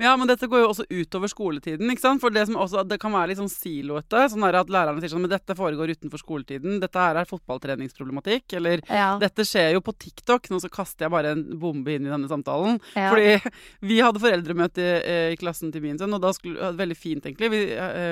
Ja, 0.00 0.14
men 0.18 0.28
dette 0.30 0.48
går 0.50 0.62
jo 0.62 0.70
også 0.70 0.86
utover 0.88 1.30
skoletiden. 1.30 1.90
ikke 1.92 2.04
sant? 2.04 2.22
For 2.22 2.34
det, 2.34 2.46
som 2.48 2.58
også, 2.60 2.84
det 2.88 2.98
kan 3.02 3.14
være 3.14 3.32
litt 3.32 3.40
sånn 3.40 3.52
siloete. 3.52 4.26
sånn 4.32 4.46
at 4.46 4.72
Lærerne 4.72 5.02
sier 5.02 5.12
sånn 5.12 5.24
men 5.24 5.32
dette 5.32 5.56
foregår 5.58 5.94
utenfor 5.96 6.22
skoletiden. 6.22 6.78
Dette 6.82 7.02
her 7.02 7.20
er 7.20 7.30
fotballtreningsproblematikk. 7.30 8.58
Eller 8.60 8.84
ja. 8.86 9.14
dette 9.22 9.46
skjer 9.46 9.74
jo 9.76 9.84
på 9.84 9.96
TikTok. 10.06 10.50
Nå 10.52 10.60
så 10.62 10.70
kaster 10.72 11.06
jeg 11.06 11.14
bare 11.14 11.34
en 11.36 11.46
bombe 11.60 11.96
inn 11.96 12.06
i 12.06 12.12
denne 12.12 12.30
samtalen. 12.30 12.80
Ja. 12.94 13.10
Fordi 13.14 13.56
vi 13.90 14.02
hadde 14.04 14.22
foreldremøte 14.22 14.84
i, 14.84 14.92
eh, 15.00 15.32
i, 15.34 15.40
klassen 15.40 15.72
til 15.74 15.84
min 15.84 15.98
sønn, 16.00 16.14
og 16.16 16.22
da 16.22 16.32
skulle 16.36 16.74
Veldig 16.76 16.96
fint, 16.98 17.24
egentlig. 17.24 17.48
Vi, 17.52 17.60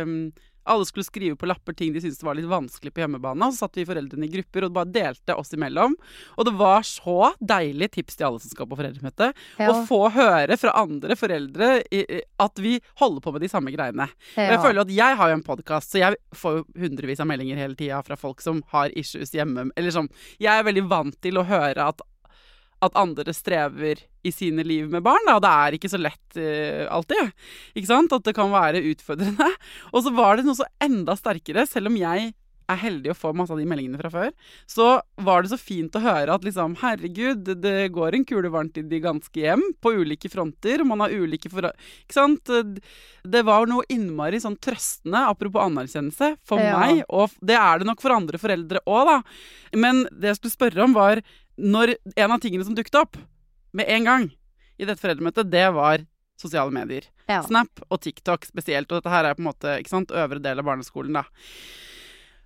um, 0.05 0.15
alle 0.65 0.87
skulle 0.89 1.07
skrive 1.07 1.37
på 1.37 1.49
lapper 1.49 1.77
ting 1.77 1.93
de 1.95 2.03
syntes 2.03 2.23
var 2.25 2.37
litt 2.39 2.49
vanskelig 2.49 2.93
på 2.95 3.03
hjemmebane. 3.05 3.47
Og 3.47 3.55
så 3.55 3.65
satt 3.65 3.79
vi 3.79 3.87
foreldrene 3.89 4.29
i 4.29 4.33
grupper 4.33 4.67
og 4.67 4.77
bare 4.77 4.93
delte 4.95 5.37
oss 5.39 5.53
imellom. 5.57 5.97
Og 6.39 6.49
det 6.49 6.55
var 6.59 6.87
så 6.89 7.33
deilig 7.41 7.91
tips 7.99 8.19
til 8.19 8.29
alle 8.29 8.43
som 8.43 8.53
skal 8.53 8.69
på 8.71 8.79
foreldremøte, 8.79 9.31
ja. 9.61 9.71
å 9.71 9.85
få 9.89 10.01
høre 10.15 10.59
fra 10.61 10.75
andre 10.81 11.19
foreldre 11.19 11.71
at 12.43 12.63
vi 12.63 12.79
holder 13.01 13.25
på 13.25 13.35
med 13.35 13.45
de 13.45 13.53
samme 13.53 13.75
greiene. 13.75 14.09
Ja. 14.35 14.49
Og 14.49 14.57
jeg 14.57 14.63
føler 14.65 14.85
at 14.85 14.95
jeg 14.95 15.21
har 15.21 15.31
jo 15.31 15.39
en 15.39 15.47
podkast, 15.47 15.93
så 15.93 16.03
jeg 16.03 16.19
får 16.37 16.59
jo 16.61 16.67
hundrevis 16.85 17.23
av 17.23 17.31
meldinger 17.31 17.61
hele 17.61 17.79
tida 17.79 18.01
fra 18.07 18.19
folk 18.19 18.43
som 18.45 18.63
har 18.73 18.95
issues 18.99 19.35
hjemme. 19.35 19.69
Eller 19.77 19.95
sånn 19.95 20.11
Jeg 20.43 20.53
er 20.59 20.67
veldig 20.67 20.89
vant 20.91 21.17
til 21.25 21.39
å 21.41 21.47
høre 21.47 21.91
at 21.93 22.03
at 22.85 22.99
andre 23.01 23.35
strever 23.37 24.05
i 24.25 24.33
sine 24.33 24.65
liv 24.67 24.89
med 24.93 25.05
barn. 25.05 25.27
Da. 25.29 25.39
Det 25.43 25.53
er 25.65 25.77
ikke 25.79 25.93
så 25.93 26.01
lett 26.01 26.39
uh, 26.39 26.87
alltid. 26.95 27.35
Ikke 27.75 27.91
sant? 27.91 28.15
At 28.17 28.25
det 28.27 28.37
kan 28.37 28.53
være 28.53 28.85
utfordrende. 28.93 29.51
Og 29.95 30.07
så 30.07 30.15
var 30.15 30.39
det 30.39 30.47
noe 30.49 30.59
så 30.59 30.69
enda 30.85 31.17
sterkere, 31.19 31.67
selv 31.69 31.93
om 31.93 32.01
jeg 32.01 32.33
er 32.71 32.81
heldig 32.81 33.13
å 33.13 33.17
få 33.17 33.33
masse 33.37 33.53
av 33.53 33.61
de 33.61 33.67
meldingene 33.69 33.99
fra 34.01 34.11
før, 34.13 34.31
så 34.71 34.89
var 35.27 35.45
det 35.45 35.53
så 35.53 35.59
fint 35.61 35.95
å 35.97 36.03
høre 36.05 36.35
at 36.35 36.47
liksom 36.47 36.79
Herregud, 36.81 37.51
det 37.61 37.91
går 37.95 38.17
en 38.17 38.27
kule 38.29 38.51
varmt 38.53 38.79
i 38.81 38.85
de 38.89 39.01
ganske 39.05 39.41
hjem, 39.41 39.63
på 39.85 39.95
ulike 40.01 40.31
fronter. 40.33 40.83
og 40.83 40.91
Man 40.91 41.05
har 41.05 41.15
ulike 41.15 41.51
for... 41.53 41.69
Ikke 42.05 42.17
sant? 42.17 42.53
Det 43.25 43.45
var 43.47 43.69
noe 43.71 43.87
innmari 43.93 44.41
sånn 44.43 44.57
trøstende, 44.63 45.27
apropos 45.29 45.65
anerkjennelse, 45.65 46.35
for 46.47 46.63
ja. 46.63 46.79
meg. 46.81 47.05
Og 47.13 47.35
det 47.45 47.59
er 47.61 47.81
det 47.81 47.89
nok 47.91 48.03
for 48.05 48.17
andre 48.17 48.41
foreldre 48.41 48.85
òg, 48.89 49.13
da. 49.13 49.19
Men 49.77 50.05
det 50.13 50.33
jeg 50.33 50.41
skulle 50.41 50.57
spørre 50.57 50.87
om, 50.87 50.97
var 50.97 51.21
når 51.61 51.97
en 52.17 52.35
av 52.35 52.41
tingene 52.43 52.67
som 52.67 52.77
dukket 52.77 52.99
opp 52.99 53.19
med 53.75 53.91
en 53.91 54.09
gang 54.09 54.27
i 54.79 54.87
dette 54.87 55.01
foreldremøtet, 55.03 55.51
det 55.51 55.67
var 55.75 56.05
sosiale 56.41 56.73
medier. 56.75 57.07
Ja. 57.31 57.43
Snap 57.47 57.83
og 57.89 58.01
TikTok 58.03 58.47
spesielt. 58.49 58.91
Og 58.91 58.99
dette 58.99 59.13
her 59.13 59.29
er 59.29 59.37
på 59.37 59.45
en 59.45 59.51
måte 59.51 59.77
ikke 59.81 59.93
sant, 59.93 60.15
øvre 60.15 60.43
del 60.43 60.61
av 60.61 60.67
barneskolen, 60.67 61.21
da. 61.21 61.25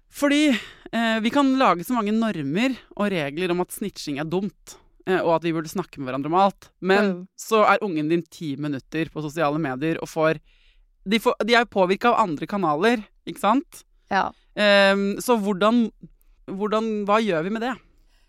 Fordi 0.08 0.48
eh, 0.50 1.18
vi 1.24 1.32
kan 1.32 1.50
lage 1.60 1.84
så 1.84 1.96
mange 1.96 2.14
normer 2.16 2.76
og 2.96 3.10
regler 3.12 3.52
om 3.52 3.64
at 3.64 3.74
snitching 3.74 4.20
er 4.20 4.28
dumt. 4.28 4.76
Eh, 5.08 5.20
og 5.20 5.38
at 5.38 5.46
vi 5.46 5.54
burde 5.56 5.72
snakke 5.72 6.00
med 6.00 6.08
hverandre 6.08 6.32
om 6.32 6.38
alt. 6.40 6.70
Men 6.80 7.10
mm. 7.10 7.24
så 7.40 7.64
er 7.68 7.84
ungen 7.84 8.12
din 8.12 8.24
ti 8.24 8.54
minutter 8.60 9.12
på 9.12 9.24
sosiale 9.24 9.60
medier 9.62 10.00
og 10.02 10.10
får 10.10 10.40
De, 11.08 11.16
får, 11.22 11.38
de 11.46 11.54
er 11.56 11.64
påvirka 11.64 12.10
av 12.10 12.26
andre 12.26 12.46
kanaler, 12.46 13.04
ikke 13.24 13.40
sant? 13.40 13.84
Ja. 14.12 14.28
Eh, 14.52 14.96
så 15.24 15.38
hvordan, 15.40 15.86
hvordan 16.44 16.90
Hva 17.08 17.20
gjør 17.24 17.46
vi 17.46 17.52
med 17.54 17.64
det? 17.64 17.76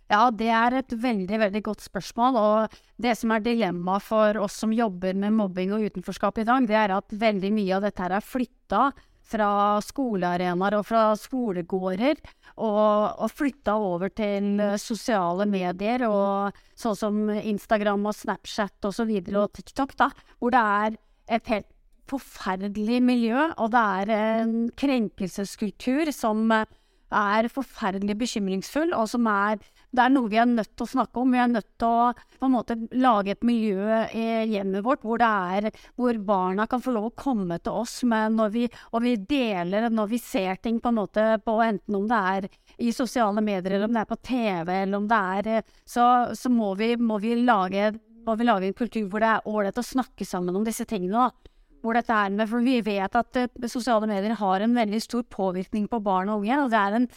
Ja, 0.10 0.32
det 0.34 0.49
er 0.49 0.74
et 0.80 0.93
veldig 0.97 1.38
veldig 1.38 1.62
godt 1.68 1.84
spørsmål. 1.86 2.38
Og 2.39 2.80
det 3.01 3.14
som 3.20 3.34
er 3.36 3.43
dilemmaet 3.45 4.05
for 4.07 4.39
oss 4.41 4.57
som 4.64 4.74
jobber 4.74 5.14
med 5.14 5.36
mobbing 5.38 5.76
og 5.76 5.86
utenforskap 5.86 6.41
i 6.41 6.47
dag, 6.49 6.66
det 6.70 6.80
er 6.80 6.95
at 6.95 7.14
veldig 7.14 7.51
mye 7.53 7.76
av 7.78 7.86
dette 7.86 8.03
her 8.03 8.18
er 8.18 8.26
flytta 8.26 8.88
fra 9.30 9.49
skolearenaer 9.86 10.80
og 10.80 10.86
fra 10.89 11.03
skolegårder, 11.20 12.18
og, 12.57 13.20
og 13.22 13.30
flytta 13.30 13.76
over 13.78 14.10
til 14.10 14.57
uh, 14.57 14.74
sosiale 14.82 15.45
medier, 15.45 16.07
og 16.10 16.57
sånn 16.74 16.97
som 16.97 17.20
Instagram 17.38 18.10
og 18.10 18.18
Snapchat 18.18 18.89
og 18.89 18.95
så 18.97 19.05
videre, 19.05 19.43
og 19.43 19.53
TikTok, 19.53 19.93
da, 19.99 20.10
hvor 20.41 20.55
det 20.55 20.64
er 20.82 20.97
et 21.38 21.53
helt 21.53 21.70
forferdelig 22.10 23.03
miljø, 23.05 23.51
og 23.62 23.70
det 23.76 23.86
er 24.01 24.16
en 24.16 24.55
krenkelseskultur 24.82 26.10
som 26.16 26.47
uh, 26.49 26.66
er 27.14 27.51
forferdelig 27.53 28.18
bekymringsfull, 28.24 28.97
og 28.97 29.12
som 29.14 29.30
er 29.30 29.62
det 29.90 30.04
er 30.04 30.12
noe 30.14 30.30
vi 30.30 30.38
er 30.38 30.46
nødt 30.46 30.76
til 30.78 30.86
å 30.86 30.92
snakke 30.92 31.22
om. 31.22 31.32
Vi 31.34 31.40
er 31.42 31.50
nødt 31.50 31.70
til 31.82 31.90
å 31.90 32.12
på 32.40 32.48
en 32.48 32.54
måte 32.54 32.76
lage 33.02 33.34
et 33.34 33.46
miljø 33.48 34.04
i 34.14 34.26
hjemmet 34.52 34.86
vårt 34.86 35.06
hvor, 35.06 35.22
er, 35.26 35.72
hvor 35.98 36.20
barna 36.26 36.68
kan 36.70 36.84
få 36.84 36.94
lov 36.94 37.10
å 37.10 37.16
komme 37.18 37.58
til 37.64 37.80
oss 37.82 37.98
når 38.06 38.54
vi, 38.54 38.68
og 38.94 39.04
vi 39.04 39.16
deler 39.18 39.90
når 39.90 40.12
vi 40.14 40.22
ser 40.22 40.62
ting 40.62 40.78
på 40.80 40.92
en 40.92 41.00
måte 41.02 41.26
på 41.46 41.58
enten 41.66 41.98
om 41.98 42.06
det 42.10 42.22
er 42.34 42.50
i 42.80 42.94
sosiale 42.96 43.42
medier, 43.44 43.76
eller 43.76 43.90
om 43.90 43.98
det 43.98 44.04
er 44.06 44.12
på 44.12 44.22
TV, 44.24 44.74
eller 44.84 45.02
om 45.02 45.10
det 45.10 45.24
er 45.40 45.72
Så, 45.84 46.06
så 46.38 46.52
må, 46.54 46.76
vi, 46.80 46.94
må, 46.96 47.18
vi 47.20 47.34
lage, 47.42 47.92
må, 48.26 48.36
vi, 48.38 48.48
lage, 48.48 48.70
en 48.70 48.78
kultur 48.78 49.10
hvor 49.10 49.26
det 49.26 49.34
er 49.34 49.50
ålreit 49.50 49.82
å 49.82 49.86
snakke 49.86 50.28
sammen 50.28 50.56
om 50.56 50.68
disse 50.68 50.86
tingene. 50.88 51.28
da 51.30 51.56
hvor 51.80 51.96
dette 51.96 52.12
er 52.12 52.34
med, 52.36 52.50
for 52.52 52.60
Vi 52.60 52.82
vet 52.84 53.14
at 53.16 53.38
uh, 53.40 53.68
sosiale 53.72 54.08
medier 54.10 54.36
har 54.36 54.64
en 54.64 54.76
veldig 54.76 55.00
stor 55.00 55.24
påvirkning 55.32 55.88
på 55.88 56.02
barn 56.04 56.28
og 56.28 56.44
unge. 56.44 56.58
og 56.64 56.74
Det 56.74 56.80
er 56.80 56.98
en 56.98 57.10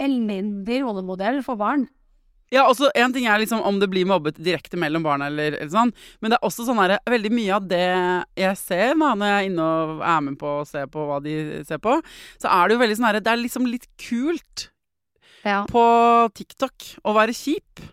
elendig 0.00 0.80
rollemodell 0.80 1.42
for 1.44 1.60
barn. 1.60 1.84
Ja, 2.54 2.64
også 2.64 2.88
En 2.96 3.12
ting 3.12 3.26
er 3.28 3.42
liksom 3.42 3.60
om 3.66 3.80
det 3.80 3.90
blir 3.92 4.08
mobbet 4.08 4.38
direkte 4.40 4.78
mellom 4.80 5.04
barna, 5.04 5.28
eller, 5.28 5.58
eller 5.58 5.72
sånn, 5.72 5.92
men 6.20 6.32
det 6.32 6.38
er 6.38 6.48
også 6.48 6.64
sånn 6.68 6.80
her, 6.80 6.96
veldig 7.08 7.32
mye 7.34 7.58
av 7.58 7.68
det 7.68 7.84
jeg 8.40 8.60
ser 8.60 8.94
da, 8.94 9.12
når 9.12 9.32
jeg 9.32 9.36
er 9.36 9.50
inne 9.50 9.68
og 9.68 10.02
er 10.14 10.24
med 10.24 10.40
på 10.40 10.54
å 10.62 10.64
se 10.68 10.86
på 10.88 11.04
hva 11.10 11.20
de 11.24 11.36
ser 11.68 11.82
på, 11.84 11.98
så 12.40 12.50
er 12.54 12.64
det 12.64 12.76
jo 12.76 12.82
veldig 12.84 12.98
sånn 12.98 13.10
her 13.10 13.20
Det 13.20 13.34
er 13.34 13.42
liksom 13.42 13.68
litt 13.68 13.86
kult 14.00 14.68
ja. 15.44 15.62
på 15.68 15.84
TikTok 16.38 16.92
å 17.04 17.16
være 17.16 17.36
kjip. 17.36 17.86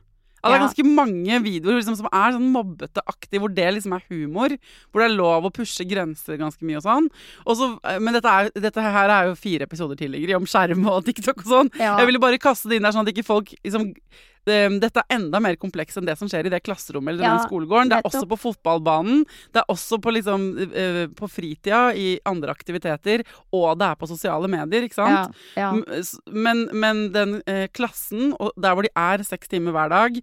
Ja, 0.46 0.52
det 0.52 0.58
er 0.60 0.66
ganske 0.68 0.86
mange 0.86 1.38
videoer 1.42 1.80
liksom, 1.80 1.96
som 1.98 2.08
er 2.12 2.36
sånn 2.36 2.52
mobbete-aktig, 2.54 3.40
hvor 3.42 3.50
det 3.50 3.66
liksom 3.74 3.96
er 3.98 4.04
humor. 4.12 4.54
Hvor 4.92 5.02
det 5.02 5.08
er 5.08 5.16
lov 5.16 5.48
å 5.48 5.52
pushe 5.54 5.88
grenser 5.90 6.38
ganske 6.38 6.68
mye 6.68 6.78
og 6.78 6.86
sånn. 6.86 7.08
Også, 7.50 7.72
eh, 7.82 7.98
men 7.98 8.14
dette, 8.14 8.30
er, 8.30 8.52
dette, 8.54 8.84
her 8.86 9.10
er 9.10 9.32
jo 9.32 9.40
fire 9.40 9.66
episoder 9.66 9.98
tidligere 9.98 10.38
om 10.38 10.46
skjerm 10.50 10.86
og 10.92 11.02
TikTok 11.08 11.42
og 11.42 11.50
sånn. 11.50 11.74
Ja. 11.82 11.96
Jeg 11.98 12.12
ville 12.12 12.22
bare 12.22 12.42
kaste 12.42 12.70
det 12.70 12.78
inn 12.78 12.86
der 12.86 12.94
sånn 12.94 13.08
at 13.08 13.14
ikke 13.16 13.26
folk 13.26 13.56
liksom 13.66 13.90
dette 14.46 15.02
er 15.02 15.16
enda 15.18 15.42
mer 15.42 15.58
komplekst 15.60 15.98
enn 16.00 16.08
det 16.08 16.18
som 16.20 16.30
skjer 16.30 16.48
i 16.48 16.54
det 16.54 16.62
klasserommet 16.66 17.16
eller 17.16 17.26
ja, 17.26 17.34
den 17.36 17.50
skolegården. 17.50 17.92
Det 17.92 17.98
er 17.98 18.10
også 18.10 18.26
på 18.30 18.40
fotballbanen, 18.44 19.26
det 19.56 19.64
er 19.64 19.74
også 19.74 20.00
på, 20.04 20.14
liksom, 20.16 20.48
uh, 20.70 21.02
på 21.18 21.30
fritida, 21.32 21.82
i 21.96 22.16
andre 22.30 22.54
aktiviteter, 22.54 23.26
og 23.56 23.76
det 23.82 23.90
er 23.90 24.00
på 24.00 24.10
sosiale 24.10 24.50
medier, 24.52 24.86
ikke 24.86 25.00
sant? 25.00 25.36
Ja, 25.58 25.74
ja. 25.74 26.00
Men, 26.32 26.66
men, 26.74 27.06
den 27.16 27.40
uh, 27.44 27.66
klassen, 27.74 28.34
der 28.56 28.76
hvor 28.78 28.86
de 28.86 28.94
er 28.94 29.26
seks 29.26 29.52
timer 29.52 29.76
hver 29.76 29.94
dag, 29.94 30.20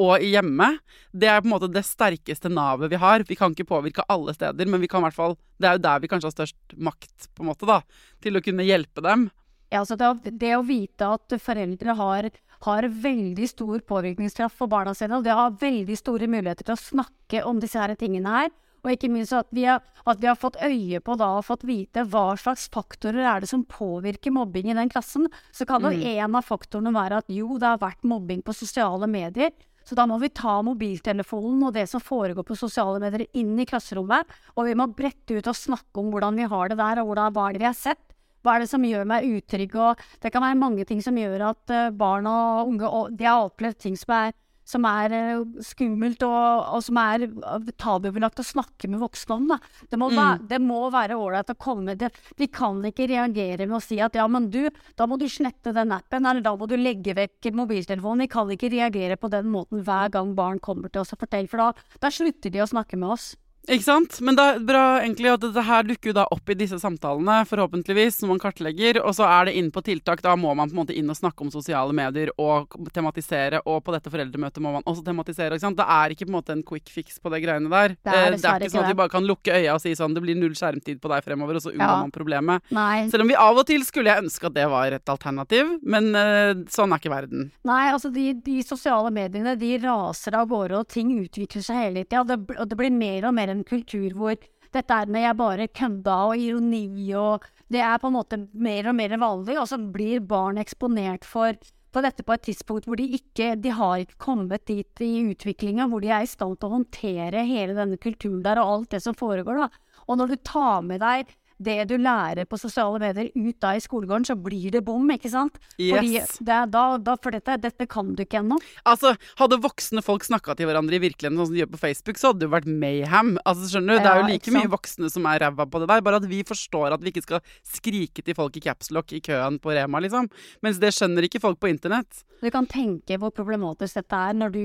og 0.00 0.24
hjemme, 0.26 0.72
det 1.14 1.28
er 1.30 1.40
på 1.42 1.46
en 1.46 1.52
måte 1.54 1.70
det 1.70 1.84
sterkeste 1.86 2.50
navet 2.50 2.90
vi 2.90 2.98
har. 2.98 3.22
Vi 3.28 3.36
kan 3.38 3.54
ikke 3.54 3.68
påvirke 3.68 4.02
alle 4.10 4.34
steder, 4.34 4.66
men 4.66 4.82
vi 4.82 4.90
kan 4.90 5.04
hvert 5.04 5.14
fall, 5.14 5.36
det 5.62 5.70
er 5.70 5.78
jo 5.78 5.84
der 5.84 6.02
vi 6.02 6.10
kanskje 6.10 6.30
har 6.32 6.34
størst 6.34 6.74
makt 6.74 7.28
på 7.30 7.44
en 7.44 7.50
måte 7.52 7.68
da, 7.68 7.80
til 8.24 8.34
å 8.34 8.42
kunne 8.42 8.66
hjelpe 8.66 9.04
dem. 9.04 9.28
Ja, 9.70 9.82
altså 9.82 9.96
det, 9.98 10.34
det 10.38 10.54
å 10.56 10.64
vite 10.66 11.12
at 11.16 11.36
foreldre 11.42 11.94
har, 11.98 12.28
har 12.64 12.88
veldig 12.88 13.46
stor 13.50 13.80
påvirkningskraft 13.88 14.56
for 14.58 14.70
barna 14.72 14.94
sine, 14.96 15.18
og 15.18 15.26
de 15.26 15.34
har 15.36 15.56
veldig 15.60 15.96
store 16.00 16.28
muligheter 16.30 16.66
til 16.66 16.76
å 16.76 16.80
snakke 16.80 17.42
om 17.48 17.60
disse 17.62 17.80
her 17.80 17.94
tingene 18.00 18.36
her. 18.38 18.52
Og 18.84 18.92
ikke 18.92 19.08
minst 19.08 19.32
at 19.32 19.48
vi, 19.54 19.64
har, 19.64 19.80
at 19.80 20.20
vi 20.20 20.28
har 20.28 20.36
fått 20.36 20.58
øye 20.60 21.00
på 21.00 21.16
da, 21.16 21.30
og 21.38 21.46
fått 21.46 21.64
vite 21.64 22.04
hva 22.12 22.34
slags 22.36 22.66
faktorer 22.72 23.24
er 23.24 23.44
det 23.44 23.48
som 23.48 23.64
påvirker 23.64 24.34
mobbing 24.36 24.68
i 24.68 24.76
den 24.76 24.92
klassen. 24.92 25.30
Så 25.56 25.64
kan 25.68 25.84
jo 25.86 25.92
mm. 25.94 26.02
en 26.12 26.36
av 26.36 26.44
faktorene 26.44 26.92
være 26.92 27.22
at 27.22 27.32
jo, 27.32 27.56
det 27.56 27.70
har 27.70 27.80
vært 27.80 28.04
mobbing 28.04 28.44
på 28.44 28.56
sosiale 28.56 29.08
medier. 29.08 29.54
Så 29.84 29.96
da 29.96 30.06
må 30.08 30.16
vi 30.20 30.30
ta 30.32 30.58
mobiltelefonen 30.64 31.64
og 31.66 31.74
det 31.76 31.84
som 31.90 32.00
foregår 32.00 32.44
på 32.48 32.56
sosiale 32.56 33.00
medier 33.00 33.26
inn 33.36 33.56
i 33.60 33.66
klasserommet. 33.68 34.28
Og 34.56 34.68
vi 34.68 34.76
må 34.76 34.88
brette 34.96 35.36
ut 35.36 35.48
og 35.48 35.56
snakke 35.56 36.00
om 36.00 36.12
hvordan 36.12 36.40
vi 36.40 36.48
har 36.48 36.72
det 36.72 36.80
der, 36.80 37.00
og 37.00 37.12
hvordan, 37.12 37.32
hva 37.36 37.48
er 37.48 37.56
det 37.56 37.64
vi 37.64 37.70
har 37.70 37.78
sett. 37.78 38.13
Hva 38.44 38.56
er 38.56 38.64
det 38.64 38.70
som 38.70 38.84
gjør 38.84 39.08
meg 39.08 39.28
utrygg? 39.38 39.76
Og 39.80 40.06
det 40.22 40.32
kan 40.34 40.44
være 40.44 40.60
mange 40.60 40.84
ting 40.88 41.00
som 41.04 41.16
gjør 41.18 41.48
at 41.50 41.74
uh, 41.74 41.90
barn 41.96 42.28
og 42.30 42.70
unge 42.70 42.94
de 43.16 43.28
har 43.28 43.48
opplevd 43.48 43.80
ting 43.86 43.98
som 43.98 44.16
er 44.20 44.34
som 44.64 44.84
er 44.88 45.12
uh, 45.12 45.60
skummelt, 45.64 46.22
og, 46.24 46.64
og, 46.74 46.80
som 46.84 46.98
er 47.00 47.26
uh, 47.28 47.68
tabubelagt 47.80 48.40
å 48.40 48.46
snakke 48.46 48.88
med 48.90 49.02
voksne 49.02 49.36
om. 49.36 49.46
Da. 49.52 49.58
Det 49.92 50.00
må, 50.00 50.08
mm. 50.10 50.18
være, 50.18 50.38
det 50.50 50.60
må 50.64 50.80
være 50.92 51.18
ålreit 51.20 51.52
å 51.52 51.58
komme 51.60 51.96
det. 52.00 52.10
Vi 52.40 52.48
kan 52.52 52.80
ikke 52.88 53.08
reagere 53.10 53.68
med 53.68 53.78
å 53.78 53.84
si 53.84 54.00
at 54.04 54.16
ja, 54.18 54.26
men 54.30 54.48
du, 54.52 54.62
da 54.98 55.08
må 55.08 55.20
du 55.20 55.28
slette 55.30 55.74
den 55.76 55.92
appen, 55.94 56.24
eller 56.24 56.44
da 56.44 56.54
må 56.56 56.68
du 56.70 56.76
legge 56.80 57.16
vekk 57.16 57.52
mobiltelefonen. 57.60 58.24
Vi 58.24 58.32
kan 58.32 58.52
ikke 58.56 58.72
reagere 58.72 59.20
på 59.20 59.30
den 59.32 59.52
måten 59.52 59.84
hver 59.84 60.12
gang 60.14 60.32
barn 60.38 60.60
kommer 60.64 60.92
til 60.92 61.04
oss 61.04 61.14
og 61.14 61.20
forteller, 61.22 61.50
for 61.52 61.60
da, 61.60 61.96
da 62.00 62.12
slutter 62.12 62.52
de 62.52 62.64
å 62.64 62.70
snakke 62.70 63.00
med 63.00 63.18
oss. 63.18 63.34
Ikke 63.64 63.86
sant? 63.86 64.18
Men 64.24 64.36
det 64.36 64.44
er 64.44 64.58
bra 64.66 64.82
egentlig 65.00 65.30
at 65.32 65.44
dette 65.44 65.64
her 65.64 65.86
dukker 65.88 66.10
jo 66.10 66.16
da 66.18 66.26
opp 66.34 66.50
i 66.52 66.56
disse 66.58 66.76
samtalene, 66.80 67.38
forhåpentligvis, 67.48 68.18
som 68.20 68.28
man 68.32 68.40
kartlegger. 68.42 69.00
Og 69.00 69.14
så 69.16 69.24
er 69.28 69.48
det 69.48 69.54
inn 69.60 69.70
på 69.72 69.82
tiltak. 69.84 70.20
Da 70.24 70.34
må 70.36 70.52
man 70.56 70.68
på 70.68 70.76
en 70.76 70.82
måte 70.82 70.96
inn 70.96 71.08
og 71.08 71.16
snakke 71.16 71.46
om 71.46 71.52
sosiale 71.52 71.94
medier 71.96 72.32
og 72.40 72.74
tematisere. 72.94 73.62
Og 73.64 73.80
på 73.86 73.94
dette 73.94 74.12
foreldremøtet 74.12 74.60
må 74.64 74.74
man 74.76 74.84
også 74.90 75.04
tematisere. 75.06 75.56
Ikke 75.56 75.66
sant? 75.66 75.80
Det 75.80 75.88
er 75.96 76.12
ikke 76.12 76.28
på 76.28 76.34
en 76.34 76.38
måte 76.38 76.56
en 76.56 76.64
quick 76.66 76.92
fix 76.92 77.16
på 77.22 77.32
det 77.32 77.40
greiene 77.44 77.72
der. 77.72 77.96
Det 77.96 78.12
er, 78.12 78.26
eh, 78.34 78.36
det 78.36 78.50
er 78.50 78.66
ikke 78.66 78.74
sånn 78.74 78.84
at 78.84 78.92
vi 78.92 79.00
bare 79.00 79.14
kan 79.14 79.28
lukke 79.28 79.56
øya 79.56 79.78
og 79.78 79.82
si 79.84 79.94
sånn 79.96 80.16
det 80.16 80.24
blir 80.24 80.38
null 80.38 80.54
skjermtid 80.58 81.00
på 81.02 81.10
deg 81.12 81.24
fremover, 81.24 81.58
og 81.58 81.64
så 81.64 81.72
unngår 81.72 81.94
ja. 81.94 82.02
man 82.04 82.14
problemet. 82.14 82.68
Nei. 82.74 83.06
Selv 83.12 83.24
om 83.24 83.32
vi 83.32 83.38
av 83.40 83.62
og 83.62 83.66
til 83.68 83.84
skulle 83.86 84.12
jeg 84.12 84.26
ønske 84.26 84.50
at 84.50 84.56
det 84.58 84.68
var 84.70 84.94
et 84.98 85.14
alternativ, 85.14 85.72
men 85.82 86.12
uh, 86.12 86.52
sånn 86.72 86.92
er 86.92 87.00
ikke 87.00 87.14
verden. 87.14 87.48
Nei, 87.66 87.82
altså 87.94 88.12
de, 88.14 88.28
de, 88.44 88.60
sosiale 88.64 89.10
mediene 89.14 89.56
de 89.60 89.72
raser 89.82 90.36
av 90.38 90.48
gårde, 90.52 90.84
og 90.84 90.92
ting 90.92 91.10
utvikler 91.16 91.64
seg 91.64 91.80
hele 91.80 92.04
tida. 92.04 92.12
Ja, 92.14 92.38
og 92.62 92.68
det 92.70 92.76
blir 92.78 92.92
mer 92.94 93.26
og 93.28 93.34
mer 93.36 93.53
en 93.54 93.64
kultur 93.66 94.16
hvor 94.18 94.36
dette 94.74 94.96
er 94.96 95.10
med 95.10 95.22
jeg 95.22 95.38
bare 95.38 95.70
kødda 95.70 96.16
og 96.30 96.40
ironi 96.40 96.86
og 97.18 97.46
Det 97.70 97.80
er 97.80 97.98
på 97.98 98.10
en 98.10 98.16
måte 98.18 98.36
mer 98.52 98.90
og 98.90 98.94
mer 98.98 99.14
vanlig, 99.18 99.54
og 99.58 99.68
så 99.70 99.78
blir 99.78 100.20
barn 100.20 100.58
eksponert 100.60 101.24
for 101.24 101.56
på 101.94 102.02
dette 102.02 102.24
på 102.26 102.34
et 102.34 102.42
tidspunkt 102.48 102.88
hvor 102.88 102.98
de 102.98 103.06
ikke 103.16 103.52
de 103.62 103.70
har 103.70 104.02
ikke 104.02 104.18
kommet 104.18 104.66
dit 104.66 105.02
i 105.04 105.12
utviklinga 105.30 105.86
hvor 105.90 106.02
de 106.02 106.10
er 106.10 106.26
i 106.26 106.30
stand 106.30 106.58
til 106.58 106.68
å 106.68 106.74
håndtere 106.80 107.44
hele 107.46 107.76
denne 107.76 107.98
kulturen 108.02 108.42
der 108.42 108.58
og 108.58 108.72
alt 108.72 108.96
det 108.96 109.02
som 109.04 109.14
foregår. 109.14 109.62
da. 109.62 109.68
Og 110.08 110.18
når 110.18 110.34
du 110.34 110.36
tar 110.42 110.82
med 110.82 111.00
deg 111.04 111.30
det 111.62 111.76
du 111.90 111.94
lærer 112.00 112.48
på 112.48 112.58
sosiale 112.58 112.98
medier 113.02 113.30
ut 113.34 113.58
da 113.62 113.74
i 113.76 113.82
skolegården, 113.82 114.26
så 114.26 114.36
blir 114.38 114.74
det 114.74 114.82
bom, 114.86 115.04
ikke 115.14 115.30
sant? 115.30 115.58
Yes. 115.78 116.36
Det 116.40 116.58
da, 116.72 116.84
da, 116.98 117.16
for 117.22 117.34
dette, 117.34 117.56
dette, 117.62 117.86
kan 117.90 118.14
du 118.16 118.24
ikke 118.24 118.40
ennå. 118.40 118.58
Altså, 118.88 119.14
hadde 119.38 119.60
voksne 119.62 120.02
folk 120.04 120.26
snakka 120.26 120.56
til 120.58 120.68
hverandre 120.70 120.98
i 120.98 121.02
virkeligheten 121.04 121.38
sånn 121.38 121.50
som 121.50 121.56
de 121.56 121.62
gjør 121.62 121.72
på 121.74 121.82
Facebook, 121.84 122.20
så 122.20 122.32
hadde 122.32 122.42
det 122.42 122.48
jo 122.48 122.54
vært 122.56 122.70
mayhem. 122.70 123.34
Altså, 123.44 123.70
skjønner 123.70 123.98
du? 123.98 124.04
Det 124.04 124.12
er 124.12 124.22
jo 124.22 124.30
like 124.32 124.56
mye 124.56 124.72
voksne 124.74 125.12
som 125.12 125.28
er 125.30 125.44
ræva 125.44 125.68
på 125.68 125.82
det 125.82 125.90
der, 125.92 126.04
bare 126.06 126.22
at 126.22 126.28
vi 126.30 126.40
forstår 126.46 126.96
at 126.96 127.04
vi 127.04 127.14
ikke 127.14 127.26
skal 127.26 127.44
skrike 127.76 128.24
til 128.24 128.38
folk 128.38 128.58
i 128.58 128.64
capslock 128.64 129.14
i 129.14 129.22
køen 129.24 129.60
på 129.62 129.74
Rema, 129.76 130.02
liksom. 130.04 130.30
Mens 130.64 130.80
det 130.82 130.94
skjønner 130.96 131.28
ikke 131.28 131.42
folk 131.44 131.60
på 131.62 131.70
internett. 131.70 132.24
Du 132.42 132.50
kan 132.52 132.66
tenke 132.68 133.18
hvor 133.20 133.32
problematisk 133.34 134.00
dette 134.02 134.26
er 134.28 134.36
når 134.36 134.54
du 134.54 134.62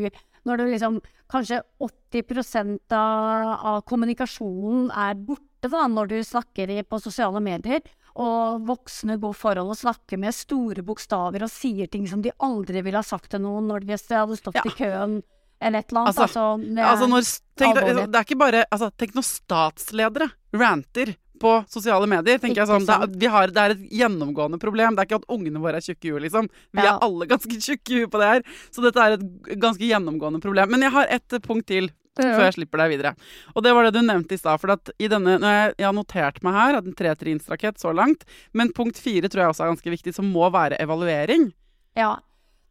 Når 0.50 0.60
du 0.62 0.66
liksom 0.72 1.00
Kanskje 1.30 1.60
80 1.78 2.80
av, 2.98 3.50
av 3.70 3.82
kommunikasjonen 3.86 4.88
er 4.90 5.14
borte 5.14 5.70
da, 5.70 5.84
når 5.86 6.10
du 6.10 6.16
snakker 6.26 6.72
i, 6.74 6.80
på 6.82 6.98
sosiale 7.04 7.38
medier. 7.44 7.84
Og 8.20 8.64
voksne 8.66 9.20
går 9.22 9.36
forhold 9.38 9.76
og 9.76 9.78
snakker 9.78 10.18
med 10.20 10.34
store 10.34 10.82
bokstaver 10.84 11.46
og 11.46 11.52
sier 11.54 11.88
ting 11.92 12.08
som 12.10 12.24
de 12.26 12.34
aldri 12.42 12.82
ville 12.82 12.98
ha 12.98 13.06
sagt 13.06 13.30
til 13.36 13.44
noen 13.46 13.70
når 13.70 13.86
de 13.86 14.00
hadde 14.00 14.40
stått 14.40 14.58
Ja. 14.58 14.66
i 14.66 14.74
køen 14.74 15.20
eller 15.62 15.80
et 15.84 15.92
eller 15.92 16.02
annet. 16.02 16.18
Altså, 16.18 16.24
Altså, 16.24 16.74
det, 16.76 16.84
Altså 16.88 17.08
når, 17.08 17.22
tenk, 17.60 17.76
det 18.10 18.16
er 18.16 18.26
ikke 18.26 18.40
bare 18.40 18.66
altså, 18.72 18.90
Tenk 18.98 19.16
når 19.16 19.28
statsledere 19.28 20.30
ranter 20.56 21.14
på 21.42 21.54
sosiale 21.72 22.08
medier. 22.10 22.38
tenker 22.42 22.62
jeg 22.64 22.70
sånn, 22.70 22.86
det, 22.88 22.96
er, 22.96 23.14
vi 23.24 23.30
har, 23.32 23.54
det 23.56 23.64
er 23.64 23.76
et 23.76 23.86
gjennomgående 24.02 24.60
problem. 24.62 24.96
Det 24.98 25.04
er 25.06 25.10
ikke 25.10 25.22
at 25.24 25.30
ungene 25.36 25.62
våre 25.64 25.80
er 25.82 25.86
tjukke 25.86 26.10
i 26.10 26.12
huet, 26.14 26.26
liksom. 26.28 26.50
Vi 26.76 26.84
Ja. 26.84 26.96
er 26.98 27.06
alle 27.08 27.26
ganske 27.32 27.60
tjukke 27.68 27.96
i 27.96 28.02
huet 28.04 28.12
på 28.14 28.20
det 28.22 28.28
her. 28.34 28.44
Så 28.72 28.84
dette 28.86 29.00
er 29.08 29.18
et 29.18 29.26
ganske 29.60 29.84
gjennomgående 29.88 30.42
problem. 30.44 30.70
Men 30.76 30.82
jeg 30.88 30.92
har 30.96 31.08
ett 31.10 31.40
punkt 31.48 31.68
til 31.72 31.90
før 32.20 32.42
jeg 32.50 32.54
slipper 32.58 32.82
deg 32.82 32.90
videre. 32.98 33.12
Og 33.56 33.64
det 33.64 33.72
var 33.72 33.86
det 33.88 33.94
du 33.96 34.02
nevnte 34.04 34.36
i 34.36 34.40
stad. 34.42 34.60
For 34.60 34.74
at 34.74 34.90
i 35.00 35.08
denne, 35.08 35.38
jeg, 35.40 35.76
jeg 35.80 35.86
har 35.88 35.94
notert 35.96 36.42
meg 36.44 36.54
her 36.58 36.78
at 36.82 36.88
en 36.90 36.96
tretrinnsrakett 37.00 37.80
så 37.80 37.94
langt, 37.96 38.26
men 38.52 38.74
punkt 38.76 39.00
fire 39.00 39.30
tror 39.32 39.46
jeg 39.46 39.54
også 39.54 39.64
er 39.64 39.72
ganske 39.72 39.94
viktig, 39.94 40.14
som 40.18 40.28
må 40.28 40.50
være 40.52 40.76
evaluering. 40.84 41.54
Ja. 41.96 42.18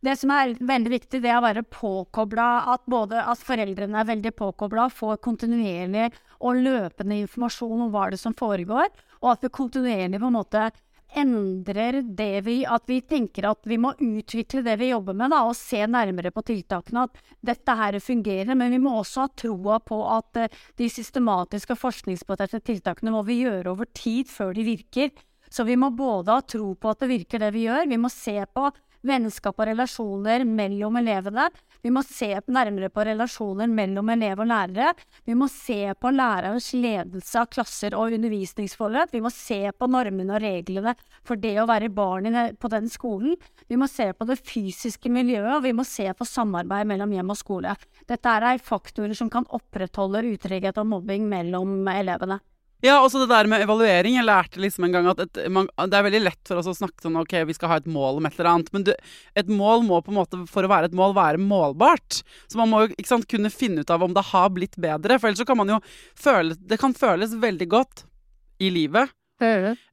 Det 0.05 0.15
som 0.15 0.31
er 0.31 0.53
veldig 0.63 0.91
viktig, 0.93 1.19
det 1.25 1.31
er 1.31 1.41
å 1.41 1.43
være 1.43 1.65
påkobla, 1.75 2.49
at 2.75 2.85
både 2.87 3.19
at 3.19 3.41
foreldrene 3.43 3.99
er 3.99 4.11
veldig 4.13 4.31
påkobla, 4.39 4.87
får 4.95 5.19
kontinuerlig 5.27 6.13
og 6.39 6.61
løpende 6.63 7.19
informasjon 7.25 7.89
om 7.89 7.91
hva 7.91 8.07
det 8.07 8.21
er 8.21 8.23
som 8.29 8.37
foregår, 8.39 8.93
og 9.19 9.33
at 9.33 9.43
vi 9.43 9.51
kontinuerlig 9.59 10.21
på 10.23 10.31
en 10.31 10.39
måte 10.39 10.69
endrer 11.17 12.03
det 12.03 12.43
vi 12.45 12.59
At 12.69 12.85
vi 12.87 13.01
tenker 13.01 13.47
at 13.49 13.65
vi 13.65 13.79
må 13.81 13.95
utvikle 13.97 14.61
det 14.63 14.77
vi 14.81 14.91
jobber 14.91 15.17
med, 15.17 15.33
da, 15.33 15.43
og 15.49 15.57
se 15.57 15.81
nærmere 15.89 16.31
på 16.31 16.45
tiltakene. 16.45 17.07
At 17.09 17.23
dette 17.41 17.77
her 17.81 17.99
fungerer, 18.01 18.55
men 18.55 18.71
vi 18.71 18.81
må 18.83 18.93
også 18.99 19.25
ha 19.25 19.33
troa 19.33 19.79
på 19.81 20.03
at 20.19 20.37
eh, 20.37 20.59
de 20.77 20.91
systematiske 20.93 21.75
og 21.75 21.81
forskningsbaserte 21.81 22.61
tiltakene 22.61 23.15
må 23.15 23.25
vi 23.27 23.41
gjøre 23.41 23.73
over 23.73 23.89
tid 23.95 24.29
før 24.29 24.53
de 24.55 24.67
virker. 24.69 25.11
Så 25.49 25.65
vi 25.65 25.79
må 25.81 25.89
både 25.97 26.35
ha 26.35 26.45
tro 26.45 26.75
på 26.77 26.93
at 26.93 27.01
det 27.01 27.09
virker 27.09 27.41
det 27.41 27.55
vi 27.55 27.65
gjør, 27.65 27.89
vi 27.89 28.01
må 28.01 28.13
se 28.13 28.37
på 28.53 28.69
vennskap 29.07 29.59
og 29.59 29.69
relasjoner 29.71 30.45
mellom 30.49 30.99
elevene. 31.01 31.49
Vi 31.85 31.93
må 31.95 32.03
se 32.07 32.33
nærmere 32.51 32.91
på 32.91 33.05
relasjoner 33.07 33.71
mellom 33.71 34.11
elev 34.11 34.43
og 34.43 34.49
lærere. 34.51 34.93
Vi 35.29 35.37
må 35.39 35.47
se 35.53 35.93
på 35.95 36.11
lærerens 36.11 36.73
ledelse 36.75 37.39
av 37.39 37.51
klasser 37.55 37.95
og 37.95 38.17
undervisningsforhold. 38.17 39.13
Vi 39.15 39.23
må 39.23 39.31
se 39.35 39.61
på 39.71 39.91
normene 39.91 40.35
og 40.35 40.43
reglene 40.43 40.97
for 41.27 41.39
det 41.39 41.55
å 41.63 41.69
være 41.71 41.93
barn 41.95 42.29
på 42.59 42.73
den 42.73 42.91
skolen. 42.91 43.39
Vi 43.71 43.79
må 43.79 43.87
se 43.91 44.11
på 44.13 44.27
det 44.29 44.41
fysiske 44.43 45.13
miljøet, 45.13 45.55
og 45.59 45.65
vi 45.69 45.75
må 45.77 45.87
se 45.87 46.09
på 46.19 46.27
samarbeid 46.27 46.91
mellom 46.91 47.15
hjem 47.15 47.35
og 47.35 47.39
skole. 47.39 47.79
Dette 48.09 48.37
er 48.39 48.63
faktorer 48.65 49.15
som 49.15 49.31
kan 49.31 49.47
opprettholde 49.55 50.27
utrygghet 50.35 50.79
og 50.83 50.91
mobbing 50.97 51.29
mellom 51.31 51.87
elevene. 51.95 52.41
Ja, 52.85 53.01
også 53.03 53.25
det 53.25 53.33
der 53.33 53.49
med 53.51 53.65
evaluering. 53.65 54.15
Jeg 54.15 54.27
lærte 54.29 54.61
liksom 54.63 54.85
en 54.87 54.93
gang 54.95 55.09
at 55.11 55.19
et, 55.25 55.41
man, 55.51 55.67
det 55.91 55.99
er 55.99 56.05
veldig 56.07 56.21
lett 56.23 56.51
for 56.51 56.61
oss 56.61 56.69
å 56.71 56.77
snakke 56.79 57.03
sånn 57.03 57.19
ok, 57.19 57.35
vi 57.49 57.57
skal 57.57 57.73
ha 57.73 57.79
et 57.81 57.89
mål 57.91 58.21
om 58.21 58.29
et 58.29 58.39
eller 58.39 58.51
annet, 58.53 58.71
men 58.75 58.85
du, 58.87 58.93
et 59.35 59.51
mål 59.51 59.83
må 59.89 59.99
på 59.99 60.13
en 60.15 60.21
måte, 60.21 60.41
for 60.47 60.63
å 60.63 60.71
være 60.71 60.93
et 60.93 60.95
mål, 60.95 61.17
være 61.17 61.43
målbart. 61.43 62.21
Så 62.47 62.61
man 62.61 62.71
må 62.71 62.85
jo 62.85 62.93
ikke 62.95 63.11
sant, 63.11 63.27
kunne 63.31 63.51
finne 63.51 63.83
ut 63.83 63.91
av 63.91 64.07
om 64.07 64.15
det 64.15 64.29
har 64.31 64.53
blitt 64.55 64.79
bedre, 64.79 65.19
for 65.19 65.31
ellers 65.31 65.43
så 65.43 65.49
kan 65.49 65.59
man 65.59 65.75
jo 65.75 65.81
føle 66.19 66.55
Det 66.71 66.79
kan 66.79 66.95
føles 66.95 67.35
veldig 67.43 67.69
godt 67.75 68.05
i 68.63 68.71
livet 68.75 69.11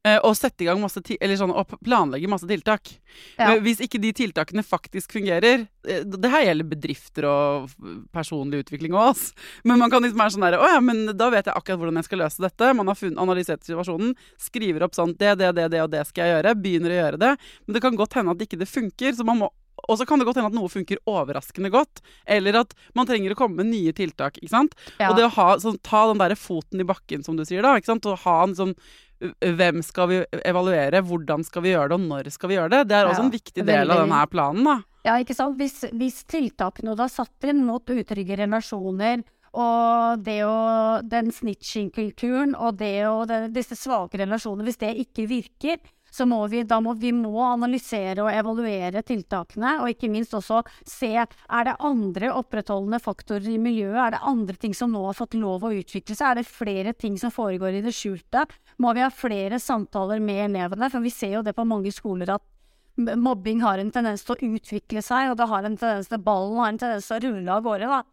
eh, 0.05 0.19
å 0.25 0.31
sette 0.37 0.63
i 0.63 0.67
gang 0.67 0.79
masse 0.81 1.01
eller 1.15 1.37
sånn, 1.39 1.53
og 1.53 1.75
planlegge 1.85 2.29
masse 2.31 2.47
tiltak. 2.49 2.95
Ja. 3.39 3.53
Hvis 3.63 3.81
ikke 3.83 4.01
de 4.01 4.11
tiltakene 4.15 4.63
faktisk 4.65 5.13
fungerer 5.15 5.65
eh, 5.87 6.01
Det 6.03 6.31
her 6.31 6.47
gjelder 6.47 6.67
bedrifter 6.67 7.27
og 7.29 7.75
personlig 8.15 8.63
utvikling 8.65 8.95
òg, 8.95 9.13
oss, 9.13 9.27
Men 9.67 9.79
man 9.81 9.93
kan 9.93 10.03
liksom 10.03 10.19
være 10.19 10.35
sånn 10.35 10.47
der 10.47 10.57
Å 10.59 10.71
ja, 10.73 10.81
men 10.83 11.05
da 11.15 11.29
vet 11.33 11.47
jeg 11.47 11.55
akkurat 11.55 11.81
hvordan 11.81 12.01
jeg 12.01 12.09
skal 12.09 12.23
løse 12.25 12.43
dette. 12.43 12.71
Man 12.77 12.91
har 12.91 13.03
analysert 13.25 13.67
situasjonen, 13.67 14.15
skriver 14.41 14.87
opp 14.87 14.97
sånn 14.97 15.15
Det, 15.19 15.35
det, 15.39 15.53
det, 15.57 15.69
det 15.75 15.83
og 15.85 15.93
det 15.93 16.05
skal 16.09 16.27
jeg 16.27 16.39
gjøre. 16.39 16.57
Begynner 16.65 16.95
å 16.95 16.99
gjøre 17.01 17.21
det. 17.21 17.35
Men 17.65 17.77
det 17.77 17.85
kan 17.85 17.99
godt 17.99 18.17
hende 18.19 18.35
at 18.35 18.43
ikke 18.43 18.59
det 18.59 18.71
funker. 18.71 19.15
Så 19.15 19.27
man 19.27 19.43
må 19.43 19.53
og 19.87 19.99
så 19.99 20.05
kan 20.07 20.19
det 20.19 20.25
godt 20.27 20.39
hende 20.39 20.49
at 20.49 20.57
noe 20.57 20.71
funker 20.71 21.01
overraskende 21.09 21.71
godt, 21.73 22.01
eller 22.25 22.61
at 22.61 22.73
man 22.97 23.07
trenger 23.09 23.33
å 23.33 23.39
komme 23.39 23.61
med 23.61 23.69
nye 23.73 23.93
tiltak. 23.95 24.39
ikke 24.39 24.53
sant? 24.53 24.75
Ja. 24.97 25.11
Og 25.11 25.19
det 25.19 25.27
å 25.27 25.33
ha, 25.35 25.47
sånn, 25.61 25.77
ta 25.85 26.05
den 26.09 26.21
der 26.21 26.35
foten 26.39 26.81
i 26.81 26.87
bakken, 26.87 27.25
som 27.25 27.37
du 27.37 27.45
sier, 27.45 27.65
da. 27.65 27.75
ikke 27.77 27.93
sant? 27.93 28.07
Og 28.09 28.23
ha 28.25 28.37
en 28.45 28.55
sånn 28.57 28.73
Hvem 29.22 29.80
skal 29.86 30.09
vi 30.11 30.18
evaluere, 30.45 30.99
hvordan 31.07 31.43
skal 31.47 31.63
vi 31.63 31.72
gjøre 31.72 31.89
det, 31.93 31.97
og 31.99 32.07
når 32.09 32.30
skal 32.34 32.49
vi 32.51 32.57
gjøre 32.57 32.72
det? 32.74 32.82
Det 32.89 32.97
er 32.97 33.07
også 33.07 33.22
Ja, 33.22 33.26
en 33.26 33.32
viktig 33.32 33.63
del 33.66 33.89
av 33.91 33.97
veldig. 34.01 34.09
denne 34.09 34.26
planen, 34.34 34.63
da. 34.68 34.76
Ja, 35.05 35.16
ikke 35.22 35.36
sant. 35.38 35.55
Hvis, 35.57 35.86
hvis 35.93 36.24
tiltakene 36.28 36.95
har 36.99 37.07
satt 37.13 37.47
inn 37.47 37.63
mot 37.66 37.86
utrygge 37.86 38.36
relasjoner, 38.41 39.24
og 39.55 40.24
det 40.26 40.41
å, 40.43 41.01
den 41.07 41.30
snitching-kulturen 41.32 42.55
og 42.59 42.76
det 42.82 43.05
å, 43.07 43.24
disse 43.55 43.78
svake 43.80 44.20
relasjonene, 44.20 44.66
hvis 44.68 44.82
det 44.82 44.91
ikke 45.05 45.28
virker, 45.32 45.78
så 46.16 46.28
må 46.30 46.39
vi, 46.51 46.63
da 46.68 46.80
må 46.84 46.95
vi 46.99 47.11
må 47.16 47.36
analysere 47.43 48.24
og 48.24 48.32
evaluere 48.32 49.03
tiltakene, 49.05 49.78
og 49.84 49.91
ikke 49.91 50.09
minst 50.11 50.36
også 50.38 50.61
se 50.88 51.11
er 51.16 51.68
det 51.68 51.76
andre 51.84 52.32
opprettholdende 52.39 53.01
faktorer 53.03 53.49
i 53.51 53.59
miljøet, 53.61 53.99
er 53.99 54.16
det 54.16 54.24
andre 54.32 54.57
ting 54.61 54.76
som 54.78 54.93
nå 54.95 55.03
har 55.09 55.18
fått 55.18 55.36
lov 55.39 55.66
å 55.68 55.74
utvikle 55.76 56.16
seg, 56.16 56.32
er 56.32 56.41
det 56.41 56.47
flere 56.49 56.95
ting 56.95 57.20
som 57.20 57.34
foregår 57.36 57.80
i 57.80 57.86
det 57.86 57.93
skjulte, 57.95 58.45
må 58.80 58.95
vi 58.95 59.03
ha 59.03 59.11
flere 59.13 59.59
samtaler 59.61 60.24
med 60.24 60.45
elevene, 60.49 60.91
for 60.93 61.03
vi 61.03 61.13
ser 61.13 61.38
jo 61.38 61.45
det 61.45 61.55
på 61.57 61.68
mange 61.68 61.91
skoler 61.95 62.38
at 62.38 62.51
mobbing 62.95 63.61
har 63.61 63.82
en 63.82 63.91
tendens 63.91 64.24
til 64.24 64.36
å 64.36 64.51
utvikle 64.55 65.03
seg, 65.03 65.32
og 65.32 65.39
det 65.39 65.51
har 65.51 65.68
en 65.68 65.80
tendens 65.80 66.11
til 66.11 66.22
ballen 66.24 66.59
har 66.61 66.72
en 66.72 66.80
tendens 66.80 67.09
til 67.09 67.18
å 67.18 67.24
rulle 67.28 67.57
av 67.59 67.66
gårde, 67.66 67.91
da. 67.91 68.03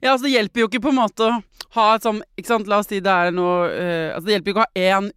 Ja, 0.00 0.12
altså 0.12 0.26
Det 0.26 0.34
hjelper 0.34 0.64
jo 0.64 0.68
ikke 0.68 0.82
på 0.82 0.90
en 0.90 0.98
måte 0.98 1.26
å 1.28 1.38
ha 1.76 1.86
et 1.94 2.04
sånn 2.04 2.18
ikke 2.34 2.50
sant, 2.50 2.68
La 2.68 2.80
oss 2.82 2.88
si 2.90 2.98
det 3.00 3.12
er 3.12 3.30
noe 3.32 3.68
eh, 3.70 4.08
altså 4.12 4.26
Det 4.26 4.34
hjelper 4.34 4.50
jo 4.50 4.54
ikke 4.56 4.64
å 4.64 4.66
ha 4.66 4.88
én 4.98 5.10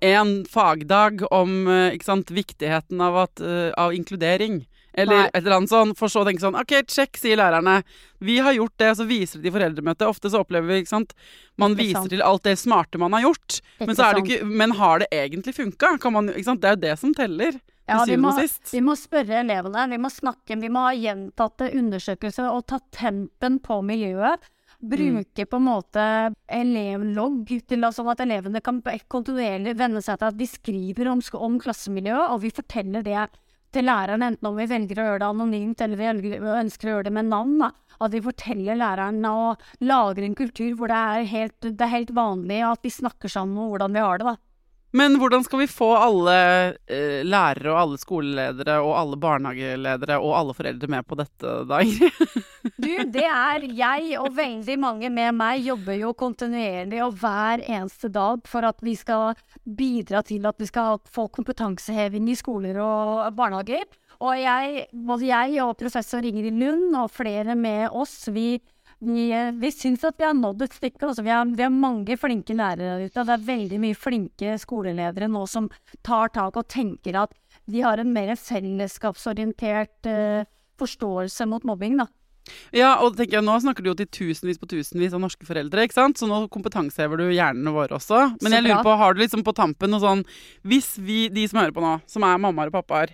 en 0.00 0.44
fagdag 0.48 1.24
om 1.32 1.68
eh, 1.68 1.98
sant, 2.04 2.30
viktigheten 2.30 3.00
av, 3.00 3.16
at, 3.26 3.40
eh, 3.40 3.70
av 3.76 3.94
inkludering. 3.94 4.62
Eller 4.98 5.16
Nei. 5.16 5.26
et 5.30 5.44
eller 5.44 5.60
annet 5.60 5.70
sånn, 5.70 5.92
for 5.94 6.10
så 6.10 6.24
å 6.24 6.26
tenke 6.26 6.42
sånn 6.42 6.56
OK, 6.58 6.72
check, 6.90 7.18
sier 7.20 7.38
lærerne. 7.38 7.82
Vi 8.24 8.40
har 8.42 8.56
gjort 8.56 8.74
det, 8.82 8.90
så 8.98 9.06
viser 9.06 9.42
de 9.42 9.50
i 9.50 9.54
foreldremøtet. 9.54 10.08
Ofte 10.08 10.32
så 10.32 10.40
opplever 10.42 10.72
vi, 10.72 10.80
ikke 10.82 10.90
sant 10.96 11.14
Man 11.60 11.76
viser 11.78 12.00
sant. 12.00 12.12
til 12.14 12.24
alt 12.24 12.42
det 12.48 12.56
smarte 12.58 12.98
man 12.98 13.14
har 13.14 13.28
gjort. 13.28 13.60
Men, 13.78 13.92
Ikke 13.92 13.98
så 14.00 14.08
er 14.08 14.18
det 14.18 14.24
ikke, 14.24 14.48
men 14.62 14.74
har 14.80 15.04
det 15.04 15.10
egentlig 15.14 15.54
funka? 15.54 15.92
Kan 16.02 16.16
man? 16.16 16.32
Det 16.32 16.42
er 16.42 16.74
jo 16.74 16.82
det 16.82 16.96
som 16.98 17.14
teller. 17.14 17.60
Ja, 17.88 18.02
vi 18.04 18.18
må, 18.20 18.34
vi 18.72 18.80
må 18.84 18.92
spørre 19.00 19.38
elevene, 19.40 19.86
vi 19.88 19.96
må 20.02 20.10
snakke, 20.12 20.58
vi 20.60 20.68
må 20.68 20.82
ha 20.90 20.92
gjentatte 20.92 21.70
undersøkelser 21.72 22.50
og 22.50 22.66
ta 22.68 22.82
tempen 22.92 23.56
på 23.64 23.78
miljøet. 23.86 24.42
Bruke 24.78 25.46
på 25.50 25.58
en 25.58 25.66
måte 25.66 26.02
elevlogg 26.54 27.50
til 27.66 27.86
sånn 27.90 28.10
at 28.12 28.20
elevene 28.22 28.60
kan 28.62 28.78
kontinuerlig 29.10 29.74
venne 29.78 30.02
seg 30.04 30.20
til 30.20 30.30
at 30.30 30.38
de 30.38 30.46
skriver 30.46 31.10
om, 31.10 31.22
om 31.34 31.58
klassemiljøet, 31.58 32.30
og 32.30 32.44
vi 32.44 32.52
forteller 32.54 33.02
det 33.02 33.24
til 33.74 33.84
læreren, 33.84 34.22
enten 34.24 34.48
om 34.48 34.56
vi 34.56 34.68
velger 34.70 35.00
å 35.00 35.06
gjøre 35.08 35.20
det 35.20 35.28
anonymt 35.28 35.82
eller 35.84 35.98
vi 36.22 36.38
ønsker 36.38 36.88
å 36.88 36.92
gjøre 36.94 37.08
det 37.08 37.14
med 37.18 37.28
navn. 37.28 37.58
Da. 37.60 37.72
At 37.98 38.14
vi 38.14 38.22
forteller 38.24 38.78
læreren 38.78 39.18
og 39.28 39.66
lager 39.84 40.24
en 40.24 40.38
kultur 40.38 40.76
hvor 40.78 40.92
det 40.92 41.00
er 41.18 41.32
helt, 41.34 41.58
det 41.66 41.84
er 41.84 41.96
helt 41.96 42.14
vanlig 42.16 42.62
at 42.64 42.86
vi 42.86 42.94
snakker 42.94 43.32
sammen 43.32 43.58
om 43.58 43.72
hvordan 43.72 43.98
vi 43.98 44.04
har 44.04 44.22
det. 44.22 44.30
da. 44.30 44.47
Men 44.96 45.18
hvordan 45.20 45.42
skal 45.44 45.60
vi 45.60 45.68
få 45.68 45.90
alle 46.00 46.34
eh, 46.88 47.20
lærere 47.26 47.74
og 47.74 47.80
alle 47.82 47.98
skoleledere 48.00 48.78
og 48.80 48.94
alle 48.96 49.18
barnehageledere 49.20 50.16
og 50.16 50.32
alle 50.38 50.54
foreldre 50.56 50.88
med 50.94 51.04
på 51.04 51.18
dette, 51.18 51.56
da, 51.68 51.82
Ingrid? 51.84 52.44
Du, 52.78 52.90
det 53.10 53.24
er 53.24 53.64
jeg 53.74 54.16
og 54.20 54.32
veldig 54.36 54.74
mange 54.80 55.08
med 55.10 55.34
meg 55.36 55.64
jobber 55.66 55.96
jo 55.98 56.12
kontinuerlig 56.18 57.00
og 57.04 57.16
hver 57.20 57.62
eneste 57.64 58.10
dag 58.12 58.42
for 58.48 58.66
at 58.66 58.82
vi 58.84 58.94
skal 58.98 59.38
bidra 59.64 60.22
til 60.26 60.46
at 60.48 60.58
vi 60.60 60.68
skal 60.68 61.00
få 61.08 61.28
kompetanseheving 61.32 62.28
i 62.30 62.36
skoler 62.38 62.78
og 62.82 63.34
barnehager. 63.38 63.86
Og 64.18 64.34
jeg, 64.40 64.86
både 64.92 65.28
jeg 65.28 65.60
og 65.62 65.76
professor 65.78 66.24
Ingrid 66.26 66.56
Lund 66.58 66.96
og 66.98 67.12
flere 67.14 67.54
med 67.58 67.88
oss, 67.94 68.26
vi, 68.34 68.58
vi, 68.98 69.30
eh, 69.32 69.52
vi 69.52 69.70
syns 69.72 70.04
at 70.04 70.18
vi 70.18 70.26
har 70.26 70.34
nådd 70.34 70.64
et 70.66 70.74
stykke. 70.74 71.06
Altså, 71.06 71.22
vi, 71.22 71.30
har, 71.30 71.46
vi 71.46 71.64
har 71.64 71.74
mange 71.74 72.16
flinke 72.18 72.56
lærere 72.56 72.98
der 72.98 73.06
ute, 73.06 73.24
det 73.24 73.34
er 73.36 73.48
veldig 73.48 73.80
mye 73.82 73.98
flinke 73.98 74.58
skoleledere 74.58 75.30
nå 75.30 75.44
som 75.50 75.70
tar 76.06 76.34
tak 76.34 76.58
og 76.58 76.68
tenker 76.70 77.22
at 77.22 77.34
de 77.68 77.82
har 77.84 78.00
en 78.00 78.12
mer 78.14 78.32
fellesskapsorientert 78.40 80.08
uh, 80.08 80.46
forståelse 80.80 81.46
mot 81.50 81.66
mobbing, 81.68 81.98
da. 82.00 82.08
Ja, 82.72 82.94
og 83.04 83.18
tenker 83.18 83.38
jeg, 83.38 83.44
Nå 83.44 83.58
snakker 83.60 83.84
du 83.84 83.90
jo 83.90 83.98
til 83.98 84.08
tusenvis 84.08 84.60
på 84.60 84.70
tusenvis 84.70 85.12
av 85.12 85.20
norske 85.20 85.44
foreldre, 85.44 85.84
ikke 85.84 85.98
sant? 85.98 86.16
så 86.16 86.28
nå 86.28 86.46
kompetansehever 86.52 87.20
du 87.20 87.26
hjernene 87.28 87.74
våre 87.74 87.98
også. 87.98 88.22
Men 88.40 88.56
jeg 88.56 88.64
lurer 88.64 88.80
på, 88.86 88.96
har 89.02 89.14
du 89.14 89.20
liksom 89.20 89.44
på 89.44 89.52
tampen 89.56 89.92
noe 89.92 90.00
sånn 90.00 90.24
Hvis 90.64 90.94
vi, 90.96 91.26
de 91.32 91.44
som 91.50 91.60
hører 91.60 91.76
på 91.76 91.84
nå, 91.84 91.98
som 92.08 92.24
er 92.24 92.40
mammaer 92.40 92.72
og 92.72 92.78
pappaer, 92.80 93.12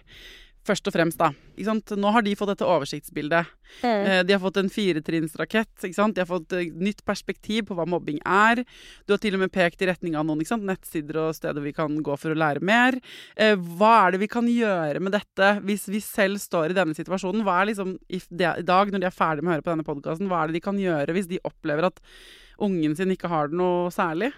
først 0.64 0.88
og 0.88 0.94
fremst, 0.94 1.20
da. 1.20 1.30
Ikke 1.54 1.68
sant? 1.68 1.92
Nå 2.00 2.10
har 2.14 2.24
de 2.24 2.34
fått 2.38 2.50
dette 2.52 2.66
oversiktsbildet. 2.66 3.50
Mm. 3.82 4.26
De 4.26 4.34
har 4.34 4.40
fått 4.42 4.58
en 4.60 4.70
firetrinnsrakett. 4.72 5.72
ikke 5.76 5.96
sant? 5.96 6.16
De 6.16 6.22
har 6.22 6.28
fått 6.28 6.54
eh, 6.56 6.70
nytt 6.72 7.04
perspektiv 7.06 7.68
på 7.68 7.76
hva 7.78 7.86
mobbing 7.88 8.20
er. 8.24 8.64
Du 9.04 9.14
har 9.14 9.22
til 9.22 9.36
og 9.36 9.44
med 9.44 9.52
pekt 9.54 9.84
i 9.84 9.88
retning 9.90 10.16
av 10.18 10.26
noen 10.26 10.42
ikke 10.42 10.54
sant? 10.54 10.66
nettsider 10.68 11.20
og 11.22 11.36
steder 11.36 11.64
vi 11.64 11.74
kan 11.76 11.98
gå 12.04 12.16
for 12.20 12.34
å 12.34 12.38
lære 12.38 12.64
mer. 12.64 12.98
Eh, 13.36 13.54
hva 13.54 13.94
er 14.04 14.14
det 14.14 14.24
vi 14.24 14.30
kan 14.32 14.48
gjøre 14.50 15.02
med 15.04 15.16
dette 15.16 15.50
hvis 15.64 15.88
vi 15.92 16.02
selv 16.04 16.42
står 16.42 16.72
i 16.72 16.78
denne 16.78 16.96
situasjonen? 16.96 17.44
Hva 17.46 17.60
er 17.60 17.72
liksom 17.72 17.96
i 18.08 18.22
dag, 18.38 18.92
når 18.92 19.04
de 19.04 19.10
er 19.10 19.18
ferdig 19.18 19.44
med 19.44 19.52
å 19.52 19.56
høre 19.58 19.66
på 19.66 19.74
denne 19.74 19.86
podkasten, 19.86 20.30
hva 20.30 20.42
er 20.42 20.50
det 20.50 20.58
de 20.58 20.64
kan 20.64 20.80
gjøre 20.80 21.16
hvis 21.16 21.30
de 21.30 21.42
opplever 21.44 21.90
at 21.90 22.00
ungen 22.62 22.96
sin 22.96 23.12
ikke 23.14 23.30
har 23.32 23.50
det 23.50 23.58
noe 23.60 23.92
særlig? 23.94 24.32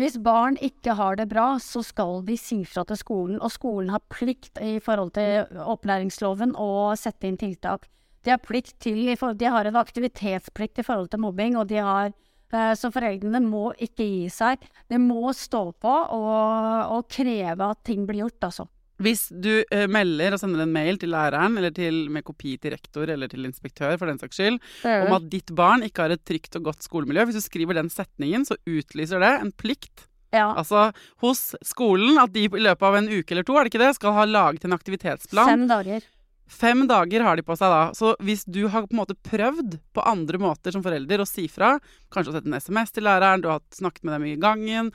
Hvis 0.00 0.16
barn 0.24 0.56
ikke 0.64 0.94
har 0.96 1.18
det 1.20 1.26
bra, 1.28 1.58
så 1.60 1.82
skal 1.84 2.22
de 2.24 2.38
si 2.40 2.62
fra 2.64 2.84
til 2.88 2.96
skolen, 2.96 3.36
og 3.44 3.52
skolen 3.52 3.92
har 3.92 4.00
plikt 4.08 4.56
i 4.64 4.78
forhold 4.80 5.12
til 5.18 5.58
opplæringsloven 5.60 6.54
å 6.56 6.94
sette 6.96 7.28
inn 7.28 7.36
tiltak. 7.40 7.84
De 8.24 8.32
har, 8.32 8.40
til, 8.80 9.02
de 9.12 9.50
har 9.52 9.68
en 9.68 9.76
aktivitetsplikt 9.76 10.80
i 10.80 10.86
forhold 10.86 11.10
til 11.12 11.20
mobbing, 11.20 11.58
og 11.60 11.68
de 11.68 11.82
har 11.82 12.08
eh, 12.08 12.72
så 12.78 12.88
foreldrene 12.94 13.42
må 13.44 13.72
ikke 13.76 14.06
gi 14.06 14.28
seg. 14.32 14.64
De 14.88 15.00
må 15.02 15.34
stå 15.36 15.64
på 15.82 15.96
og, 16.16 16.96
og 16.96 17.10
kreve 17.12 17.68
at 17.74 17.82
ting 17.84 18.06
blir 18.08 18.24
gjort, 18.24 18.48
altså. 18.48 18.68
Hvis 19.02 19.26
du 19.34 19.50
eh, 19.64 19.88
melder 19.90 20.36
og 20.36 20.42
sender 20.42 20.62
en 20.64 20.72
mail 20.74 21.00
til 21.02 21.10
læreren, 21.12 21.58
eller 21.58 21.74
til, 21.74 22.04
med 22.12 22.24
kopi 22.26 22.54
til 22.62 22.74
rektor 22.76 23.10
eller 23.10 23.30
til 23.32 23.44
inspektør 23.48 23.98
for 23.98 24.10
den 24.10 24.20
saks 24.22 24.38
skyld, 24.38 24.60
om 24.86 25.16
at 25.18 25.28
ditt 25.32 25.52
barn 25.58 25.82
ikke 25.86 26.06
har 26.06 26.14
et 26.14 26.24
trygt 26.28 26.56
og 26.60 26.70
godt 26.70 26.86
skolemiljø, 26.86 27.26
hvis 27.28 27.40
du 27.40 27.44
skriver 27.44 27.80
den 27.80 27.90
setningen, 27.92 28.46
så 28.48 28.58
utlyser 28.68 29.22
det 29.22 29.34
en 29.40 29.52
plikt 29.52 30.08
Ja. 30.32 30.54
altså 30.56 30.86
hos 31.20 31.54
skolen 31.60 32.16
at 32.16 32.32
de 32.32 32.46
i 32.46 32.48
løpet 32.64 32.86
av 32.88 32.94
en 32.96 33.08
uke 33.10 33.34
eller 33.34 33.44
to, 33.44 33.52
er 33.52 33.66
det 33.66 33.74
ikke 33.74 33.82
det, 33.84 33.90
skal 33.98 34.14
ha 34.16 34.24
laget 34.24 34.64
en 34.64 34.72
aktivitetsplan. 34.72 35.50
Fem 35.50 35.66
dager. 35.68 36.06
Fem 36.52 36.84
dager 36.88 37.24
har 37.24 37.38
de 37.38 37.44
på 37.46 37.56
seg 37.56 37.72
da. 37.72 37.82
Så 37.96 38.12
hvis 38.22 38.44
du 38.44 38.66
har 38.68 38.84
på 38.84 38.92
en 38.92 39.00
måte 39.00 39.16
prøvd 39.16 39.78
på 39.96 40.04
andre 40.04 40.40
måter 40.42 40.74
som 40.74 40.82
forelder 40.84 41.22
å 41.22 41.28
si 41.28 41.46
fra, 41.50 41.74
kanskje 42.12 42.32
å 42.32 42.36
sette 42.36 42.50
en 42.50 42.58
SMS 42.60 42.92
til 42.92 43.06
læreren, 43.06 43.42
du 43.42 43.48
har 43.48 43.62
snakket 43.72 44.04
med 44.04 44.14
dem 44.16 44.26
i 44.28 44.34
gangen, 44.40 44.90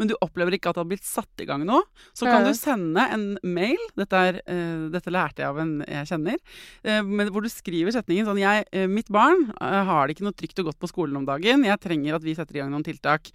men 0.00 0.10
du 0.10 0.14
opplever 0.24 0.56
ikke 0.56 0.72
at 0.72 0.78
det 0.78 0.84
har 0.84 0.90
blitt 0.90 1.06
satt 1.06 1.44
i 1.44 1.48
gang 1.48 1.66
noe, 1.68 1.84
så 2.16 2.28
kan 2.28 2.46
du 2.46 2.52
sende 2.56 3.04
en 3.12 3.26
mail. 3.44 3.80
Dette, 3.98 4.22
er, 4.30 4.40
uh, 4.48 4.88
dette 4.94 5.12
lærte 5.12 5.44
jeg 5.44 5.52
av 5.52 5.60
en 5.62 5.74
jeg 5.84 6.08
kjenner. 6.14 6.40
Uh, 6.86 7.28
hvor 7.34 7.44
du 7.44 7.50
skriver 7.52 7.94
setningen 7.94 8.28
sånn 8.28 8.40
jeg, 8.40 8.66
uh, 8.72 8.88
Mitt 8.92 9.12
barn 9.12 9.48
har 9.60 10.06
det 10.06 10.16
ikke 10.16 10.26
noe 10.26 10.36
trygt 10.36 10.60
og 10.62 10.70
godt 10.70 10.80
på 10.80 10.90
skolen 10.90 11.20
om 11.20 11.28
dagen. 11.28 11.66
Jeg 11.66 11.80
trenger 11.82 12.16
at 12.16 12.24
vi 12.24 12.34
setter 12.38 12.56
i 12.56 12.62
gang 12.62 12.72
noen 12.72 12.84
tiltak. 12.86 13.30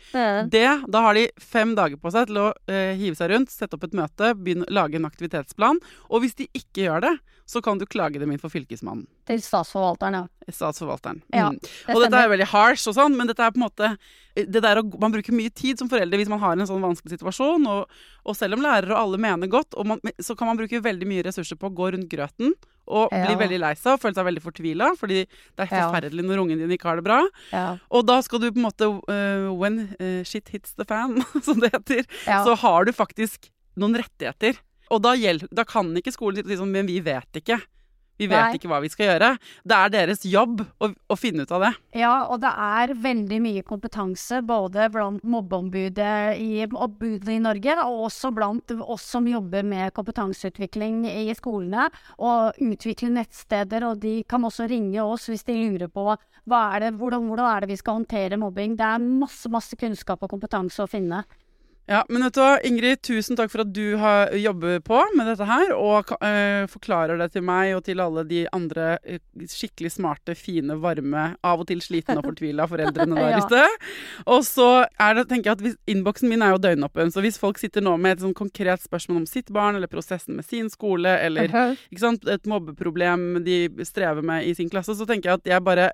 Det, 0.52 0.68
da 0.90 1.04
har 1.06 1.18
de 1.18 1.28
fem 1.42 1.74
dager 1.78 2.00
på 2.02 2.12
seg 2.14 2.30
til 2.30 2.42
å 2.42 2.48
hive 2.68 3.18
seg 3.18 3.32
rundt, 3.32 3.54
sette 3.54 3.78
opp 3.78 3.86
et 3.88 3.96
møte, 3.98 4.34
begynne, 4.38 4.68
lage 4.74 5.00
en 5.00 5.08
aktivitetsplan. 5.08 5.82
Og 6.12 6.24
hvis 6.24 6.38
de 6.40 6.50
ikke 6.58 6.88
gjør 6.88 7.06
det, 7.08 7.14
så 7.48 7.62
kan 7.68 7.78
du 7.82 7.86
klage 7.86 8.20
dem 8.22 8.32
inn 8.34 8.40
for 8.42 8.50
Fylkesmannen. 8.54 9.06
Til 9.28 9.42
statsforvalteren, 9.44 10.16
ja. 10.22 10.52
Statsforvalteren. 10.56 11.20
Ja, 11.36 11.50
Mm. 11.52 11.60
det 11.60 11.96
Og 11.96 12.02
dette 12.06 12.22
er 12.24 12.30
veldig 12.32 12.48
harsh 12.54 12.88
og 12.88 12.96
sånn, 12.96 13.16
men 13.20 13.28
dette 13.28 13.44
er 13.44 13.52
på 13.52 13.60
en 13.60 13.68
måte 13.68 13.98
det 14.38 14.62
der 14.62 14.82
Man 15.02 15.12
bruker 15.12 15.34
mye 15.34 15.50
tid 15.50 15.80
som 15.80 15.90
foreldre 15.90 16.18
hvis 16.20 16.30
man 16.30 16.40
har 16.40 16.54
en 16.54 16.68
sånn 16.70 16.82
vanskelig 16.84 17.18
situasjon. 17.18 17.68
Og, 17.68 17.90
og 18.26 18.36
selv 18.38 18.54
om 18.58 18.62
lærere 18.64 18.94
og 18.94 19.00
alle 19.02 19.18
mener 19.18 19.48
godt, 19.50 19.74
man, 19.86 20.00
så 20.22 20.36
kan 20.38 20.48
man 20.48 20.58
bruke 20.60 20.80
veldig 20.82 21.08
mye 21.10 21.24
ressurser 21.26 21.58
på 21.58 21.70
å 21.72 21.76
gå 21.76 21.92
rundt 21.96 22.08
grøten 22.12 22.54
og 22.88 23.10
Ja. 23.12 23.26
bli 23.28 23.36
veldig 23.36 23.60
lei 23.60 23.74
seg 23.76 23.98
og 23.98 24.00
føle 24.00 24.16
seg 24.16 24.24
veldig 24.30 24.44
fortvila, 24.46 24.92
fordi 24.96 25.26
det 25.26 25.60
er 25.66 25.68
forferdelig 25.68 26.24
når 26.24 26.40
ungen 26.46 26.62
din 26.62 26.72
ikke 26.78 26.88
har 26.88 26.96
det 27.02 27.04
bra. 27.04 27.20
ja. 27.52 27.78
Og 27.92 28.06
da 28.08 28.22
skal 28.22 28.40
du 28.40 28.52
på 28.52 28.62
en 28.62 28.68
måte 28.70 28.88
uh, 29.10 29.52
When 29.58 29.90
eh, 30.00 30.24
shit 30.24 30.48
hits 30.54 30.72
the 30.78 30.86
fan, 30.86 31.18
som 31.44 31.60
det 31.60 31.74
heter, 31.74 32.06
Ja. 32.26 32.46
så 32.46 32.56
har 32.56 32.86
du 32.86 32.94
faktisk 32.94 33.50
noen 33.76 33.98
rettigheter. 34.00 34.56
Og 34.94 35.02
da, 35.04 35.16
da 35.52 35.66
kan 35.68 35.92
ikke 36.00 36.16
skolen 36.16 36.48
si 36.48 36.60
sånn 36.60 36.72
Men 36.74 36.88
vi 36.90 37.02
vet 37.04 37.42
ikke. 37.42 37.60
Vi 38.18 38.26
vet 38.26 38.48
Nei. 38.48 38.58
ikke 38.58 38.70
hva 38.72 38.80
vi 38.82 38.90
skal 38.90 39.12
gjøre. 39.12 39.30
Det 39.68 39.78
er 39.78 39.92
deres 39.94 40.24
jobb 40.26 40.64
å, 40.82 40.90
å 40.90 41.18
finne 41.18 41.46
ut 41.46 41.52
av 41.54 41.68
det. 41.68 41.72
Ja, 42.02 42.14
og 42.26 42.42
det 42.42 42.50
er 42.50 42.94
veldig 42.98 43.38
mye 43.44 43.66
kompetanse 43.68 44.42
både 44.46 44.88
blant 44.94 45.22
mobbeombudet 45.22 46.40
i, 46.42 46.64
i 46.66 47.38
Norge, 47.44 47.78
og 47.84 48.08
også 48.08 48.32
blant 48.34 48.74
oss 48.82 49.06
som 49.14 49.30
jobber 49.30 49.66
med 49.68 49.94
kompetanseutvikling 49.98 51.06
i 51.12 51.30
skolene, 51.38 51.92
og 52.18 52.58
utvikle 52.58 53.12
nettsteder. 53.20 53.86
Og 53.92 54.02
de 54.02 54.18
kan 54.30 54.50
også 54.50 54.66
ringe 54.72 55.06
oss 55.06 55.30
hvis 55.30 55.46
de 55.46 55.60
lurer 55.62 55.92
på 55.94 56.10
det, 56.48 56.94
hvordan, 56.98 57.28
hvordan 57.28 57.46
er 57.52 57.64
det 57.64 57.74
vi 57.76 57.78
skal 57.78 58.00
håndtere 58.00 58.40
mobbing. 58.42 58.78
Det 58.80 58.88
er 58.88 59.04
masse, 59.04 59.52
masse 59.52 59.78
kunnskap 59.78 60.24
og 60.26 60.32
kompetanse 60.34 60.82
å 60.82 60.90
finne. 60.90 61.22
Ja, 61.88 62.02
men 62.12 62.20
vet 62.26 62.36
du 62.36 62.42
hva, 62.42 62.58
Ingrid, 62.68 63.00
tusen 63.08 63.38
takk 63.40 63.48
for 63.54 63.64
at 63.64 63.70
du 63.72 63.96
har 64.02 64.34
jobber 64.36 64.82
på 64.84 64.98
med 65.16 65.30
dette 65.32 65.46
her, 65.48 65.70
og 65.72 66.10
eh, 66.20 66.66
forklarer 66.68 67.16
det 67.22 67.30
til 67.38 67.46
meg 67.48 67.78
og 67.78 67.86
til 67.88 68.02
alle 68.04 68.26
de 68.28 68.42
andre 68.52 68.98
eh, 69.08 69.22
skikkelig 69.48 69.94
smarte, 69.96 70.36
fine, 70.36 70.76
varme, 70.84 71.30
av 71.48 71.64
og 71.64 71.70
til 71.72 71.80
slitne 71.86 72.18
og 72.20 72.28
fortvila 72.28 72.68
foreldrene 72.74 73.16
der 73.16 73.38
Ja. 73.38 73.40
ute. 73.40 73.64
Og 74.28 74.44
så 74.44 74.68
er 75.00 75.16
det, 75.22 75.28
tenker 75.32 75.54
jeg 75.54 75.56
at 75.62 75.64
hvis, 75.64 75.80
Innboksen 75.96 76.28
min 76.28 76.44
er 76.44 76.52
jo 76.58 76.60
døgnåpen, 76.68 77.14
så 77.16 77.24
hvis 77.24 77.40
folk 77.40 77.64
sitter 77.64 77.86
nå 77.88 77.96
med 78.04 78.18
et 78.18 78.26
sånn 78.26 78.36
konkret 78.36 78.84
spørsmål 78.84 79.22
om 79.24 79.30
sitt 79.32 79.48
barn, 79.56 79.80
eller 79.80 79.88
prosessen 79.88 80.36
med 80.42 80.46
sin 80.50 80.68
skole, 80.74 81.16
eller 81.24 81.48
ikke 81.88 82.04
sant, 82.04 82.28
et 82.28 82.52
mobbeproblem 82.52 83.46
de 83.48 83.62
strever 83.88 84.28
med 84.28 84.44
i 84.44 84.52
sin 84.60 84.68
klasse, 84.70 84.92
så 85.00 85.08
tenker 85.08 85.32
jeg 85.32 85.40
at 85.40 85.54
jeg 85.56 85.64
bare 85.72 85.94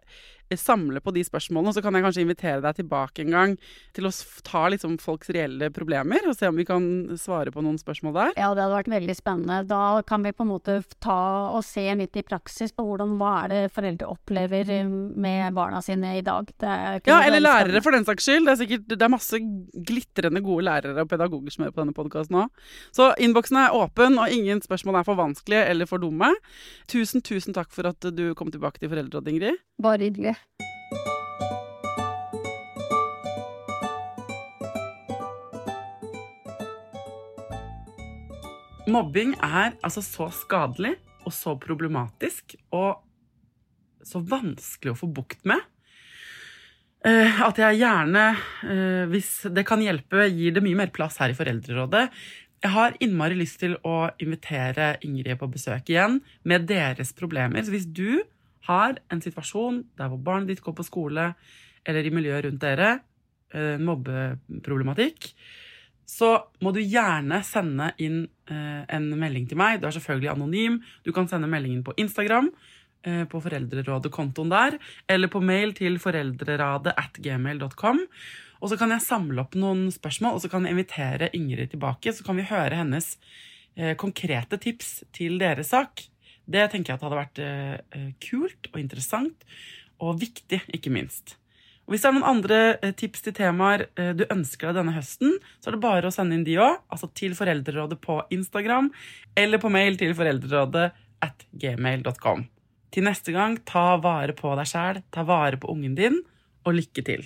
samler 0.60 1.02
på 1.04 1.14
de 1.16 1.24
spørsmålene, 1.26 1.72
og 1.72 1.78
så 1.78 1.84
kan 1.84 1.96
jeg 1.96 2.06
kanskje 2.06 2.24
invitere 2.26 2.62
deg 2.64 2.78
tilbake 2.82 3.24
en 3.24 3.34
gang 3.34 3.56
til 3.96 4.08
å 4.08 4.12
ta 4.46 4.66
liksom 4.74 4.98
folks 5.02 5.32
reelle 5.34 5.70
problemer, 5.74 6.28
og 6.30 6.38
se 6.38 6.50
om 6.50 6.60
vi 6.60 6.66
kan 6.68 6.86
svare 7.20 7.54
på 7.54 7.64
noen 7.64 7.80
spørsmål 7.82 8.16
der. 8.18 8.34
Ja, 8.38 8.52
det 8.54 8.66
hadde 8.66 8.78
vært 8.78 8.92
veldig 8.94 9.16
spennende. 9.18 9.62
Da 9.70 10.02
kan 10.08 10.26
vi 10.26 10.34
på 10.36 10.46
en 10.46 10.52
måte 10.52 10.80
ta 11.04 11.20
og 11.54 11.64
se 11.66 11.86
litt 11.98 12.18
i 12.20 12.26
praksis 12.26 12.74
på 12.76 12.86
hvordan 12.86 13.16
hva 13.20 13.34
er 13.44 13.54
det 13.54 13.62
foreldre 13.74 14.10
opplever 14.12 14.70
eh, 14.74 14.88
med 14.88 15.56
barna 15.58 15.82
sine 15.84 16.18
i 16.20 16.26
dag. 16.26 16.50
Ja, 17.08 17.22
eller 17.24 17.42
lærere 17.44 17.82
for 17.84 17.96
den 17.96 18.08
saks 18.08 18.28
skyld. 18.28 18.48
Det 18.48 18.54
er 18.54 18.62
sikkert 18.62 18.88
det 18.94 19.02
er 19.02 19.14
masse 19.14 19.40
glitrende 19.74 20.44
gode 20.46 20.68
lærere 20.68 21.06
og 21.06 21.12
pedagoger 21.12 21.54
som 21.54 21.66
hører 21.66 21.76
på 21.76 21.84
denne 21.84 21.98
podkasten 21.98 22.40
òg. 22.44 22.64
Så 22.96 23.12
innboksen 23.22 23.60
er 23.64 23.78
åpen, 23.78 24.20
og 24.22 24.34
ingen 24.34 24.62
spørsmål 24.64 25.02
er 25.02 25.08
for 25.08 25.20
vanskelige 25.20 25.66
eller 25.72 25.90
for 25.90 26.02
dumme. 26.04 26.32
Tusen, 26.92 27.24
tusen 27.26 27.56
takk 27.56 27.72
for 27.74 27.90
at 27.90 28.10
du 28.14 28.26
kom 28.38 28.52
tilbake 28.54 28.82
til 28.82 28.92
Foreldrerådet, 28.92 29.34
Ingrid. 29.34 29.62
Bare 29.82 30.06
hyggelig. 30.06 30.36
Mobbing 38.94 39.34
er 39.40 39.78
altså 39.82 40.04
så 40.04 40.28
skadelig 40.36 40.98
og 41.24 41.32
så 41.34 41.56
problematisk 41.60 42.58
og 42.76 43.00
så 44.04 44.20
vanskelig 44.20 44.92
å 44.92 45.00
få 45.00 45.08
bukt 45.08 45.46
med. 45.48 45.62
eh, 47.06 47.42
at 47.42 47.58
jeg 47.60 47.80
gjerne, 47.82 48.38
eh, 48.64 49.06
hvis 49.12 49.52
det 49.52 49.66
kan 49.68 49.82
hjelpe, 49.84 50.30
gir 50.32 50.54
det 50.56 50.64
mye 50.64 50.76
mer 50.76 50.92
plass 50.92 51.18
her 51.20 51.32
i 51.32 51.36
Foreldrerådet. 51.36 52.10
Jeg 52.64 52.72
har 52.72 52.96
innmari 53.04 53.36
lyst 53.36 53.60
til 53.60 53.76
å 53.84 54.12
invitere 54.24 54.98
Ingrid 55.04 55.40
på 55.40 55.52
besøk 55.52 55.90
igjen 55.92 56.22
med 56.48 56.68
deres 56.68 57.12
problemer. 57.12 57.60
Så 57.64 57.72
hvis 57.76 57.88
du 57.92 58.24
har 58.68 59.00
en 59.12 59.22
situasjon 59.24 59.82
der 60.00 60.12
hvor 60.12 60.22
barnet 60.24 60.54
ditt 60.54 60.64
går 60.64 60.76
på 60.78 60.86
skole, 60.88 61.34
eller 61.84 62.06
i 62.06 62.14
miljøet 62.14 62.46
rundt 62.48 62.64
dere, 62.64 62.92
eh, 63.54 63.76
mobbeproblematikk, 63.82 65.34
så 66.08 66.36
må 66.64 66.74
du 66.76 66.82
gjerne 66.82 67.40
sende 67.48 67.92
inn 68.04 68.24
eh, 68.52 68.84
en 68.92 69.10
melding 69.20 69.48
til 69.50 69.60
meg. 69.60 69.82
Du 69.82 69.88
er 69.88 69.96
selvfølgelig 69.96 70.32
anonym. 70.34 70.80
Du 71.04 71.12
kan 71.16 71.28
sende 71.32 71.50
meldingen 71.52 71.84
på 71.84 71.96
Instagram, 72.00 72.50
eh, 73.08 73.24
på 73.28 73.42
Foreldrerådet-kontoen 73.44 74.52
der, 74.52 74.80
eller 75.08 75.32
på 75.32 75.44
mail 75.44 75.76
til 75.76 76.00
foreldreradet 76.04 76.96
at 77.00 77.20
gmail.com. 77.20 78.04
Og 78.64 78.72
så 78.72 78.80
kan 78.80 78.96
jeg 78.96 79.04
samle 79.04 79.44
opp 79.44 79.58
noen 79.60 79.90
spørsmål, 79.92 80.38
og 80.38 80.44
så 80.44 80.52
kan 80.52 80.64
jeg 80.64 80.76
invitere 80.76 81.32
Ingrid 81.36 81.74
tilbake. 81.74 82.16
Så 82.16 82.24
kan 82.24 82.40
vi 82.40 82.48
høre 82.48 82.80
hennes 82.80 83.18
konkrete 83.98 84.60
tips 84.62 85.02
til 85.12 85.40
deres 85.42 85.74
sak. 85.74 86.06
Det 86.46 86.66
tenker 86.72 86.94
jeg 86.94 87.00
at 87.00 87.06
hadde 87.06 87.20
vært 87.20 87.40
eh, 87.44 87.78
eh, 87.96 88.12
kult 88.24 88.70
og 88.74 88.82
interessant, 88.82 89.46
og 90.04 90.20
viktig, 90.20 90.60
ikke 90.76 90.92
minst. 90.92 91.38
Og 91.84 91.94
Hvis 91.94 92.04
det 92.04 92.10
er 92.10 92.16
noen 92.18 92.30
andre 92.30 92.60
eh, 92.80 92.96
tips 93.00 93.24
til 93.26 93.36
temaer 93.38 93.86
du 94.18 94.26
ønsker 94.30 94.70
deg 94.70 94.82
denne 94.82 94.96
høsten, 94.96 95.38
så 95.60 95.70
er 95.70 95.78
det 95.78 95.84
bare 95.86 96.10
å 96.10 96.16
sende 96.16 96.36
inn 96.38 96.48
de 96.48 96.58
òg. 96.60 96.82
Altså 96.92 97.12
til 97.16 97.36
Foreldrerådet 97.38 98.00
på 98.04 98.20
Instagram, 98.36 98.92
eller 99.40 99.62
på 99.64 99.72
mail 99.72 100.00
til 100.00 100.16
foreldrerådet 100.18 100.90
at 101.24 101.48
gmail.com. 101.60 102.48
Til 102.94 103.08
neste 103.08 103.34
gang, 103.34 103.58
ta 103.66 103.96
vare 104.02 104.36
på 104.38 104.52
deg 104.60 104.70
sjæl, 104.70 105.00
ta 105.14 105.24
vare 105.26 105.58
på 105.58 105.72
ungen 105.72 105.96
din, 105.98 106.20
og 106.64 106.78
lykke 106.78 107.04
til. 107.08 107.26